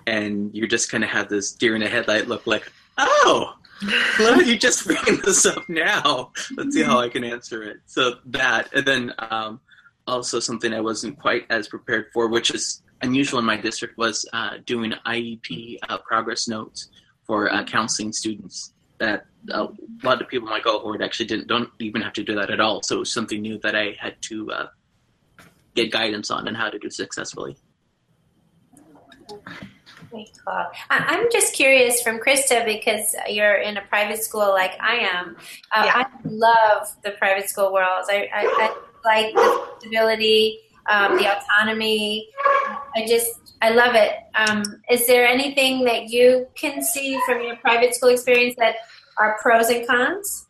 and 0.05 0.53
you're 0.53 0.67
just 0.67 0.91
kind 0.91 1.03
of 1.03 1.09
have 1.09 1.29
this 1.29 1.51
deer 1.51 1.75
in 1.75 1.81
the 1.81 1.89
headlight 1.89 2.27
look, 2.27 2.45
like, 2.45 2.71
oh. 2.97 3.53
Are 4.19 4.41
you 4.41 4.57
just 4.57 4.85
bringing 4.85 5.21
this 5.21 5.45
up 5.45 5.67
now? 5.69 6.31
Let's 6.55 6.75
see 6.75 6.83
how 6.83 6.99
I 6.99 7.09
can 7.09 7.23
answer 7.23 7.63
it. 7.63 7.77
So 7.85 8.15
that, 8.25 8.73
and 8.73 8.85
then 8.85 9.13
um, 9.19 9.59
also 10.07 10.39
something 10.39 10.73
I 10.73 10.81
wasn't 10.81 11.19
quite 11.19 11.45
as 11.49 11.67
prepared 11.67 12.07
for, 12.13 12.27
which 12.27 12.51
is 12.51 12.81
unusual 13.01 13.39
in 13.39 13.45
my 13.45 13.57
district 13.57 13.97
was 13.97 14.25
uh, 14.33 14.57
doing 14.65 14.93
IEP 15.05 15.77
uh, 15.87 15.97
progress 15.99 16.47
notes 16.47 16.89
for 17.25 17.51
uh, 17.51 17.63
counseling 17.63 18.11
students. 18.11 18.73
That 18.99 19.27
a 19.51 19.67
lot 20.01 20.21
of 20.23 20.27
people 20.27 20.47
in 20.47 20.53
my 20.53 20.59
cohort 20.59 21.03
actually 21.03 21.27
didn't 21.27 21.47
don't 21.47 21.69
even 21.79 22.01
have 22.01 22.13
to 22.13 22.23
do 22.23 22.33
that 22.33 22.49
at 22.49 22.59
all. 22.59 22.81
So 22.81 22.95
it 22.95 22.99
was 22.99 23.13
something 23.13 23.41
new 23.41 23.59
that 23.59 23.75
I 23.75 23.95
had 23.99 24.19
to 24.23 24.51
uh, 24.51 24.67
get 25.75 25.91
guidance 25.91 26.31
on 26.31 26.47
and 26.47 26.57
how 26.57 26.69
to 26.69 26.79
do 26.79 26.89
successfully. 26.89 27.57
I'm 30.89 31.27
just 31.31 31.53
curious 31.53 32.01
from 32.01 32.19
Krista 32.19 32.65
because 32.65 33.15
you're 33.29 33.55
in 33.55 33.77
a 33.77 33.81
private 33.81 34.23
school 34.23 34.49
like 34.49 34.73
I 34.79 34.95
am. 34.97 35.35
Uh, 35.75 35.83
yeah. 35.85 35.93
I 35.95 36.05
love 36.25 36.95
the 37.03 37.11
private 37.11 37.49
school 37.49 37.73
world. 37.73 38.05
I, 38.09 38.29
I, 38.33 38.43
I 38.43 38.75
like 39.05 39.33
the 39.33 39.67
stability 39.79 40.59
um, 40.87 41.17
the 41.17 41.27
autonomy. 41.27 42.29
I 42.95 43.05
just, 43.07 43.55
I 43.61 43.71
love 43.71 43.95
it. 43.95 44.13
Um, 44.35 44.63
is 44.89 45.07
there 45.07 45.27
anything 45.27 45.83
that 45.85 46.09
you 46.09 46.47
can 46.55 46.81
see 46.81 47.19
from 47.25 47.41
your 47.41 47.57
private 47.57 47.95
school 47.95 48.09
experience 48.09 48.55
that 48.57 48.75
are 49.17 49.37
pros 49.41 49.69
and 49.69 49.87
cons? 49.87 50.46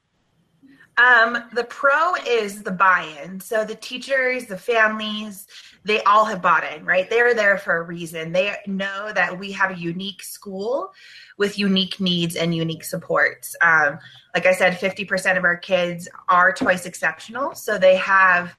Um, 0.97 1.43
the 1.53 1.63
pro 1.65 2.15
is 2.15 2.63
the 2.63 2.71
buy-in. 2.71 3.39
So 3.39 3.63
the 3.63 3.75
teachers, 3.75 4.47
the 4.47 4.57
families, 4.57 5.47
they 5.83 6.01
all 6.03 6.25
have 6.25 6.41
bought 6.41 6.63
in, 6.63 6.85
right? 6.85 7.09
They're 7.09 7.35
there 7.35 7.57
for 7.57 7.77
a 7.77 7.83
reason. 7.83 8.31
They 8.31 8.55
know 8.65 9.11
that 9.13 9.37
we 9.37 9.51
have 9.51 9.71
a 9.71 9.79
unique 9.79 10.23
school 10.23 10.91
with 11.37 11.59
unique 11.59 11.99
needs 11.99 12.35
and 12.35 12.53
unique 12.53 12.83
supports. 12.83 13.55
Um, 13.61 13.99
like 14.33 14.47
I 14.47 14.53
said, 14.53 14.73
50% 14.73 15.37
of 15.37 15.43
our 15.43 15.57
kids 15.57 16.09
are 16.29 16.51
twice 16.51 16.85
exceptional. 16.85 17.53
So 17.53 17.77
they 17.77 17.95
have 17.97 18.57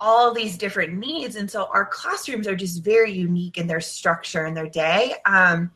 all 0.00 0.32
these 0.32 0.56
different 0.56 0.94
needs. 0.94 1.36
And 1.36 1.50
so 1.50 1.68
our 1.72 1.84
classrooms 1.84 2.48
are 2.48 2.56
just 2.56 2.82
very 2.82 3.12
unique 3.12 3.58
in 3.58 3.66
their 3.66 3.82
structure 3.82 4.46
and 4.46 4.56
their 4.56 4.68
day. 4.68 5.14
Um, 5.26 5.70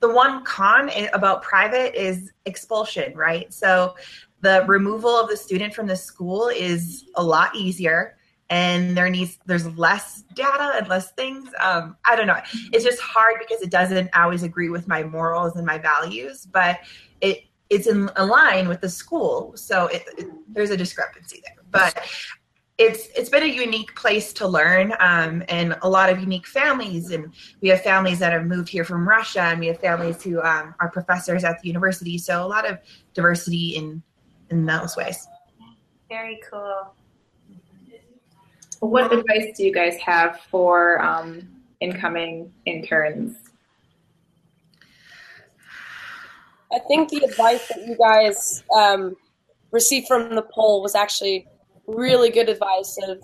the 0.00 0.12
one 0.12 0.44
con 0.44 0.90
about 1.12 1.42
private 1.42 1.94
is 2.00 2.32
expulsion, 2.44 3.16
right? 3.16 3.52
So 3.52 3.94
the 4.40 4.64
removal 4.66 5.10
of 5.10 5.28
the 5.28 5.36
student 5.36 5.74
from 5.74 5.86
the 5.86 5.96
school 5.96 6.48
is 6.48 7.04
a 7.16 7.22
lot 7.22 7.54
easier 7.54 8.16
and 8.50 8.96
there 8.96 9.10
needs 9.10 9.38
there's 9.46 9.66
less 9.76 10.22
data 10.34 10.72
and 10.76 10.88
less 10.88 11.12
things. 11.12 11.50
Um, 11.60 11.96
i 12.04 12.16
don't 12.16 12.26
know. 12.26 12.40
It's 12.72 12.84
just 12.84 13.00
hard 13.00 13.34
because 13.38 13.62
it 13.62 13.70
doesn't 13.70 14.10
always 14.14 14.42
agree 14.42 14.70
with 14.70 14.88
my 14.88 15.02
morals 15.02 15.56
and 15.56 15.66
my 15.66 15.78
values 15.78 16.46
but 16.46 16.80
it 17.20 17.44
it's 17.70 17.86
in 17.86 18.06
line 18.16 18.66
with 18.68 18.80
the 18.80 18.88
school. 18.88 19.52
So 19.54 19.88
it, 19.88 20.02
it, 20.16 20.26
there's 20.48 20.70
a 20.70 20.76
discrepancy 20.76 21.42
there 21.44 21.64
but 21.70 22.02
it's 22.78 23.08
it's 23.16 23.28
been 23.28 23.42
a 23.42 23.46
unique 23.46 23.94
place 23.96 24.32
to 24.34 24.46
learn 24.46 24.94
um, 25.00 25.42
and 25.48 25.76
a 25.82 25.88
lot 25.88 26.10
of 26.10 26.20
unique 26.20 26.46
families. 26.46 27.10
And 27.10 27.34
we 27.60 27.68
have 27.68 27.82
families 27.82 28.20
that 28.20 28.32
have 28.32 28.46
moved 28.46 28.68
here 28.68 28.84
from 28.84 29.06
russia 29.06 29.42
and 29.42 29.58
we 29.58 29.66
have 29.66 29.80
families 29.80 30.22
who 30.22 30.40
um, 30.42 30.74
are 30.80 30.88
professors 30.88 31.44
at 31.44 31.60
the 31.60 31.66
university. 31.66 32.16
So 32.18 32.42
a 32.42 32.46
lot 32.46 32.70
of 32.70 32.78
diversity 33.14 33.76
in 33.76 34.02
in 34.50 34.64
those 34.66 34.96
ways 34.96 35.26
very 36.08 36.40
cool 36.50 36.94
what 38.80 39.12
advice 39.12 39.56
do 39.56 39.64
you 39.64 39.72
guys 39.72 39.96
have 39.98 40.40
for 40.50 41.00
um, 41.02 41.48
incoming 41.80 42.52
interns 42.66 43.36
i 46.72 46.78
think 46.86 47.10
the 47.10 47.24
advice 47.24 47.66
that 47.68 47.86
you 47.86 47.96
guys 47.96 48.62
um, 48.76 49.16
received 49.70 50.06
from 50.06 50.34
the 50.34 50.42
poll 50.42 50.82
was 50.82 50.94
actually 50.94 51.46
really 51.86 52.30
good 52.30 52.48
advice 52.48 52.98
of 53.08 53.18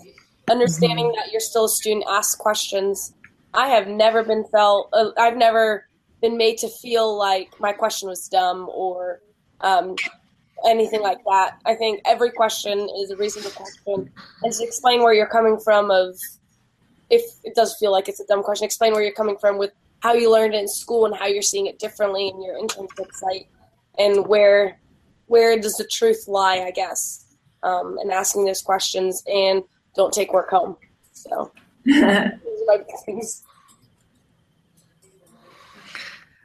understanding 0.51 1.07
mm-hmm. 1.07 1.16
that 1.16 1.31
you're 1.33 1.41
still 1.41 1.64
a 1.64 1.68
student, 1.68 2.05
ask 2.09 2.39
questions. 2.39 3.14
I 3.53 3.68
have 3.68 3.87
never 3.87 4.22
been 4.22 4.45
felt, 4.51 4.89
uh, 4.93 5.11
I've 5.16 5.37
never 5.37 5.87
been 6.20 6.37
made 6.37 6.59
to 6.59 6.68
feel 6.68 7.16
like 7.16 7.49
my 7.61 7.72
question 7.72 8.09
was 8.09 8.29
dumb 8.29 8.68
or 8.72 9.20
um, 9.61 9.97
anything 10.67 11.03
like 11.03 11.19
that. 11.25 11.59
I 11.65 11.75
think 11.75 12.01
every 12.05 12.31
question 12.31 12.89
is 13.01 13.11
a 13.11 13.17
reasonable 13.17 13.51
question, 13.51 14.12
and 14.43 14.53
to 14.53 14.65
explain 14.65 15.03
where 15.03 15.12
you're 15.12 15.27
coming 15.27 15.59
from. 15.59 15.91
Of 15.91 16.19
if 17.11 17.23
it 17.45 17.55
does 17.55 17.77
feel 17.79 17.93
like 17.93 18.09
it's 18.09 18.21
a 18.21 18.27
dumb 18.27 18.43
question, 18.43 18.65
explain 18.65 18.93
where 18.93 19.03
you're 19.03 19.12
coming 19.12 19.37
from 19.41 19.59
with 19.59 19.73
how 20.01 20.15
you 20.15 20.31
learned 20.31 20.55
it 20.55 20.59
in 20.59 20.69
school 20.69 21.07
and 21.07 21.15
how 21.15 21.27
you're 21.27 21.43
seeing 21.43 21.67
it 21.67 21.79
differently 21.79 22.29
in 22.29 22.43
your 22.43 22.61
internship 22.61 23.12
site, 23.12 23.49
and 23.99 24.27
where 24.27 24.79
where 25.27 25.59
does 25.59 25.77
the 25.77 25.89
truth 25.91 26.25
lie? 26.29 26.61
I 26.61 26.71
guess 26.71 27.25
um, 27.65 27.97
and 27.99 28.12
asking 28.12 28.45
those 28.45 28.62
questions 28.62 29.23
and 29.27 29.62
don't 29.97 30.12
take 30.12 30.33
work 30.33 30.51
home. 30.51 30.77
So 31.12 31.53
my 31.87 32.31
things. 33.05 33.43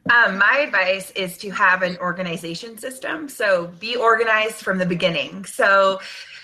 Um, 0.10 0.40
my 0.40 0.64
advice 0.66 1.12
is 1.12 1.38
to 1.38 1.52
have 1.52 1.84
an 1.84 1.98
organization 1.98 2.78
system. 2.78 3.30
So 3.30 3.68
be 3.80 3.96
organized 3.96 4.56
from 4.56 4.80
the 4.80 4.86
beginning. 4.86 5.46
So 5.46 6.00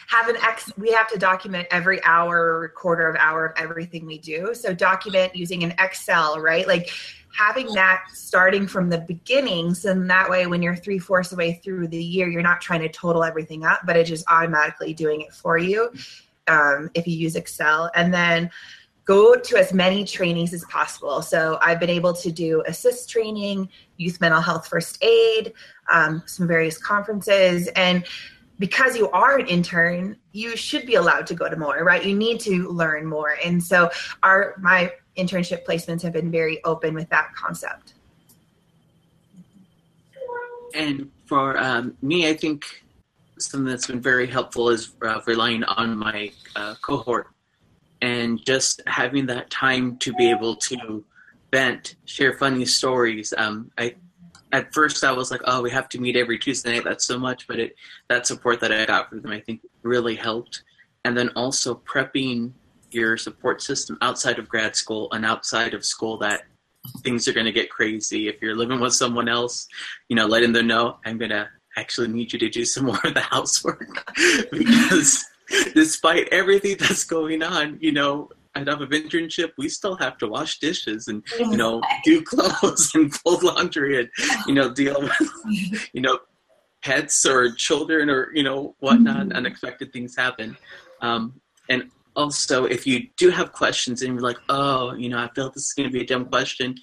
have 0.08 0.30
an 0.30 0.36
X, 0.38 0.72
we 0.78 0.92
have 0.92 1.08
to 1.10 1.18
document 1.18 1.68
every 1.72 2.04
hour, 2.04 2.72
quarter 2.76 3.10
of 3.10 3.16
hour 3.16 3.48
of 3.48 3.54
everything 3.58 4.06
we 4.06 4.20
do. 4.20 4.54
So 4.54 4.74
document 4.74 5.36
using 5.36 5.64
an 5.64 5.74
Excel, 5.80 6.40
right? 6.40 6.68
Like 6.68 6.92
having 7.36 7.74
that 7.74 8.04
starting 8.14 8.68
from 8.68 8.90
the 8.90 9.00
beginning 9.00 9.74
so 9.74 9.94
that 9.94 10.30
way 10.30 10.48
when 10.48 10.62
you're 10.62 10.76
three 10.76 11.00
fourths 11.00 11.32
of 11.32 11.38
the 11.38 11.44
way 11.44 11.54
through 11.64 11.88
the 11.88 12.02
year 12.02 12.30
you're 12.30 12.42
not 12.42 12.62
trying 12.62 12.80
to 12.80 12.88
total 12.88 13.26
everything 13.26 13.66
up 13.66 13.82
but 13.86 13.98
it's 13.98 14.10
just 14.10 14.24
automatically 14.30 14.94
doing 14.94 15.20
it 15.20 15.34
for 15.34 15.58
you 15.58 15.92
um, 16.48 16.90
if 16.94 17.06
you 17.06 17.14
use 17.14 17.36
excel 17.36 17.92
and 17.94 18.14
then 18.14 18.50
go 19.06 19.36
to 19.36 19.56
as 19.56 19.72
many 19.72 20.04
trainings 20.04 20.54
as 20.54 20.66
possible. 20.66 21.22
So 21.22 21.58
i've 21.62 21.80
been 21.80 21.90
able 21.90 22.14
to 22.14 22.32
do 22.32 22.64
ASIST 22.68 23.08
training 23.08 23.70
youth 23.98 24.20
mental 24.20 24.42
health 24.42 24.68
first 24.68 25.04
aid 25.04 25.54
um, 25.92 26.24
some 26.26 26.48
various 26.48 26.78
conferences. 26.78 27.68
And 27.76 28.04
because 28.58 28.98
you 28.98 29.10
are 29.12 29.38
an 29.38 29.48
intern 29.48 30.18
you 30.32 30.58
should 30.58 30.86
be 30.86 30.96
allowed 30.96 31.28
to 31.28 31.36
go 31.36 31.50
to 31.50 31.56
more 31.56 31.84
right? 31.84 32.04
You 32.04 32.16
need 32.16 32.40
to 32.42 32.68
learn 32.70 33.06
more. 33.06 33.38
And 33.44 33.64
so 33.64 33.90
our 34.24 34.56
my 34.60 34.92
internship 35.18 35.66
placements 35.66 36.02
have 36.02 36.14
been 36.14 36.32
very 36.32 36.64
open 36.66 36.94
with 36.94 37.10
that 37.10 37.34
concept. 37.36 37.94
And 40.74 41.10
for 41.26 41.58
um, 41.58 41.96
me, 42.02 42.28
I 42.28 42.34
think 42.34 42.66
something 43.40 43.70
that's 43.70 43.88
been 43.88 44.02
very 44.02 44.28
helpful 44.28 44.70
is 44.70 44.94
uh, 45.02 45.22
relying 45.26 45.64
on 45.64 45.98
my 45.98 46.32
uh, 46.56 46.76
cohort 46.82 47.28
and 48.06 48.46
just 48.46 48.84
having 48.86 49.26
that 49.26 49.50
time 49.50 49.98
to 49.98 50.14
be 50.14 50.30
able 50.30 50.56
to 50.56 51.04
vent, 51.52 51.96
share 52.06 52.38
funny 52.38 52.64
stories. 52.64 53.34
Um, 53.36 53.72
I 53.80 53.96
at 54.52 54.72
first 54.72 55.04
I 55.04 55.12
was 55.12 55.32
like, 55.32 55.42
oh, 55.46 55.64
we 55.64 55.72
have 55.72 55.90
to 55.90 56.00
meet 56.00 56.16
every 56.16 56.38
Tuesday 56.38 56.74
night. 56.74 56.84
That's 56.84 57.04
so 57.04 57.18
much, 57.18 57.48
but 57.48 57.60
it 57.60 57.76
that 58.08 58.28
support 58.28 58.60
that 58.60 58.72
I 58.72 58.86
got 58.86 59.10
from 59.10 59.24
them, 59.24 59.32
I 59.32 59.40
think, 59.40 59.62
really 59.82 60.16
helped. 60.16 60.64
And 61.04 61.18
then 61.18 61.30
also 61.36 61.74
prepping 61.74 62.52
your 62.92 63.18
support 63.18 63.64
system 63.64 63.98
outside 64.02 64.38
of 64.38 64.48
grad 64.48 64.76
school 64.76 65.12
and 65.12 65.26
outside 65.26 65.74
of 65.74 65.84
school 65.84 66.18
that 66.20 66.44
things 67.00 67.28
are 67.28 67.34
going 67.34 67.48
to 67.48 67.52
get 67.52 67.72
crazy. 67.72 68.28
If 68.28 68.40
you're 68.40 68.56
living 68.56 68.80
with 68.80 68.94
someone 68.94 69.28
else, 69.28 69.68
you 70.10 70.16
know, 70.16 70.28
letting 70.28 70.54
them 70.54 70.68
know, 70.68 70.98
I'm 71.06 71.18
going 71.18 71.32
to 71.32 71.50
actually 71.76 72.10
need 72.10 72.32
you 72.34 72.38
to 72.38 72.50
do 72.50 72.66
some 72.66 72.86
more 72.86 73.00
of 73.04 73.16
the 73.16 73.22
housework 73.22 74.14
because 74.52 75.26
despite 75.74 76.28
everything 76.30 76.78
that's 76.80 77.04
going 77.04 77.44
on, 77.44 77.78
you 77.82 77.92
know, 77.92 78.30
enough 78.56 78.80
of 78.80 78.90
internship, 78.90 79.52
we 79.58 79.68
still 79.70 79.96
have 79.98 80.18
to 80.18 80.28
wash 80.28 80.60
dishes 80.60 81.08
and, 81.08 81.24
you 81.40 81.58
know, 81.58 81.82
do 82.04 82.22
clothes 82.26 82.92
and 82.96 83.14
fold 83.14 83.44
laundry 83.44 84.00
and, 84.00 84.10
you 84.48 84.54
know, 84.54 84.74
deal 84.74 85.02
with, 85.02 85.90
you 85.94 86.02
know, 86.02 86.20
pets 86.82 87.26
or 87.26 87.52
children 87.52 88.10
or, 88.10 88.32
you 88.34 88.44
know, 88.44 88.76
whatnot. 88.80 89.28
Mm-hmm. 89.28 89.38
Unexpected 89.38 89.92
things 89.92 90.16
happen. 90.16 90.56
Um, 91.02 91.40
and 91.70 91.90
also, 92.16 92.66
if 92.66 92.88
you 92.88 93.08
do 93.18 93.30
have 93.30 93.52
questions 93.52 94.02
and 94.02 94.14
you're 94.14 94.22
like, 94.22 94.40
oh, 94.50 94.94
you 94.94 95.10
know, 95.10 95.18
I 95.18 95.30
feel 95.36 95.50
this 95.50 95.68
is 95.68 95.74
going 95.74 95.90
to 95.90 95.94
be 95.94 96.02
a 96.02 96.06
dumb 96.06 96.26
question, 96.26 96.76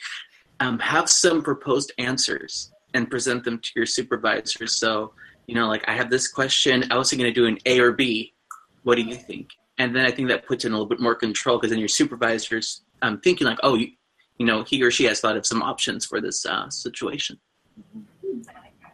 um, 0.60 0.78
have 0.78 1.08
some 1.08 1.42
proposed 1.42 1.92
answers 1.98 2.70
and 2.94 3.10
present 3.10 3.44
them 3.44 3.58
to 3.58 3.70
your 3.74 3.86
supervisor. 3.86 4.66
So, 4.66 5.14
you 5.46 5.54
know, 5.54 5.68
like 5.68 5.88
I 5.88 5.94
have 5.94 6.10
this 6.10 6.28
question, 6.28 6.84
I 6.90 6.98
was 6.98 7.10
going 7.10 7.24
to 7.24 7.32
do 7.32 7.46
an 7.46 7.58
A 7.66 7.80
or 7.80 7.92
B. 7.92 8.34
What 8.83 8.97
do 8.97 9.03
you 9.03 9.14
think? 9.14 9.51
And 9.78 9.95
then 9.97 10.05
I 10.05 10.11
think 10.11 10.28
that 10.28 10.47
puts 10.47 10.64
in 10.64 10.72
a 10.72 10.74
little 10.74 10.89
bit 10.89 11.01
more 11.01 11.14
control 11.14 11.59
because 11.59 11.70
then 11.70 11.78
your 11.78 11.89
supervisor's 11.89 12.83
um, 13.01 13.20
thinking 13.20 13.47
like, 13.47 13.59
oh, 13.62 13.74
you, 13.74 13.89
you 14.39 14.47
know, 14.47 14.62
he 14.62 14.83
or 14.83 14.91
she 14.91 15.05
has 15.05 15.20
thought 15.20 15.37
of 15.37 15.47
some 15.47 15.62
options 15.62 16.05
for 16.05 16.20
this 16.20 16.45
uh, 16.47 16.68
situation. 16.68 17.39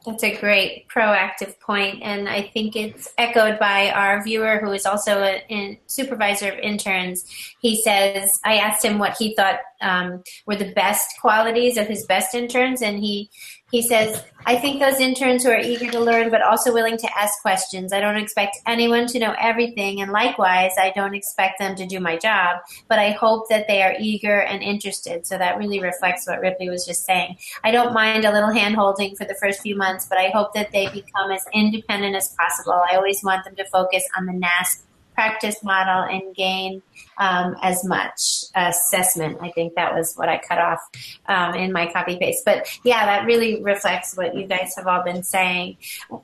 That's 0.07 0.25
a 0.25 0.37
great 0.37 0.89
proactive 0.89 1.59
point, 1.61 2.03
and 2.03 2.29
I 2.29 2.43
think 2.55 2.77
it's 2.77 3.13
echoed 3.19 3.59
by 3.59 3.91
our 3.91 4.23
viewer 4.23 4.59
who 4.59 4.73
is 4.73 4.87
also 4.87 5.23
a, 5.23 5.81
supervisor 5.87 6.53
of 6.53 6.59
interns. 6.61 7.27
He 7.61 7.83
says, 7.83 8.39
I 8.45 8.57
asked 8.59 8.85
him 8.85 8.99
what 8.99 9.17
he 9.19 9.35
thought 9.35 9.59
um, 9.83 10.23
were 10.47 10.57
the 10.57 10.73
best 10.73 11.21
qualities 11.21 11.77
of 11.77 11.89
his 11.89 12.07
best 12.07 12.35
interns, 12.35 12.81
and 12.81 13.01
he 13.01 13.29
he 13.71 13.83
says, 13.83 14.25
I 14.47 14.57
think 14.57 14.81
those 14.81 14.99
interns 14.99 15.45
who 15.45 15.51
are 15.51 15.61
eager 15.61 15.91
to 15.91 16.01
learn 16.01 16.31
but 16.31 16.41
also 16.41 16.73
willing 16.73 16.97
to 16.97 17.19
ask 17.19 17.43
questions. 17.43 17.93
I 17.93 18.01
don't 18.01 18.17
expect 18.17 18.57
anyone 18.67 19.07
to 19.09 19.19
know 19.19 19.35
everything, 19.39 20.01
and 20.01 20.11
likewise, 20.11 20.73
I 20.79 20.91
don't 20.95 21.15
expect 21.15 21.59
them 21.59 21.77
to 21.77 21.87
do 21.87 22.01
my 22.01 22.17
job, 22.17 22.61
but 22.89 22.99
I 22.99 23.11
hope 23.11 23.49
that 23.51 23.69
they 23.69 23.83
are 23.83 23.95
eager 24.01 24.41
and 24.41 24.63
interested. 24.63 25.27
So 25.27 25.37
that 25.37 25.59
really 25.59 25.81
reflects 25.81 26.27
what 26.27 26.41
Ripley 26.41 26.71
was 26.71 26.87
just 26.87 27.05
saying. 27.05 27.37
I 27.63 27.71
don't 27.71 27.93
mind 27.93 28.25
a 28.25 28.33
little 28.33 28.53
hand 28.53 28.75
holding 28.75 29.15
for 29.17 29.27
the 29.27 29.37
first 29.41 29.61
few 29.61 29.77
months, 29.77 30.07
but 30.09 30.17
I 30.17 30.29
hope 30.29 30.55
that 30.55 30.73
they 30.73 30.89
become 30.89 31.31
as 31.31 31.45
independent 31.53 32.17
as 32.17 32.35
possible. 32.39 32.83
I 32.91 32.97
always 32.97 33.23
want 33.23 33.45
them 33.45 33.57
to 33.57 33.65
focus 33.67 34.05
on 34.17 34.25
the 34.25 34.33
NASP 34.33 34.83
practice 35.19 35.65
model 35.65 36.05
and 36.05 36.33
gain 36.37 36.81
um, 37.19 37.57
as 37.61 37.85
much 37.85 38.45
assessment. 38.55 39.37
I 39.43 39.51
think 39.51 39.75
that 39.75 39.93
was 39.93 40.15
what 40.15 40.29
I 40.29 40.39
cut 40.39 40.59
off 40.59 40.79
um, 41.27 41.55
in 41.55 41.73
my 41.73 41.91
copy 41.93 42.17
paste. 42.19 42.45
But 42.45 42.69
yeah, 42.85 43.05
that 43.05 43.27
really 43.27 43.61
reflects 43.61 44.17
what 44.17 44.37
you 44.37 44.47
guys 44.47 44.75
have 44.77 44.87
all 44.87 45.03
been 45.03 45.25
saying. 45.25 45.79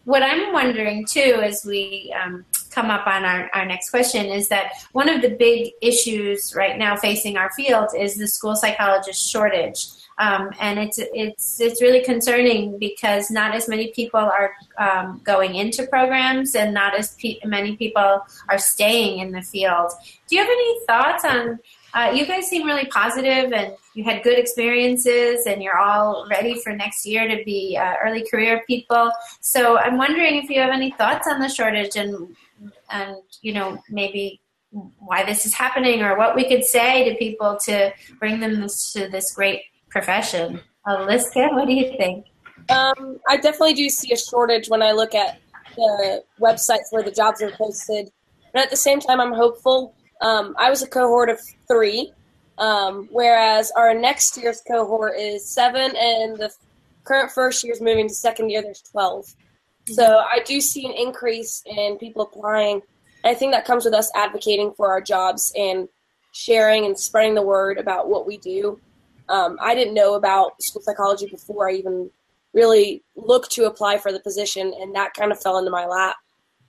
What 0.05 0.22
I'm 0.22 0.53
wondering 0.53 1.07
too, 1.07 1.40
as 1.42 1.64
we 1.64 2.14
um, 2.22 2.45
come 2.70 2.88
up 2.88 3.05
on 3.09 3.24
our, 3.24 3.51
our 3.53 3.66
next 3.66 3.90
question, 3.90 4.26
is 4.26 4.49
that 4.51 4.70
one 4.92 5.09
of 5.09 5.22
the 5.22 5.30
big 5.30 5.72
issues 5.82 6.55
right 6.55 6.78
now 6.78 6.95
facing 6.95 7.36
our 7.36 7.51
field 7.51 7.88
is 7.99 8.14
the 8.14 8.28
school 8.28 8.55
psychologist 8.55 9.28
shortage. 9.28 9.88
Um, 10.19 10.51
and 10.61 10.79
it's 10.79 10.99
it's 10.99 11.61
it's 11.61 11.83
really 11.83 12.03
concerning 12.05 12.79
because 12.79 13.31
not 13.31 13.55
as 13.55 13.69
many 13.69 13.89
people 13.93 14.21
are 14.21 14.53
um, 14.79 15.21
going 15.25 15.57
into 15.57 15.87
programs, 15.87 16.55
and 16.55 16.73
not 16.73 16.95
as 16.95 17.17
pe- 17.17 17.41
many 17.45 17.77
people 17.77 18.23
are 18.49 18.59
staying 18.59 19.19
in 19.19 19.33
the 19.33 19.43
field. 19.43 19.91
Do 20.29 20.37
you 20.37 20.43
have 20.43 20.51
any 20.51 20.81
thoughts 20.87 21.25
on? 21.25 21.59
Uh, 21.95 22.12
you 22.12 22.27
guys 22.27 22.49
seem 22.49 22.67
really 22.67 22.87
positive, 22.87 23.53
and 23.53 23.75
you 23.95 24.05
had 24.05 24.23
good 24.23 24.39
experiences, 24.39 25.47
and 25.47 25.62
you're 25.62 25.79
all 25.79 26.27
ready 26.31 26.61
for 26.61 26.73
next 26.73 27.05
year 27.07 27.27
to 27.27 27.43
be 27.45 27.77
uh, 27.77 27.95
early 28.05 28.25
career 28.29 28.62
people. 28.69 29.11
So 29.41 29.79
I'm 29.79 29.99
wondering 29.99 30.37
if 30.37 30.49
you 30.49 30.61
have 30.61 30.71
any 30.71 30.93
thoughts 30.93 31.27
on 31.29 31.41
the 31.41 31.49
shortage 31.49 31.97
and 31.97 32.37
and 32.91 33.17
you 33.43 33.53
know 33.53 33.83
maybe 33.91 34.41
why 34.99 35.25
this 35.25 35.47
is 35.47 35.55
happening 35.55 36.03
or 36.03 36.17
what 36.17 36.35
we 36.35 36.49
could 36.49 36.65
say 36.65 37.09
to 37.09 37.17
people 37.17 37.57
to 37.65 37.93
bring 38.19 38.41
them 38.41 38.67
to 38.93 39.09
this 39.09 39.33
great 39.33 39.62
profession. 39.95 40.61
Aliska, 40.86 41.49
what 41.53 41.66
do 41.66 41.72
you 41.72 41.97
think? 41.97 42.26
Um, 42.68 43.18
I 43.28 43.36
definitely 43.36 43.74
do 43.74 43.88
see 43.88 44.12
a 44.12 44.16
shortage 44.16 44.68
when 44.68 44.82
I 44.82 44.90
look 44.90 45.14
at 45.14 45.38
the 45.76 46.22
websites 46.40 46.90
where 46.90 47.03
the 47.03 47.12
jobs 47.12 47.40
are 47.40 47.51
posted. 47.53 48.11
But 48.53 48.64
at 48.64 48.70
the 48.70 48.76
same 48.76 49.01
time, 49.01 49.20
I'm 49.20 49.32
hopeful. 49.32 49.95
Um, 50.20 50.55
I 50.59 50.68
was 50.68 50.82
a 50.82 50.88
cohort 50.88 51.28
of 51.28 51.38
three, 51.68 52.12
um, 52.59 53.09
whereas 53.12 53.70
our 53.76 53.95
next 53.95 54.36
year's 54.36 54.61
cohort 54.66 55.16
is 55.16 55.49
seven, 55.49 55.95
and 55.97 56.36
the 56.36 56.53
current 57.05 57.30
first 57.30 57.62
year 57.62 57.72
is 57.72 57.80
moving 57.80 58.09
to 58.09 58.14
second 58.14 58.51
year. 58.51 58.62
There's 58.62 58.82
12. 58.82 59.34
So 59.86 60.18
I 60.18 60.40
do 60.45 60.61
see 60.61 60.84
an 60.86 60.92
increase 60.92 61.62
in 61.66 61.99
people 61.99 62.22
applying 62.22 62.82
I 63.24 63.34
think 63.34 63.53
that 63.53 63.64
comes 63.64 63.86
with 63.86 63.95
us 63.95 64.11
advocating 64.14 64.72
for 64.76 64.90
our 64.90 65.01
jobs 65.01 65.51
and 65.57 65.88
sharing 66.32 66.84
and 66.84 66.99
spreading 66.99 67.34
the 67.34 67.42
word 67.42 67.78
about 67.78 68.09
what 68.09 68.26
we 68.26 68.36
do. 68.36 68.78
Um, 69.29 69.57
I 69.61 69.75
didn't 69.75 69.95
know 69.95 70.14
about 70.14 70.62
school 70.62 70.83
psychology 70.83 71.27
before 71.27 71.68
I 71.68 71.75
even 71.75 72.11
really 72.53 73.03
looked 73.16 73.51
to 73.53 73.64
apply 73.64 73.99
for 73.99 74.12
the 74.12 74.20
position, 74.20 74.72
and 74.81 74.95
that 74.95 75.14
kind 75.14 75.33
of 75.33 75.41
fell 75.41 75.59
into 75.59 75.70
my 75.70 75.87
lap 75.87 76.16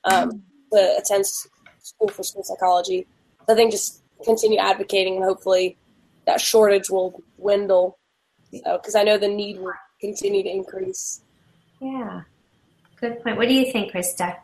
um, 0.06 0.44
to 0.72 0.98
attend 0.98 1.26
school 1.26 2.08
for 2.08 2.24
school 2.24 2.44
psychology. 2.44 3.06
So 3.46 3.54
I 3.54 3.56
think 3.56 3.72
just 3.72 4.02
continue 4.24 4.58
advocating, 4.58 5.16
and 5.16 5.24
hopefully 5.24 5.78
that 6.26 6.42
shortage 6.42 6.90
will 6.90 7.22
dwindle 7.38 7.98
because 8.52 8.94
so, 8.94 9.00
I 9.00 9.04
know 9.04 9.18
the 9.18 9.28
need 9.28 9.60
will 9.60 9.74
continue 10.00 10.44
to 10.44 10.50
increase. 10.50 11.22
Yeah, 11.82 12.22
good 13.00 13.22
point. 13.22 13.38
What 13.38 13.48
do 13.48 13.54
you 13.54 13.72
think, 13.72 13.92
Krista? 13.92 14.38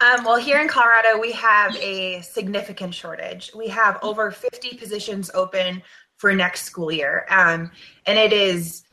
Um, 0.00 0.24
well, 0.24 0.36
here 0.36 0.60
in 0.60 0.68
Colorado, 0.68 1.18
we 1.20 1.32
have 1.32 1.74
a 1.76 2.20
significant 2.22 2.94
shortage. 2.94 3.50
We 3.54 3.68
have 3.68 3.98
over 4.02 4.30
50 4.30 4.76
positions 4.76 5.30
open 5.34 5.82
for 6.18 6.34
next 6.34 6.64
school 6.64 6.92
year, 6.92 7.26
um, 7.30 7.70
and 8.06 8.18
it 8.18 8.32
is 8.32 8.84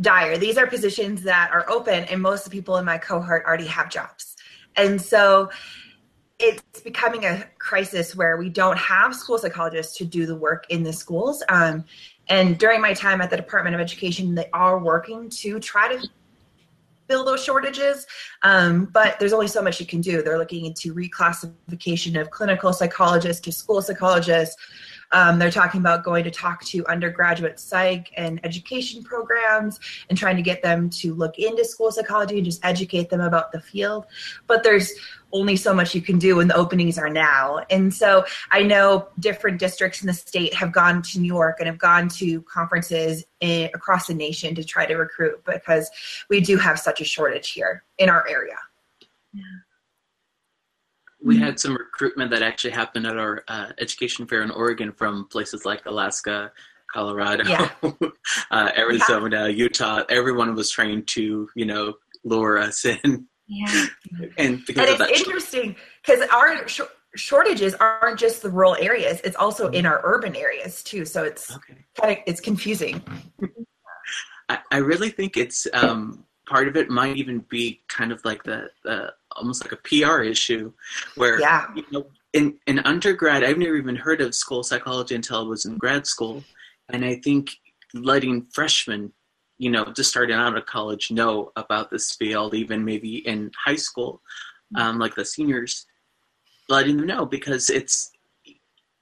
dire. 0.00 0.36
These 0.36 0.58
are 0.58 0.66
positions 0.66 1.22
that 1.22 1.50
are 1.52 1.68
open, 1.70 2.04
and 2.04 2.20
most 2.20 2.44
of 2.44 2.52
the 2.52 2.56
people 2.58 2.76
in 2.76 2.84
my 2.84 2.98
cohort 2.98 3.44
already 3.46 3.66
have 3.66 3.88
jobs. 3.88 4.36
And 4.76 5.00
so 5.00 5.50
it's 6.38 6.80
becoming 6.80 7.24
a 7.24 7.46
crisis 7.58 8.14
where 8.14 8.36
we 8.36 8.50
don't 8.50 8.76
have 8.76 9.14
school 9.14 9.38
psychologists 9.38 9.96
to 9.96 10.04
do 10.04 10.26
the 10.26 10.36
work 10.36 10.66
in 10.68 10.82
the 10.82 10.92
schools. 10.92 11.42
Um, 11.48 11.84
and 12.28 12.58
during 12.58 12.80
my 12.82 12.92
time 12.92 13.20
at 13.20 13.30
the 13.30 13.36
Department 13.36 13.74
of 13.74 13.80
Education, 13.80 14.34
they 14.34 14.50
are 14.52 14.78
working 14.78 15.30
to 15.30 15.58
try 15.60 15.94
to 15.94 16.08
fill 17.08 17.24
those 17.24 17.42
shortages. 17.42 18.06
Um, 18.42 18.86
but 18.86 19.18
there's 19.18 19.32
only 19.32 19.48
so 19.48 19.62
much 19.62 19.80
you 19.80 19.86
can 19.86 20.00
do. 20.00 20.22
They're 20.22 20.38
looking 20.38 20.66
into 20.66 20.92
reclassification 20.94 22.20
of 22.20 22.30
clinical 22.30 22.72
psychologists 22.72 23.40
to 23.42 23.52
school 23.52 23.80
psychologists. 23.80 24.56
Um, 25.12 25.38
they're 25.38 25.50
talking 25.50 25.80
about 25.80 26.04
going 26.04 26.24
to 26.24 26.30
talk 26.30 26.64
to 26.64 26.86
undergraduate 26.86 27.58
psych 27.58 28.12
and 28.16 28.40
education 28.44 29.02
programs 29.02 29.78
and 30.08 30.18
trying 30.18 30.36
to 30.36 30.42
get 30.42 30.62
them 30.62 30.90
to 30.90 31.14
look 31.14 31.38
into 31.38 31.64
school 31.64 31.90
psychology 31.90 32.36
and 32.36 32.44
just 32.44 32.64
educate 32.64 33.10
them 33.10 33.20
about 33.20 33.52
the 33.52 33.60
field. 33.60 34.06
But 34.46 34.62
there's 34.62 34.92
only 35.32 35.56
so 35.56 35.74
much 35.74 35.94
you 35.94 36.00
can 36.00 36.18
do 36.18 36.36
when 36.36 36.48
the 36.48 36.54
openings 36.54 36.98
are 36.98 37.10
now. 37.10 37.60
And 37.70 37.92
so 37.92 38.24
I 38.50 38.62
know 38.62 39.08
different 39.18 39.58
districts 39.58 40.00
in 40.00 40.06
the 40.06 40.14
state 40.14 40.54
have 40.54 40.72
gone 40.72 41.02
to 41.02 41.20
New 41.20 41.26
York 41.26 41.56
and 41.58 41.66
have 41.66 41.78
gone 41.78 42.08
to 42.10 42.42
conferences 42.42 43.24
in, 43.40 43.68
across 43.74 44.06
the 44.06 44.14
nation 44.14 44.54
to 44.54 44.64
try 44.64 44.86
to 44.86 44.94
recruit 44.94 45.42
because 45.44 45.90
we 46.30 46.40
do 46.40 46.56
have 46.56 46.78
such 46.78 47.00
a 47.00 47.04
shortage 47.04 47.50
here 47.50 47.82
in 47.98 48.08
our 48.08 48.26
area. 48.28 48.56
Yeah. 49.32 49.42
We 51.26 51.38
had 51.38 51.58
some 51.58 51.74
recruitment 51.74 52.30
that 52.30 52.42
actually 52.42 52.70
happened 52.70 53.06
at 53.06 53.18
our 53.18 53.42
uh, 53.48 53.72
education 53.78 54.26
fair 54.26 54.42
in 54.42 54.50
Oregon 54.52 54.92
from 54.92 55.26
places 55.26 55.64
like 55.64 55.84
Alaska, 55.86 56.52
Colorado, 56.92 57.44
yeah. 57.48 57.70
uh, 58.52 58.70
Arizona, 58.76 59.48
yeah. 59.48 59.64
Utah. 59.64 60.04
Everyone 60.08 60.54
was 60.54 60.70
trying 60.70 61.04
to, 61.06 61.48
you 61.56 61.66
know, 61.66 61.94
lure 62.22 62.58
us 62.58 62.84
in. 62.84 63.26
Yeah. 63.48 63.86
And, 64.38 64.58
and 64.58 64.64
it's 64.68 65.20
interesting 65.20 65.76
because 66.04 66.28
our 66.30 66.66
sh- 66.68 66.80
shortages 67.16 67.74
aren't 67.74 68.18
just 68.18 68.42
the 68.42 68.50
rural 68.50 68.76
areas; 68.80 69.20
it's 69.24 69.36
also 69.36 69.68
in 69.68 69.84
our 69.84 70.00
urban 70.04 70.34
areas 70.36 70.82
too. 70.82 71.04
So 71.04 71.24
it's 71.24 71.54
okay. 71.54 71.74
kind 72.00 72.12
of 72.12 72.18
it's 72.26 72.40
confusing. 72.40 73.02
I, 74.48 74.58
I 74.70 74.76
really 74.78 75.10
think 75.10 75.36
it's 75.36 75.66
um, 75.72 76.24
part 76.46 76.68
of 76.68 76.76
it 76.76 76.88
might 76.88 77.16
even 77.16 77.40
be 77.48 77.82
kind 77.88 78.12
of 78.12 78.24
like 78.24 78.42
the, 78.44 78.70
the 78.84 79.12
almost 79.38 79.64
like 79.64 79.72
a 79.72 79.76
PR 79.76 80.22
issue, 80.22 80.72
where 81.16 81.40
yeah. 81.40 81.66
you 81.74 81.84
know 81.90 82.06
in 82.32 82.58
in 82.66 82.78
undergrad 82.80 83.44
I've 83.44 83.58
never 83.58 83.76
even 83.76 83.96
heard 83.96 84.20
of 84.20 84.34
school 84.34 84.62
psychology 84.62 85.14
until 85.14 85.40
I 85.40 85.42
was 85.42 85.64
in 85.64 85.76
grad 85.78 86.06
school, 86.06 86.44
and 86.88 87.04
I 87.04 87.16
think 87.16 87.50
letting 87.94 88.46
freshmen 88.52 89.12
you 89.58 89.70
know, 89.70 89.86
just 89.92 90.10
starting 90.10 90.36
out 90.36 90.56
of 90.56 90.66
college 90.66 91.10
know 91.10 91.50
about 91.56 91.90
this 91.90 92.14
field, 92.14 92.54
even 92.54 92.84
maybe 92.84 93.26
in 93.26 93.50
high 93.64 93.76
school, 93.76 94.20
mm-hmm. 94.74 94.82
um, 94.82 94.98
like 94.98 95.14
the 95.14 95.24
seniors, 95.24 95.86
letting 96.68 96.96
them 96.96 97.06
know 97.06 97.24
because 97.24 97.70
it's 97.70 98.10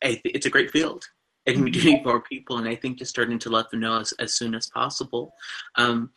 it's 0.02 0.46
a 0.46 0.50
great 0.50 0.70
field, 0.70 1.04
and 1.46 1.64
we 1.64 1.70
do 1.70 1.82
need 1.82 2.04
more 2.04 2.20
people. 2.20 2.58
And 2.58 2.68
I 2.68 2.74
think 2.74 2.98
just 2.98 3.10
starting 3.10 3.38
to 3.40 3.50
let 3.50 3.70
them 3.70 3.80
know 3.80 4.00
as, 4.00 4.12
as 4.18 4.34
soon 4.34 4.54
as 4.54 4.68
possible. 4.68 5.32
Um, 5.76 6.10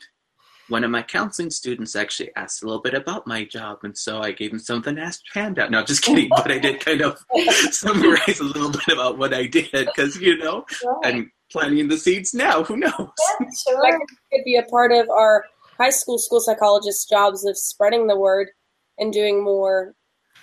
one 0.69 0.83
of 0.83 0.91
my 0.91 1.01
counseling 1.01 1.49
students 1.49 1.95
actually 1.95 2.31
asked 2.35 2.61
a 2.61 2.65
little 2.65 2.81
bit 2.81 2.93
about 2.93 3.25
my 3.25 3.45
job, 3.45 3.79
and 3.83 3.97
so 3.97 4.19
I 4.19 4.31
gave 4.31 4.51
him 4.51 4.59
some 4.59 4.79
of 4.79 4.87
an 4.87 4.99
handout. 5.33 5.71
No, 5.71 5.83
just 5.83 6.03
kidding, 6.03 6.29
but 6.29 6.51
I 6.51 6.59
did 6.59 6.79
kind 6.79 7.01
of 7.01 7.23
summarize 7.71 8.39
a 8.39 8.43
little 8.43 8.71
bit 8.71 8.87
about 8.89 9.17
what 9.17 9.33
I 9.33 9.45
did 9.45 9.71
because 9.71 10.19
you 10.19 10.37
know, 10.37 10.65
and 11.03 11.29
planting 11.51 11.87
the 11.87 11.97
seeds 11.97 12.33
now. 12.33 12.63
Who 12.63 12.77
knows? 12.77 12.91
Yeah, 12.97 13.47
sure. 13.67 13.81
That 13.81 13.99
could 14.31 14.43
be 14.43 14.57
a 14.57 14.63
part 14.63 14.91
of 14.91 15.09
our 15.09 15.45
high 15.77 15.91
school 15.91 16.17
school 16.17 16.39
psychologist 16.39 17.09
jobs 17.09 17.45
of 17.45 17.57
spreading 17.57 18.07
the 18.07 18.17
word 18.17 18.49
and 18.97 19.13
doing 19.13 19.43
more 19.43 19.95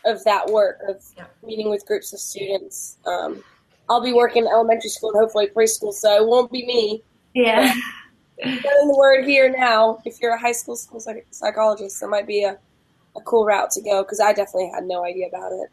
of 0.06 0.22
that 0.24 0.48
work 0.48 0.78
of 0.88 1.02
yeah. 1.16 1.24
meeting 1.42 1.70
with 1.70 1.84
groups 1.86 2.12
of 2.12 2.20
students. 2.20 2.98
Um, 3.06 3.42
I'll 3.88 4.02
be 4.02 4.12
working 4.12 4.46
elementary 4.46 4.90
school 4.90 5.10
and 5.10 5.20
hopefully 5.20 5.48
preschool, 5.48 5.92
so 5.92 6.16
it 6.16 6.26
won't 6.26 6.50
be 6.50 6.64
me. 6.64 7.02
Yeah. 7.34 7.74
Getting 8.44 8.88
the 8.88 8.96
word 8.96 9.24
here 9.24 9.54
now. 9.56 9.98
If 10.04 10.20
you're 10.20 10.34
a 10.34 10.38
high 10.38 10.52
school 10.52 10.76
school 10.76 11.00
psych- 11.00 11.26
psychologist, 11.30 12.00
that 12.00 12.08
might 12.08 12.26
be 12.26 12.44
a, 12.44 12.58
a 13.16 13.20
cool 13.22 13.44
route 13.44 13.70
to 13.72 13.82
go 13.82 14.02
because 14.02 14.20
I 14.20 14.32
definitely 14.32 14.70
had 14.74 14.84
no 14.84 15.04
idea 15.04 15.28
about 15.28 15.52
it. 15.52 15.70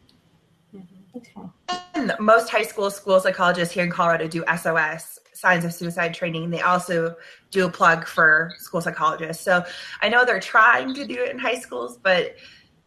Mm-hmm. 0.76 1.18
Okay. 1.18 2.14
Most 2.18 2.50
high 2.50 2.62
school 2.62 2.90
school 2.90 3.20
psychologists 3.20 3.74
here 3.74 3.84
in 3.84 3.90
Colorado 3.90 4.26
do 4.26 4.44
SOS 4.56 5.18
signs 5.34 5.64
of 5.64 5.74
suicide 5.74 6.14
training. 6.14 6.50
They 6.50 6.60
also 6.60 7.16
do 7.50 7.66
a 7.66 7.70
plug 7.70 8.06
for 8.06 8.54
school 8.58 8.80
psychologists. 8.80 9.44
So 9.44 9.64
I 10.00 10.08
know 10.08 10.24
they're 10.24 10.40
trying 10.40 10.94
to 10.94 11.06
do 11.06 11.22
it 11.22 11.32
in 11.32 11.38
high 11.38 11.58
schools, 11.58 11.98
but 11.98 12.36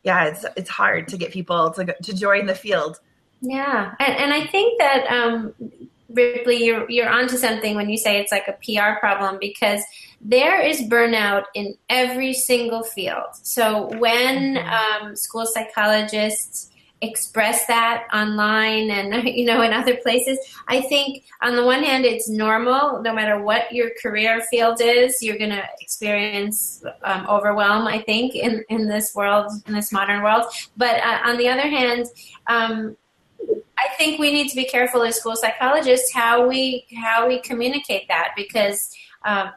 yeah, 0.03 0.25
it's 0.25 0.45
it's 0.55 0.69
hard 0.69 1.07
to 1.09 1.17
get 1.17 1.31
people 1.31 1.71
to 1.71 1.86
to 1.86 2.13
join 2.15 2.45
the 2.45 2.55
field. 2.55 2.99
Yeah, 3.41 3.93
and, 3.99 4.17
and 4.17 4.33
I 4.33 4.47
think 4.47 4.79
that 4.79 5.05
um, 5.07 5.53
Ripley, 6.10 6.64
you're 6.64 6.89
you're 6.89 7.10
onto 7.10 7.38
something 7.38 7.76
when 7.76 7.89
you 7.89 7.97
say 7.97 8.20
it's 8.20 8.32
like 8.32 8.47
a 8.47 8.53
PR 8.64 8.99
problem 8.99 9.38
because 9.39 9.82
there 10.22 10.62
is 10.62 10.82
burnout 10.82 11.43
in 11.53 11.76
every 11.89 12.34
single 12.34 12.84
field. 12.84 13.36
So 13.41 13.88
when 13.97 14.56
mm-hmm. 14.56 15.06
um, 15.06 15.16
school 15.16 15.45
psychologists 15.45 16.72
express 17.01 17.66
that 17.68 18.08
online 18.14 18.89
and 18.89 19.28
you 19.28 19.45
know 19.45 19.62
in 19.62 19.74
other 19.74 19.97
places 19.97 20.39
i 20.70 20.80
think 20.82 21.24
on 21.41 21.56
the 21.56 21.64
one 21.64 21.84
hand 21.84 22.06
it's 22.06 22.30
normal 22.30 23.01
no 23.01 23.14
matter 23.14 23.41
what 23.41 23.72
your 23.72 23.91
career 24.01 24.41
field 24.49 24.80
is 24.82 25.22
you're 25.22 25.38
going 25.38 25.49
to 25.49 25.64
experience 25.82 26.84
um, 27.03 27.26
overwhelm 27.28 27.86
i 27.86 27.99
think 27.99 28.34
in, 28.34 28.64
in 28.70 28.88
this 28.88 29.14
world 29.14 29.51
in 29.68 29.74
this 29.74 29.91
modern 29.91 30.24
world 30.24 30.45
but 30.78 30.99
uh, 31.01 31.20
on 31.26 31.38
the 31.38 31.47
other 31.47 31.68
hand 31.68 32.06
um, 32.47 32.95
i 33.77 33.87
think 33.97 34.19
we 34.19 34.31
need 34.31 34.49
to 34.49 34.55
be 34.55 34.65
careful 34.65 35.03
as 35.03 35.15
school 35.15 35.35
psychologists 35.35 36.13
how 36.13 36.47
we 36.47 36.85
how 36.97 37.27
we 37.27 37.39
communicate 37.41 38.07
that 38.07 38.31
because 38.35 38.95
um, 39.25 39.51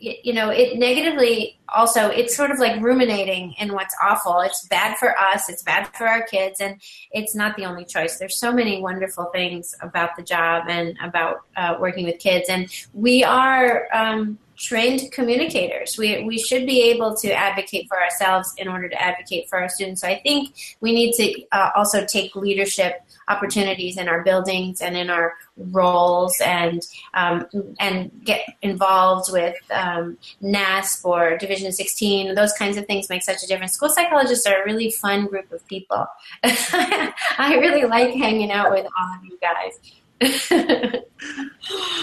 you 0.00 0.32
know 0.32 0.48
it 0.50 0.78
negatively 0.78 1.58
also 1.68 2.08
it's 2.08 2.36
sort 2.36 2.50
of 2.50 2.58
like 2.58 2.80
ruminating 2.80 3.54
in 3.58 3.72
what's 3.72 3.94
awful. 4.02 4.40
It's 4.40 4.66
bad 4.68 4.96
for 4.96 5.18
us 5.18 5.48
it's 5.48 5.62
bad 5.62 5.88
for 5.94 6.06
our 6.06 6.22
kids 6.22 6.60
and 6.60 6.80
it's 7.12 7.34
not 7.34 7.56
the 7.56 7.64
only 7.64 7.84
choice. 7.84 8.18
There's 8.18 8.38
so 8.38 8.52
many 8.52 8.80
wonderful 8.80 9.26
things 9.32 9.74
about 9.82 10.16
the 10.16 10.22
job 10.22 10.64
and 10.68 10.96
about 11.02 11.42
uh, 11.56 11.76
working 11.80 12.04
with 12.04 12.18
kids 12.18 12.48
and 12.48 12.68
we 12.94 13.24
are 13.24 13.86
um, 13.92 14.38
trained 14.56 15.10
communicators. 15.12 15.96
We, 15.98 16.24
we 16.24 16.38
should 16.38 16.66
be 16.66 16.82
able 16.82 17.16
to 17.16 17.32
advocate 17.32 17.88
for 17.88 18.00
ourselves 18.00 18.54
in 18.58 18.68
order 18.68 18.88
to 18.88 19.00
advocate 19.00 19.48
for 19.48 19.60
our 19.60 19.68
students. 19.68 20.00
So 20.00 20.08
I 20.08 20.20
think 20.20 20.54
we 20.80 20.92
need 20.92 21.12
to 21.14 21.44
uh, 21.52 21.70
also 21.76 22.04
take 22.04 22.34
leadership 22.34 23.02
opportunities 23.28 23.96
in 23.96 24.08
our 24.08 24.22
buildings 24.22 24.80
and 24.80 24.96
in 24.96 25.10
our 25.10 25.34
roles 25.56 26.40
and 26.44 26.86
um, 27.14 27.46
and 27.80 28.10
get 28.24 28.42
involved 28.62 29.32
with 29.32 29.56
um, 29.70 30.16
NASP 30.42 31.04
or 31.04 31.36
Division 31.36 31.72
16. 31.72 32.34
Those 32.34 32.52
kinds 32.52 32.76
of 32.76 32.86
things 32.86 33.08
make 33.08 33.22
such 33.22 33.42
a 33.42 33.46
difference. 33.46 33.72
School 33.72 33.88
psychologists 33.88 34.46
are 34.46 34.62
a 34.62 34.64
really 34.64 34.90
fun 34.90 35.26
group 35.26 35.50
of 35.52 35.66
people. 35.66 36.06
I 36.44 37.56
really 37.60 37.84
like 37.84 38.14
hanging 38.14 38.50
out 38.50 38.70
with 38.70 38.86
all 38.98 39.14
of 39.14 39.24
you 39.24 39.38
guys. 39.40 39.78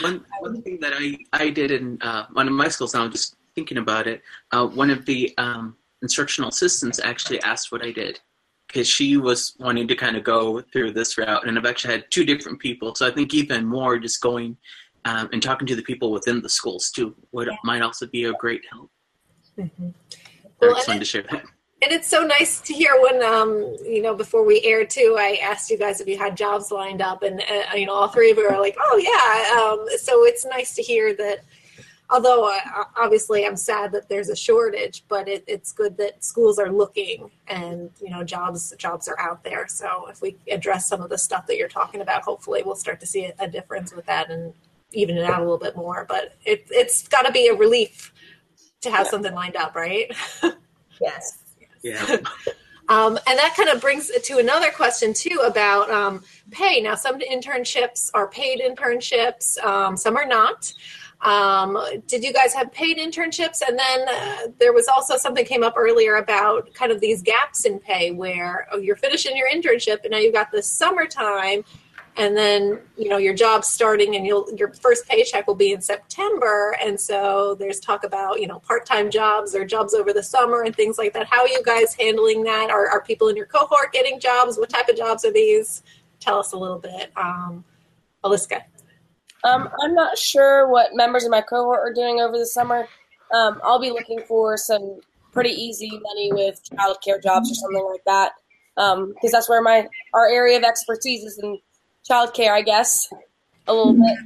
One, 0.01 0.26
one 0.39 0.61
thing 0.61 0.80
that 0.82 0.93
I, 0.95 1.18
I 1.34 1.49
did 1.49 1.72
in 1.72 1.97
uh, 2.01 2.26
one 2.34 2.47
of 2.47 2.53
my 2.53 2.68
schools, 2.68 2.93
now 2.93 3.03
I'm 3.03 3.11
just 3.11 3.36
thinking 3.55 3.78
about 3.78 4.07
it, 4.07 4.22
uh, 4.51 4.66
one 4.66 4.89
of 4.89 5.05
the 5.05 5.34
um, 5.38 5.76
instructional 6.01 6.49
assistants 6.49 6.99
actually 6.99 7.41
asked 7.41 7.72
what 7.72 7.84
I 7.84 7.91
did 7.91 8.20
because 8.68 8.88
she 8.88 9.18
was 9.18 9.55
wanting 9.59 9.88
to 9.88 9.95
kind 9.95 10.16
of 10.16 10.24
go 10.24 10.61
through 10.61 10.93
this 10.93 11.18
route. 11.18 11.47
And 11.47 11.57
I've 11.57 11.66
actually 11.66 11.93
had 11.93 12.05
two 12.09 12.26
different 12.26 12.59
people. 12.59 12.95
So 12.95 13.07
I 13.07 13.11
think 13.11 13.34
even 13.34 13.66
more 13.66 13.99
just 13.99 14.22
going 14.22 14.57
um, 15.05 15.30
and 15.32 15.41
talking 15.41 15.68
to 15.68 15.76
the 15.76 15.84
people 15.84 16.11
within 16.11 16.41
the 16.41 16.49
schools 16.49 16.89
too 16.89 17.16
would 17.32 17.47
yeah. 17.47 17.57
might 17.64 17.82
also 17.82 18.07
be 18.07 18.26
a 18.26 18.34
great 18.34 18.61
help. 18.72 18.89
Mm-hmm. 19.57 19.89
Well, 20.59 20.76
I 20.88 20.97
to 20.97 21.05
share 21.05 21.24
that 21.30 21.43
and 21.84 21.91
it's 21.91 22.07
so 22.07 22.23
nice 22.23 22.61
to 22.61 22.73
hear 22.73 22.91
when 23.01 23.21
um, 23.21 23.75
you 23.86 24.01
know 24.01 24.15
before 24.15 24.45
we 24.45 24.61
aired 24.61 24.89
too 24.89 25.15
i 25.19 25.38
asked 25.43 25.69
you 25.69 25.77
guys 25.77 25.99
if 25.99 26.07
you 26.07 26.17
had 26.17 26.36
jobs 26.38 26.71
lined 26.71 27.01
up 27.01 27.23
and 27.23 27.41
uh, 27.41 27.75
you 27.75 27.86
know 27.86 27.93
all 27.93 28.07
three 28.07 28.31
of 28.31 28.38
you 28.38 28.47
are 28.47 28.59
like 28.59 28.75
oh 28.79 28.97
yeah. 28.97 29.61
Um, 29.61 29.86
so 29.99 30.25
it's 30.25 30.45
nice 30.45 30.73
to 30.75 30.81
hear 30.81 31.13
that 31.15 31.43
although 32.09 32.47
uh, 32.47 32.84
obviously 32.97 33.45
i'm 33.45 33.57
sad 33.57 33.91
that 33.91 34.07
there's 34.07 34.29
a 34.29 34.36
shortage 34.36 35.03
but 35.09 35.27
it, 35.27 35.43
it's 35.47 35.73
good 35.73 35.97
that 35.97 36.23
schools 36.23 36.57
are 36.57 36.71
looking 36.71 37.29
and 37.47 37.89
you 38.01 38.09
know 38.09 38.23
jobs 38.23 38.73
jobs 38.77 39.07
are 39.07 39.19
out 39.19 39.43
there. 39.43 39.67
So 39.67 40.07
if 40.09 40.21
we 40.21 40.38
address 40.49 40.88
some 40.88 41.01
of 41.01 41.09
the 41.09 41.17
stuff 41.17 41.47
that 41.47 41.57
you're 41.57 41.67
talking 41.67 42.01
about 42.01 42.23
hopefully 42.23 42.63
we'll 42.65 42.75
start 42.75 42.99
to 43.01 43.05
see 43.05 43.25
a, 43.25 43.34
a 43.39 43.47
difference 43.47 43.93
with 43.93 44.05
that 44.05 44.31
and 44.31 44.53
even 44.93 45.17
it 45.17 45.23
out 45.23 45.39
a 45.39 45.43
little 45.43 45.57
bit 45.57 45.75
more. 45.75 46.05
But 46.07 46.36
it, 46.45 46.67
it's 46.69 47.07
got 47.07 47.23
to 47.23 47.31
be 47.31 47.47
a 47.47 47.55
relief 47.55 48.13
to 48.81 48.91
have 48.91 49.07
yeah. 49.07 49.11
something 49.11 49.34
lined 49.34 49.55
up 49.55 49.75
right? 49.75 50.11
Yes 51.01 51.42
yeah. 51.84 52.17
Um, 52.89 53.17
and 53.27 53.39
that 53.39 53.55
kind 53.55 53.69
of 53.69 53.79
brings 53.79 54.09
it 54.09 54.25
to 54.25 54.39
another 54.39 54.69
question 54.69 55.13
too 55.13 55.41
about 55.45 55.89
um, 55.89 56.21
pay. 56.51 56.81
Now, 56.81 56.95
some 56.95 57.17
internships 57.19 58.09
are 58.13 58.27
paid 58.27 58.59
internships, 58.59 59.57
um, 59.63 59.95
some 59.95 60.17
are 60.17 60.25
not. 60.25 60.73
Um, 61.21 61.81
did 62.07 62.23
you 62.23 62.34
guys 62.34 62.53
have 62.53 62.71
paid 62.73 62.97
internships? 62.97 63.61
And 63.65 63.79
then 63.79 64.07
uh, 64.09 64.38
there 64.59 64.73
was 64.73 64.89
also 64.89 65.15
something 65.15 65.45
came 65.45 65.63
up 65.63 65.75
earlier 65.77 66.17
about 66.17 66.73
kind 66.73 66.91
of 66.91 66.99
these 66.99 67.21
gaps 67.21 67.65
in 67.65 67.79
pay 67.79 68.11
where 68.11 68.67
oh, 68.71 68.77
you're 68.77 68.97
finishing 68.97 69.38
your 69.38 69.49
internship 69.49 69.99
and 70.03 70.11
now 70.11 70.17
you've 70.17 70.34
got 70.34 70.51
the 70.51 70.61
summertime 70.61 71.63
and 72.16 72.38
then 72.38 72.80
you 72.97 73.09
know 73.09 73.18
your 73.18 73.34
job's 73.34 73.68
starting 73.68 74.16
and 74.16 74.26
you'll 74.26 74.47
your 74.55 74.74
first 74.74 75.07
paycheck 75.07 75.47
will 75.47 75.55
be 75.55 75.74
in 75.74 75.82
september. 75.82 76.76
And 76.82 76.99
so 76.99 77.55
there's 77.55 77.80
talk 77.80 78.03
about 78.03 78.39
you 78.39 78.47
know 78.47 78.59
part-time 78.59 79.09
jobs 79.09 79.55
or 79.55 79.66
jobs 79.66 79.93
over 79.93 80.14
the 80.14 80.24
summer 80.24 80.64
and 80.64 80.76
things 80.76 80.97
like 80.97 81.14
that. 81.14 81.28
How 81.28 81.41
are 81.41 81.47
you 81.47 81.64
guys 81.64 81.95
handling 81.95 82.43
that? 82.43 82.70
Are, 82.70 82.88
are 82.89 83.01
people 83.03 83.28
in 83.30 83.36
your 83.36 83.45
cohort 83.45 83.91
getting 83.93 84.20
jobs? 84.20 84.57
What 84.57 84.70
type 84.70 84.89
of 84.89 84.95
jobs 84.95 85.26
are 85.26 85.32
these? 85.32 85.84
Tell 86.20 86.39
us 86.39 86.53
a 86.53 86.57
little 86.57 86.80
bit 86.80 87.11
um, 87.16 87.64
aliska. 88.24 88.64
Um, 89.45 89.70
i'm 89.82 89.93
not 89.93 90.18
sure 90.18 90.70
what 90.70 90.91
members 90.93 91.26
of 91.26 91.32
my 91.32 91.41
cohort 91.41 91.80
are 91.80 91.93
doing 91.93 92.22
over 92.22 92.38
the 92.38 92.45
summer. 92.45 92.88
Um, 93.34 93.59
i'll 93.64 93.80
be 93.80 93.91
looking 93.91 94.22
for 94.28 94.55
some 94.57 94.99
pretty 95.34 95.49
easy 95.49 95.89
money 95.89 96.32
with 96.32 96.61
childcare 96.70 97.22
jobs 97.22 97.51
or 97.51 97.55
something 97.55 97.86
like 97.91 98.03
that. 98.05 98.34
Because 98.76 98.93
um, 98.97 99.14
that's 99.32 99.49
where 99.49 99.61
my 99.61 99.88
our 100.14 100.30
area 100.30 100.57
of 100.57 100.64
expertise 100.64 101.24
is 101.24 101.39
in 101.39 101.59
childcare, 102.09 102.51
I 102.51 102.61
guess, 102.61 103.09
a 103.67 103.73
little 103.73 103.93
bit. 103.93 104.17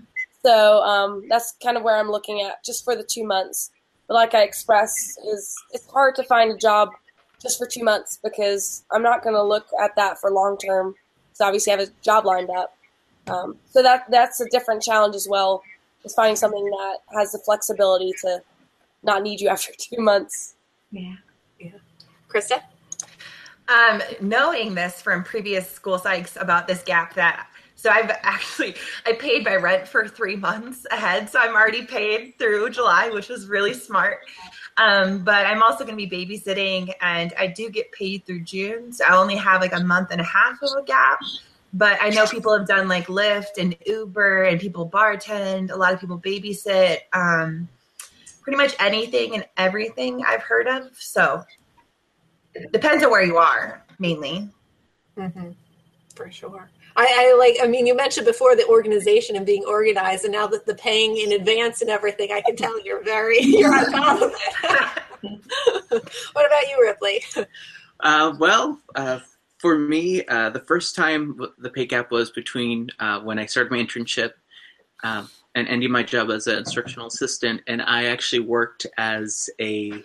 So 0.43 0.81
um, 0.81 1.23
that's 1.29 1.55
kind 1.61 1.77
of 1.77 1.83
where 1.83 1.97
I'm 1.97 2.09
looking 2.09 2.41
at 2.41 2.63
just 2.63 2.83
for 2.83 2.95
the 2.95 3.03
two 3.03 3.25
months. 3.25 3.71
But 4.07 4.13
like 4.15 4.33
I 4.33 4.43
expressed, 4.43 5.19
is 5.31 5.53
it's 5.73 5.89
hard 5.91 6.15
to 6.15 6.23
find 6.23 6.51
a 6.51 6.57
job 6.57 6.89
just 7.41 7.57
for 7.57 7.67
two 7.67 7.83
months 7.83 8.19
because 8.23 8.83
I'm 8.91 9.03
not 9.03 9.23
going 9.23 9.35
to 9.35 9.43
look 9.43 9.67
at 9.81 9.95
that 9.95 10.19
for 10.19 10.31
long 10.31 10.57
term. 10.57 10.95
So 11.33 11.45
obviously, 11.45 11.73
I 11.73 11.79
have 11.79 11.89
a 11.89 11.91
job 12.01 12.25
lined 12.25 12.49
up. 12.49 12.75
Um, 13.27 13.57
so 13.69 13.83
that 13.83 14.09
that's 14.09 14.39
a 14.39 14.49
different 14.49 14.81
challenge 14.81 15.15
as 15.15 15.27
well. 15.29 15.61
Is 16.03 16.13
finding 16.13 16.37
something 16.37 16.63
that 16.63 16.97
has 17.13 17.33
the 17.33 17.39
flexibility 17.39 18.13
to 18.21 18.41
not 19.03 19.23
need 19.23 19.41
you 19.41 19.49
after 19.49 19.73
two 19.77 20.01
months. 20.01 20.55
Yeah, 20.91 21.15
yeah. 21.59 21.71
Krista. 22.29 22.61
Um, 23.67 24.01
knowing 24.21 24.75
this 24.75 25.01
from 25.01 25.25
previous 25.25 25.69
school 25.69 25.99
psychs 25.99 26.41
about 26.41 26.67
this 26.67 26.81
gap 26.83 27.15
that 27.15 27.49
so 27.77 27.91
I've 27.91 28.09
actually 28.23 28.75
I 29.05 29.13
paid 29.13 29.45
my 29.45 29.55
rent 29.55 29.87
for 29.87 30.07
three 30.07 30.35
months 30.35 30.85
ahead, 30.91 31.29
so 31.29 31.39
I'm 31.39 31.55
already 31.55 31.85
paid 31.85 32.33
through 32.37 32.71
July, 32.71 33.09
which 33.09 33.29
was 33.29 33.47
really 33.47 33.73
smart. 33.73 34.19
Um, 34.77 35.23
but 35.23 35.45
I'm 35.45 35.63
also 35.63 35.85
going 35.85 35.97
to 35.97 36.07
be 36.07 36.25
babysitting, 36.25 36.91
and 37.01 37.33
I 37.37 37.47
do 37.47 37.69
get 37.69 37.91
paid 37.91 38.25
through 38.25 38.41
June, 38.41 38.91
so 38.91 39.05
I 39.05 39.15
only 39.15 39.35
have 39.37 39.61
like 39.61 39.73
a 39.73 39.79
month 39.79 40.09
and 40.11 40.19
a 40.19 40.25
half 40.25 40.61
of 40.61 40.69
a 40.77 40.83
gap. 40.83 41.19
But 41.73 41.97
I 42.01 42.09
know 42.09 42.25
people 42.25 42.57
have 42.57 42.67
done 42.67 42.87
like 42.87 43.07
Lyft 43.07 43.57
and 43.59 43.77
Uber, 43.85 44.43
and 44.43 44.59
people 44.59 44.89
bartend. 44.89 45.71
A 45.71 45.75
lot 45.75 45.93
of 45.93 45.99
people 46.01 46.19
babysit. 46.19 46.97
Um, 47.13 47.69
pretty 48.47 48.57
much 48.57 48.75
anything 48.79 49.35
and 49.35 49.45
everything 49.57 50.23
I've 50.25 50.41
heard 50.41 50.67
of. 50.67 50.95
So 50.97 51.43
depends 52.71 53.03
on 53.03 53.11
where 53.11 53.21
you 53.21 53.37
are, 53.37 53.83
mainly. 53.99 54.49
Mm-hmm. 55.17 55.49
For 56.15 56.31
sure. 56.31 56.69
I, 56.97 57.29
I, 57.31 57.35
like. 57.37 57.57
I 57.61 57.67
mean, 57.67 57.85
you 57.85 57.95
mentioned 57.95 58.25
before 58.25 58.55
the 58.55 58.65
organization 58.67 59.35
and 59.35 59.45
being 59.45 59.63
organized, 59.67 60.23
and 60.23 60.33
now 60.33 60.47
that 60.47 60.65
the 60.65 60.73
paying 60.73 61.17
in 61.17 61.31
advance 61.31 61.81
and 61.81 61.91
everything, 61.91 62.31
I 62.31 62.41
can 62.41 62.55
tell 62.55 62.83
you're 62.83 63.03
very 63.03 63.39
you're 63.41 63.73
on 63.73 63.91
top 63.91 64.21
of 64.21 64.33
it. 64.33 66.03
what 66.33 66.45
about 66.45 66.67
you, 66.69 66.81
Ripley? 66.81 67.23
Uh, 67.99 68.35
well, 68.39 68.79
uh, 68.95 69.19
for 69.59 69.77
me, 69.77 70.25
uh, 70.25 70.49
the 70.49 70.59
first 70.59 70.95
time 70.95 71.39
the 71.59 71.69
pay 71.69 71.85
gap 71.85 72.11
was 72.11 72.31
between 72.31 72.89
uh, 72.99 73.19
when 73.19 73.37
I 73.37 73.45
started 73.45 73.71
my 73.71 73.77
internship 73.77 74.31
um, 75.03 75.29
and 75.53 75.67
ending 75.67 75.91
my 75.91 76.01
job 76.01 76.31
as 76.31 76.47
an 76.47 76.57
instructional 76.57 77.07
assistant, 77.07 77.61
and 77.67 77.81
I 77.81 78.05
actually 78.05 78.39
worked 78.39 78.87
as 78.97 79.51
a 79.61 80.03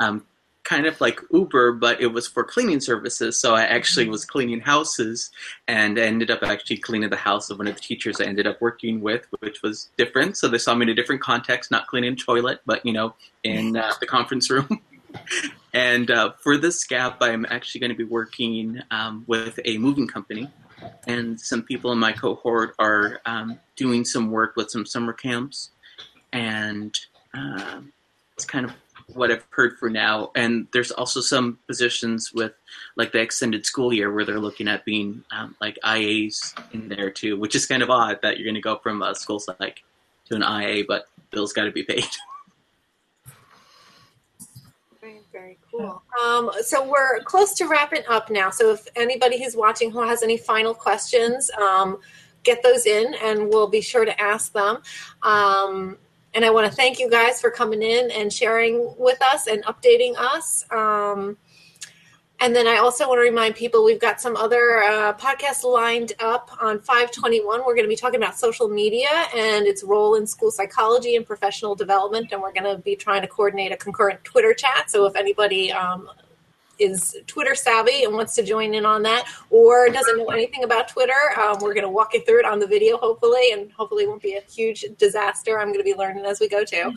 um, 0.00 0.26
kind 0.64 0.86
of 0.86 1.00
like 1.00 1.20
Uber, 1.30 1.72
but 1.72 2.00
it 2.00 2.08
was 2.08 2.26
for 2.26 2.42
cleaning 2.42 2.80
services. 2.80 3.38
So 3.38 3.54
I 3.54 3.62
actually 3.62 4.08
was 4.08 4.24
cleaning 4.24 4.60
houses 4.60 5.30
and 5.68 5.98
ended 5.98 6.30
up 6.30 6.42
actually 6.42 6.78
cleaning 6.78 7.10
the 7.10 7.16
house 7.16 7.50
of 7.50 7.58
one 7.58 7.68
of 7.68 7.74
the 7.74 7.80
teachers 7.80 8.20
I 8.20 8.24
ended 8.24 8.46
up 8.46 8.60
working 8.60 9.02
with, 9.02 9.26
which 9.40 9.62
was 9.62 9.90
different. 9.98 10.38
So 10.38 10.48
they 10.48 10.58
saw 10.58 10.74
me 10.74 10.84
in 10.84 10.88
a 10.88 10.94
different 10.94 11.20
context, 11.20 11.70
not 11.70 11.86
cleaning 11.86 12.16
toilet, 12.16 12.60
but 12.64 12.84
you 12.84 12.92
know, 12.92 13.14
in 13.44 13.76
uh, 13.76 13.92
the 14.00 14.06
conference 14.06 14.50
room. 14.50 14.80
and 15.74 16.10
uh, 16.10 16.32
for 16.40 16.56
this 16.56 16.84
gap, 16.84 17.18
I'm 17.20 17.46
actually 17.48 17.80
going 17.82 17.92
to 17.92 17.96
be 17.96 18.04
working 18.04 18.80
um, 18.90 19.24
with 19.26 19.60
a 19.66 19.76
moving 19.76 20.08
company. 20.08 20.50
And 21.06 21.40
some 21.40 21.62
people 21.62 21.92
in 21.92 21.98
my 21.98 22.12
cohort 22.12 22.74
are 22.78 23.20
um, 23.26 23.58
doing 23.76 24.04
some 24.04 24.30
work 24.30 24.56
with 24.56 24.70
some 24.70 24.86
summer 24.86 25.12
camps. 25.12 25.70
And 26.32 26.98
uh, 27.32 27.80
it's 28.34 28.44
kind 28.44 28.64
of 28.64 28.72
what 29.12 29.30
I've 29.30 29.46
heard 29.50 29.78
for 29.78 29.90
now. 29.90 30.30
And 30.34 30.66
there's 30.72 30.90
also 30.90 31.20
some 31.20 31.58
positions 31.66 32.32
with 32.32 32.52
like 32.96 33.12
the 33.12 33.20
extended 33.20 33.66
school 33.66 33.92
year 33.92 34.12
where 34.12 34.24
they're 34.24 34.40
looking 34.40 34.68
at 34.68 34.84
being 34.84 35.24
um, 35.30 35.56
like 35.60 35.78
IAs 35.84 36.54
in 36.72 36.88
there 36.88 37.10
too, 37.10 37.38
which 37.38 37.54
is 37.54 37.66
kind 37.66 37.82
of 37.82 37.90
odd 37.90 38.20
that 38.22 38.38
you're 38.38 38.46
going 38.46 38.54
to 38.54 38.60
go 38.60 38.76
from 38.78 39.02
a 39.02 39.14
school 39.14 39.38
psych 39.38 39.82
to 40.26 40.34
an 40.34 40.42
IA, 40.42 40.84
but 40.86 41.06
bills 41.30 41.52
got 41.52 41.64
to 41.64 41.72
be 41.72 41.82
paid. 41.82 42.04
Very, 45.00 45.20
very 45.32 45.58
cool. 45.70 46.02
Um, 46.24 46.50
so 46.62 46.88
we're 46.88 47.20
close 47.24 47.52
to 47.56 47.66
wrapping 47.66 48.04
up 48.08 48.30
now. 48.30 48.48
So 48.48 48.72
if 48.72 48.88
anybody 48.96 49.42
who's 49.42 49.54
watching 49.54 49.90
who 49.90 50.00
has 50.00 50.22
any 50.22 50.38
final 50.38 50.72
questions, 50.72 51.50
um, 51.60 51.98
get 52.42 52.62
those 52.62 52.86
in 52.86 53.14
and 53.22 53.50
we'll 53.50 53.68
be 53.68 53.82
sure 53.82 54.06
to 54.06 54.18
ask 54.18 54.54
them. 54.54 54.78
Um, 55.22 55.98
and 56.34 56.44
I 56.44 56.50
want 56.50 56.68
to 56.70 56.74
thank 56.74 56.98
you 56.98 57.08
guys 57.08 57.40
for 57.40 57.50
coming 57.50 57.82
in 57.82 58.10
and 58.10 58.32
sharing 58.32 58.94
with 58.98 59.20
us 59.22 59.46
and 59.46 59.64
updating 59.64 60.14
us. 60.16 60.64
Um, 60.70 61.36
And 62.40 62.54
then 62.54 62.66
I 62.66 62.76
also 62.78 63.08
want 63.08 63.18
to 63.18 63.22
remind 63.22 63.54
people 63.54 63.84
we've 63.84 64.00
got 64.00 64.20
some 64.20 64.36
other 64.36 64.82
uh, 64.82 65.12
podcasts 65.14 65.62
lined 65.64 66.12
up 66.18 66.50
on 66.60 66.80
521. 66.80 67.60
We're 67.60 67.74
going 67.74 67.84
to 67.84 67.88
be 67.88 67.96
talking 67.96 68.20
about 68.20 68.36
social 68.36 68.68
media 68.68 69.08
and 69.34 69.66
its 69.66 69.84
role 69.84 70.16
in 70.16 70.26
school 70.26 70.50
psychology 70.50 71.14
and 71.16 71.24
professional 71.24 71.74
development. 71.76 72.32
And 72.32 72.42
we're 72.42 72.52
going 72.52 72.76
to 72.76 72.82
be 72.82 72.96
trying 72.96 73.22
to 73.22 73.28
coordinate 73.28 73.70
a 73.72 73.76
concurrent 73.76 74.22
Twitter 74.24 74.52
chat. 74.52 74.90
So 74.90 75.06
if 75.06 75.14
anybody 75.16 75.72
um, 75.72 76.10
is 76.78 77.16
Twitter 77.26 77.54
savvy 77.54 78.04
and 78.04 78.14
wants 78.14 78.34
to 78.34 78.42
join 78.42 78.74
in 78.74 78.84
on 78.86 79.02
that, 79.02 79.26
or 79.50 79.88
doesn't 79.88 80.18
know 80.18 80.26
anything 80.26 80.64
about 80.64 80.88
Twitter, 80.88 81.12
um, 81.38 81.58
we're 81.60 81.74
going 81.74 81.84
to 81.84 81.90
walk 81.90 82.14
you 82.14 82.24
through 82.24 82.40
it 82.40 82.44
on 82.44 82.58
the 82.58 82.66
video, 82.66 82.96
hopefully, 82.96 83.52
and 83.52 83.72
hopefully 83.72 84.04
it 84.04 84.08
won't 84.08 84.22
be 84.22 84.34
a 84.34 84.42
huge 84.42 84.84
disaster. 84.98 85.58
I'm 85.58 85.68
going 85.68 85.78
to 85.78 85.84
be 85.84 85.94
learning 85.94 86.24
as 86.24 86.40
we 86.40 86.48
go 86.48 86.64
too. 86.64 86.94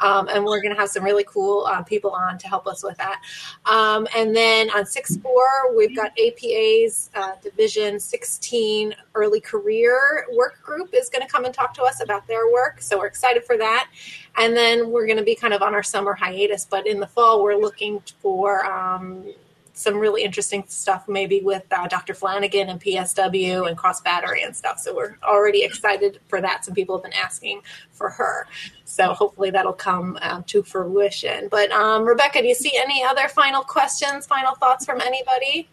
Um, 0.00 0.28
and 0.28 0.44
we're 0.44 0.60
going 0.60 0.74
to 0.74 0.80
have 0.80 0.90
some 0.90 1.04
really 1.04 1.24
cool 1.24 1.66
uh, 1.66 1.82
people 1.82 2.10
on 2.10 2.38
to 2.38 2.48
help 2.48 2.66
us 2.66 2.82
with 2.82 2.96
that. 2.98 3.20
Um, 3.66 4.06
and 4.16 4.34
then 4.34 4.70
on 4.70 4.86
6 4.86 5.16
4, 5.16 5.76
we've 5.76 5.94
got 5.94 6.12
APA's 6.18 7.10
uh, 7.14 7.32
Division 7.42 7.98
16 7.98 8.94
Early 9.14 9.40
Career 9.40 10.26
Work 10.34 10.62
Group 10.62 10.90
is 10.92 11.08
going 11.08 11.22
to 11.22 11.28
come 11.28 11.44
and 11.44 11.54
talk 11.54 11.74
to 11.74 11.82
us 11.82 12.02
about 12.02 12.26
their 12.26 12.50
work. 12.52 12.80
So 12.80 12.98
we're 12.98 13.06
excited 13.06 13.44
for 13.44 13.56
that. 13.58 13.90
And 14.36 14.56
then 14.56 14.90
we're 14.90 15.06
going 15.06 15.18
to 15.18 15.24
be 15.24 15.34
kind 15.34 15.54
of 15.54 15.62
on 15.62 15.74
our 15.74 15.82
summer 15.82 16.14
hiatus, 16.14 16.66
but 16.68 16.86
in 16.86 17.00
the 17.00 17.06
fall, 17.06 17.42
we're 17.42 17.56
looking 17.56 18.02
for. 18.20 18.64
Um, 18.66 19.32
some 19.78 19.96
really 19.96 20.24
interesting 20.24 20.64
stuff, 20.66 21.06
maybe 21.06 21.40
with 21.40 21.62
uh, 21.70 21.86
Dr. 21.86 22.12
Flanagan 22.12 22.68
and 22.68 22.80
PSW 22.80 23.68
and 23.68 23.78
Cross 23.78 24.00
Battery 24.00 24.42
and 24.42 24.54
stuff. 24.54 24.80
So 24.80 24.94
we're 24.94 25.16
already 25.22 25.62
excited 25.62 26.18
for 26.26 26.40
that. 26.40 26.64
Some 26.64 26.74
people 26.74 26.96
have 26.96 27.04
been 27.04 27.12
asking 27.12 27.62
for 27.92 28.10
her. 28.10 28.48
So 28.84 29.14
hopefully 29.14 29.50
that'll 29.50 29.72
come 29.72 30.18
um, 30.20 30.42
to 30.44 30.64
fruition. 30.64 31.46
But 31.48 31.70
um, 31.70 32.04
Rebecca, 32.04 32.42
do 32.42 32.48
you 32.48 32.56
see 32.56 32.72
any 32.76 33.04
other 33.04 33.28
final 33.28 33.62
questions, 33.62 34.26
final 34.26 34.56
thoughts 34.56 34.84
from 34.84 35.00
anybody? 35.00 35.68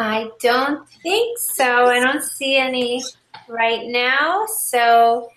I 0.00 0.30
don't 0.40 0.88
think 0.88 1.38
so. 1.38 1.86
I 1.86 2.00
don't 2.00 2.24
see 2.24 2.56
any 2.56 3.04
right 3.48 3.86
now. 3.86 4.46
So 4.46 5.28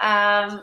um, 0.00 0.62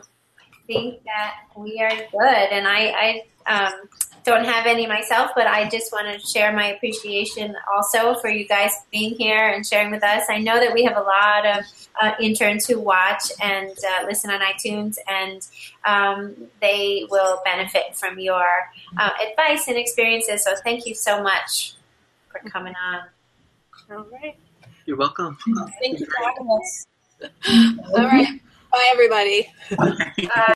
think 0.66 1.04
that 1.04 1.34
we 1.58 1.78
are 1.82 1.90
good. 1.90 2.48
And 2.52 2.66
I, 2.66 3.22
I 3.46 3.64
um, 3.66 3.88
don't 4.24 4.44
have 4.44 4.66
any 4.66 4.86
myself, 4.86 5.32
but 5.34 5.46
I 5.46 5.68
just 5.68 5.92
want 5.92 6.06
to 6.12 6.26
share 6.26 6.52
my 6.52 6.66
appreciation 6.66 7.54
also 7.72 8.14
for 8.14 8.28
you 8.28 8.46
guys 8.46 8.72
being 8.90 9.14
here 9.14 9.48
and 9.48 9.66
sharing 9.66 9.90
with 9.90 10.04
us. 10.04 10.24
I 10.28 10.38
know 10.38 10.60
that 10.60 10.72
we 10.72 10.84
have 10.84 10.96
a 10.96 11.00
lot 11.00 11.46
of 11.46 11.64
uh, 12.00 12.12
interns 12.20 12.66
who 12.66 12.78
watch 12.78 13.24
and 13.42 13.70
uh, 13.70 14.06
listen 14.06 14.30
on 14.30 14.40
iTunes, 14.40 14.96
and 15.08 15.46
um, 15.84 16.36
they 16.60 17.06
will 17.10 17.40
benefit 17.44 17.96
from 17.96 18.18
your 18.18 18.44
uh, 18.96 19.10
advice 19.30 19.68
and 19.68 19.76
experiences. 19.76 20.44
So 20.44 20.54
thank 20.62 20.86
you 20.86 20.94
so 20.94 21.22
much 21.22 21.74
for 22.30 22.38
coming 22.48 22.74
on. 22.74 23.00
All 23.90 24.06
right. 24.22 24.36
You're 24.86 24.96
welcome. 24.96 25.36
Thank 25.80 26.00
you 26.00 26.06
for 26.06 26.24
having 26.24 26.48
us. 26.50 26.86
All 27.94 28.04
right. 28.04 28.40
Bye, 28.70 28.88
everybody. 28.92 29.52
Uh, 30.34 30.52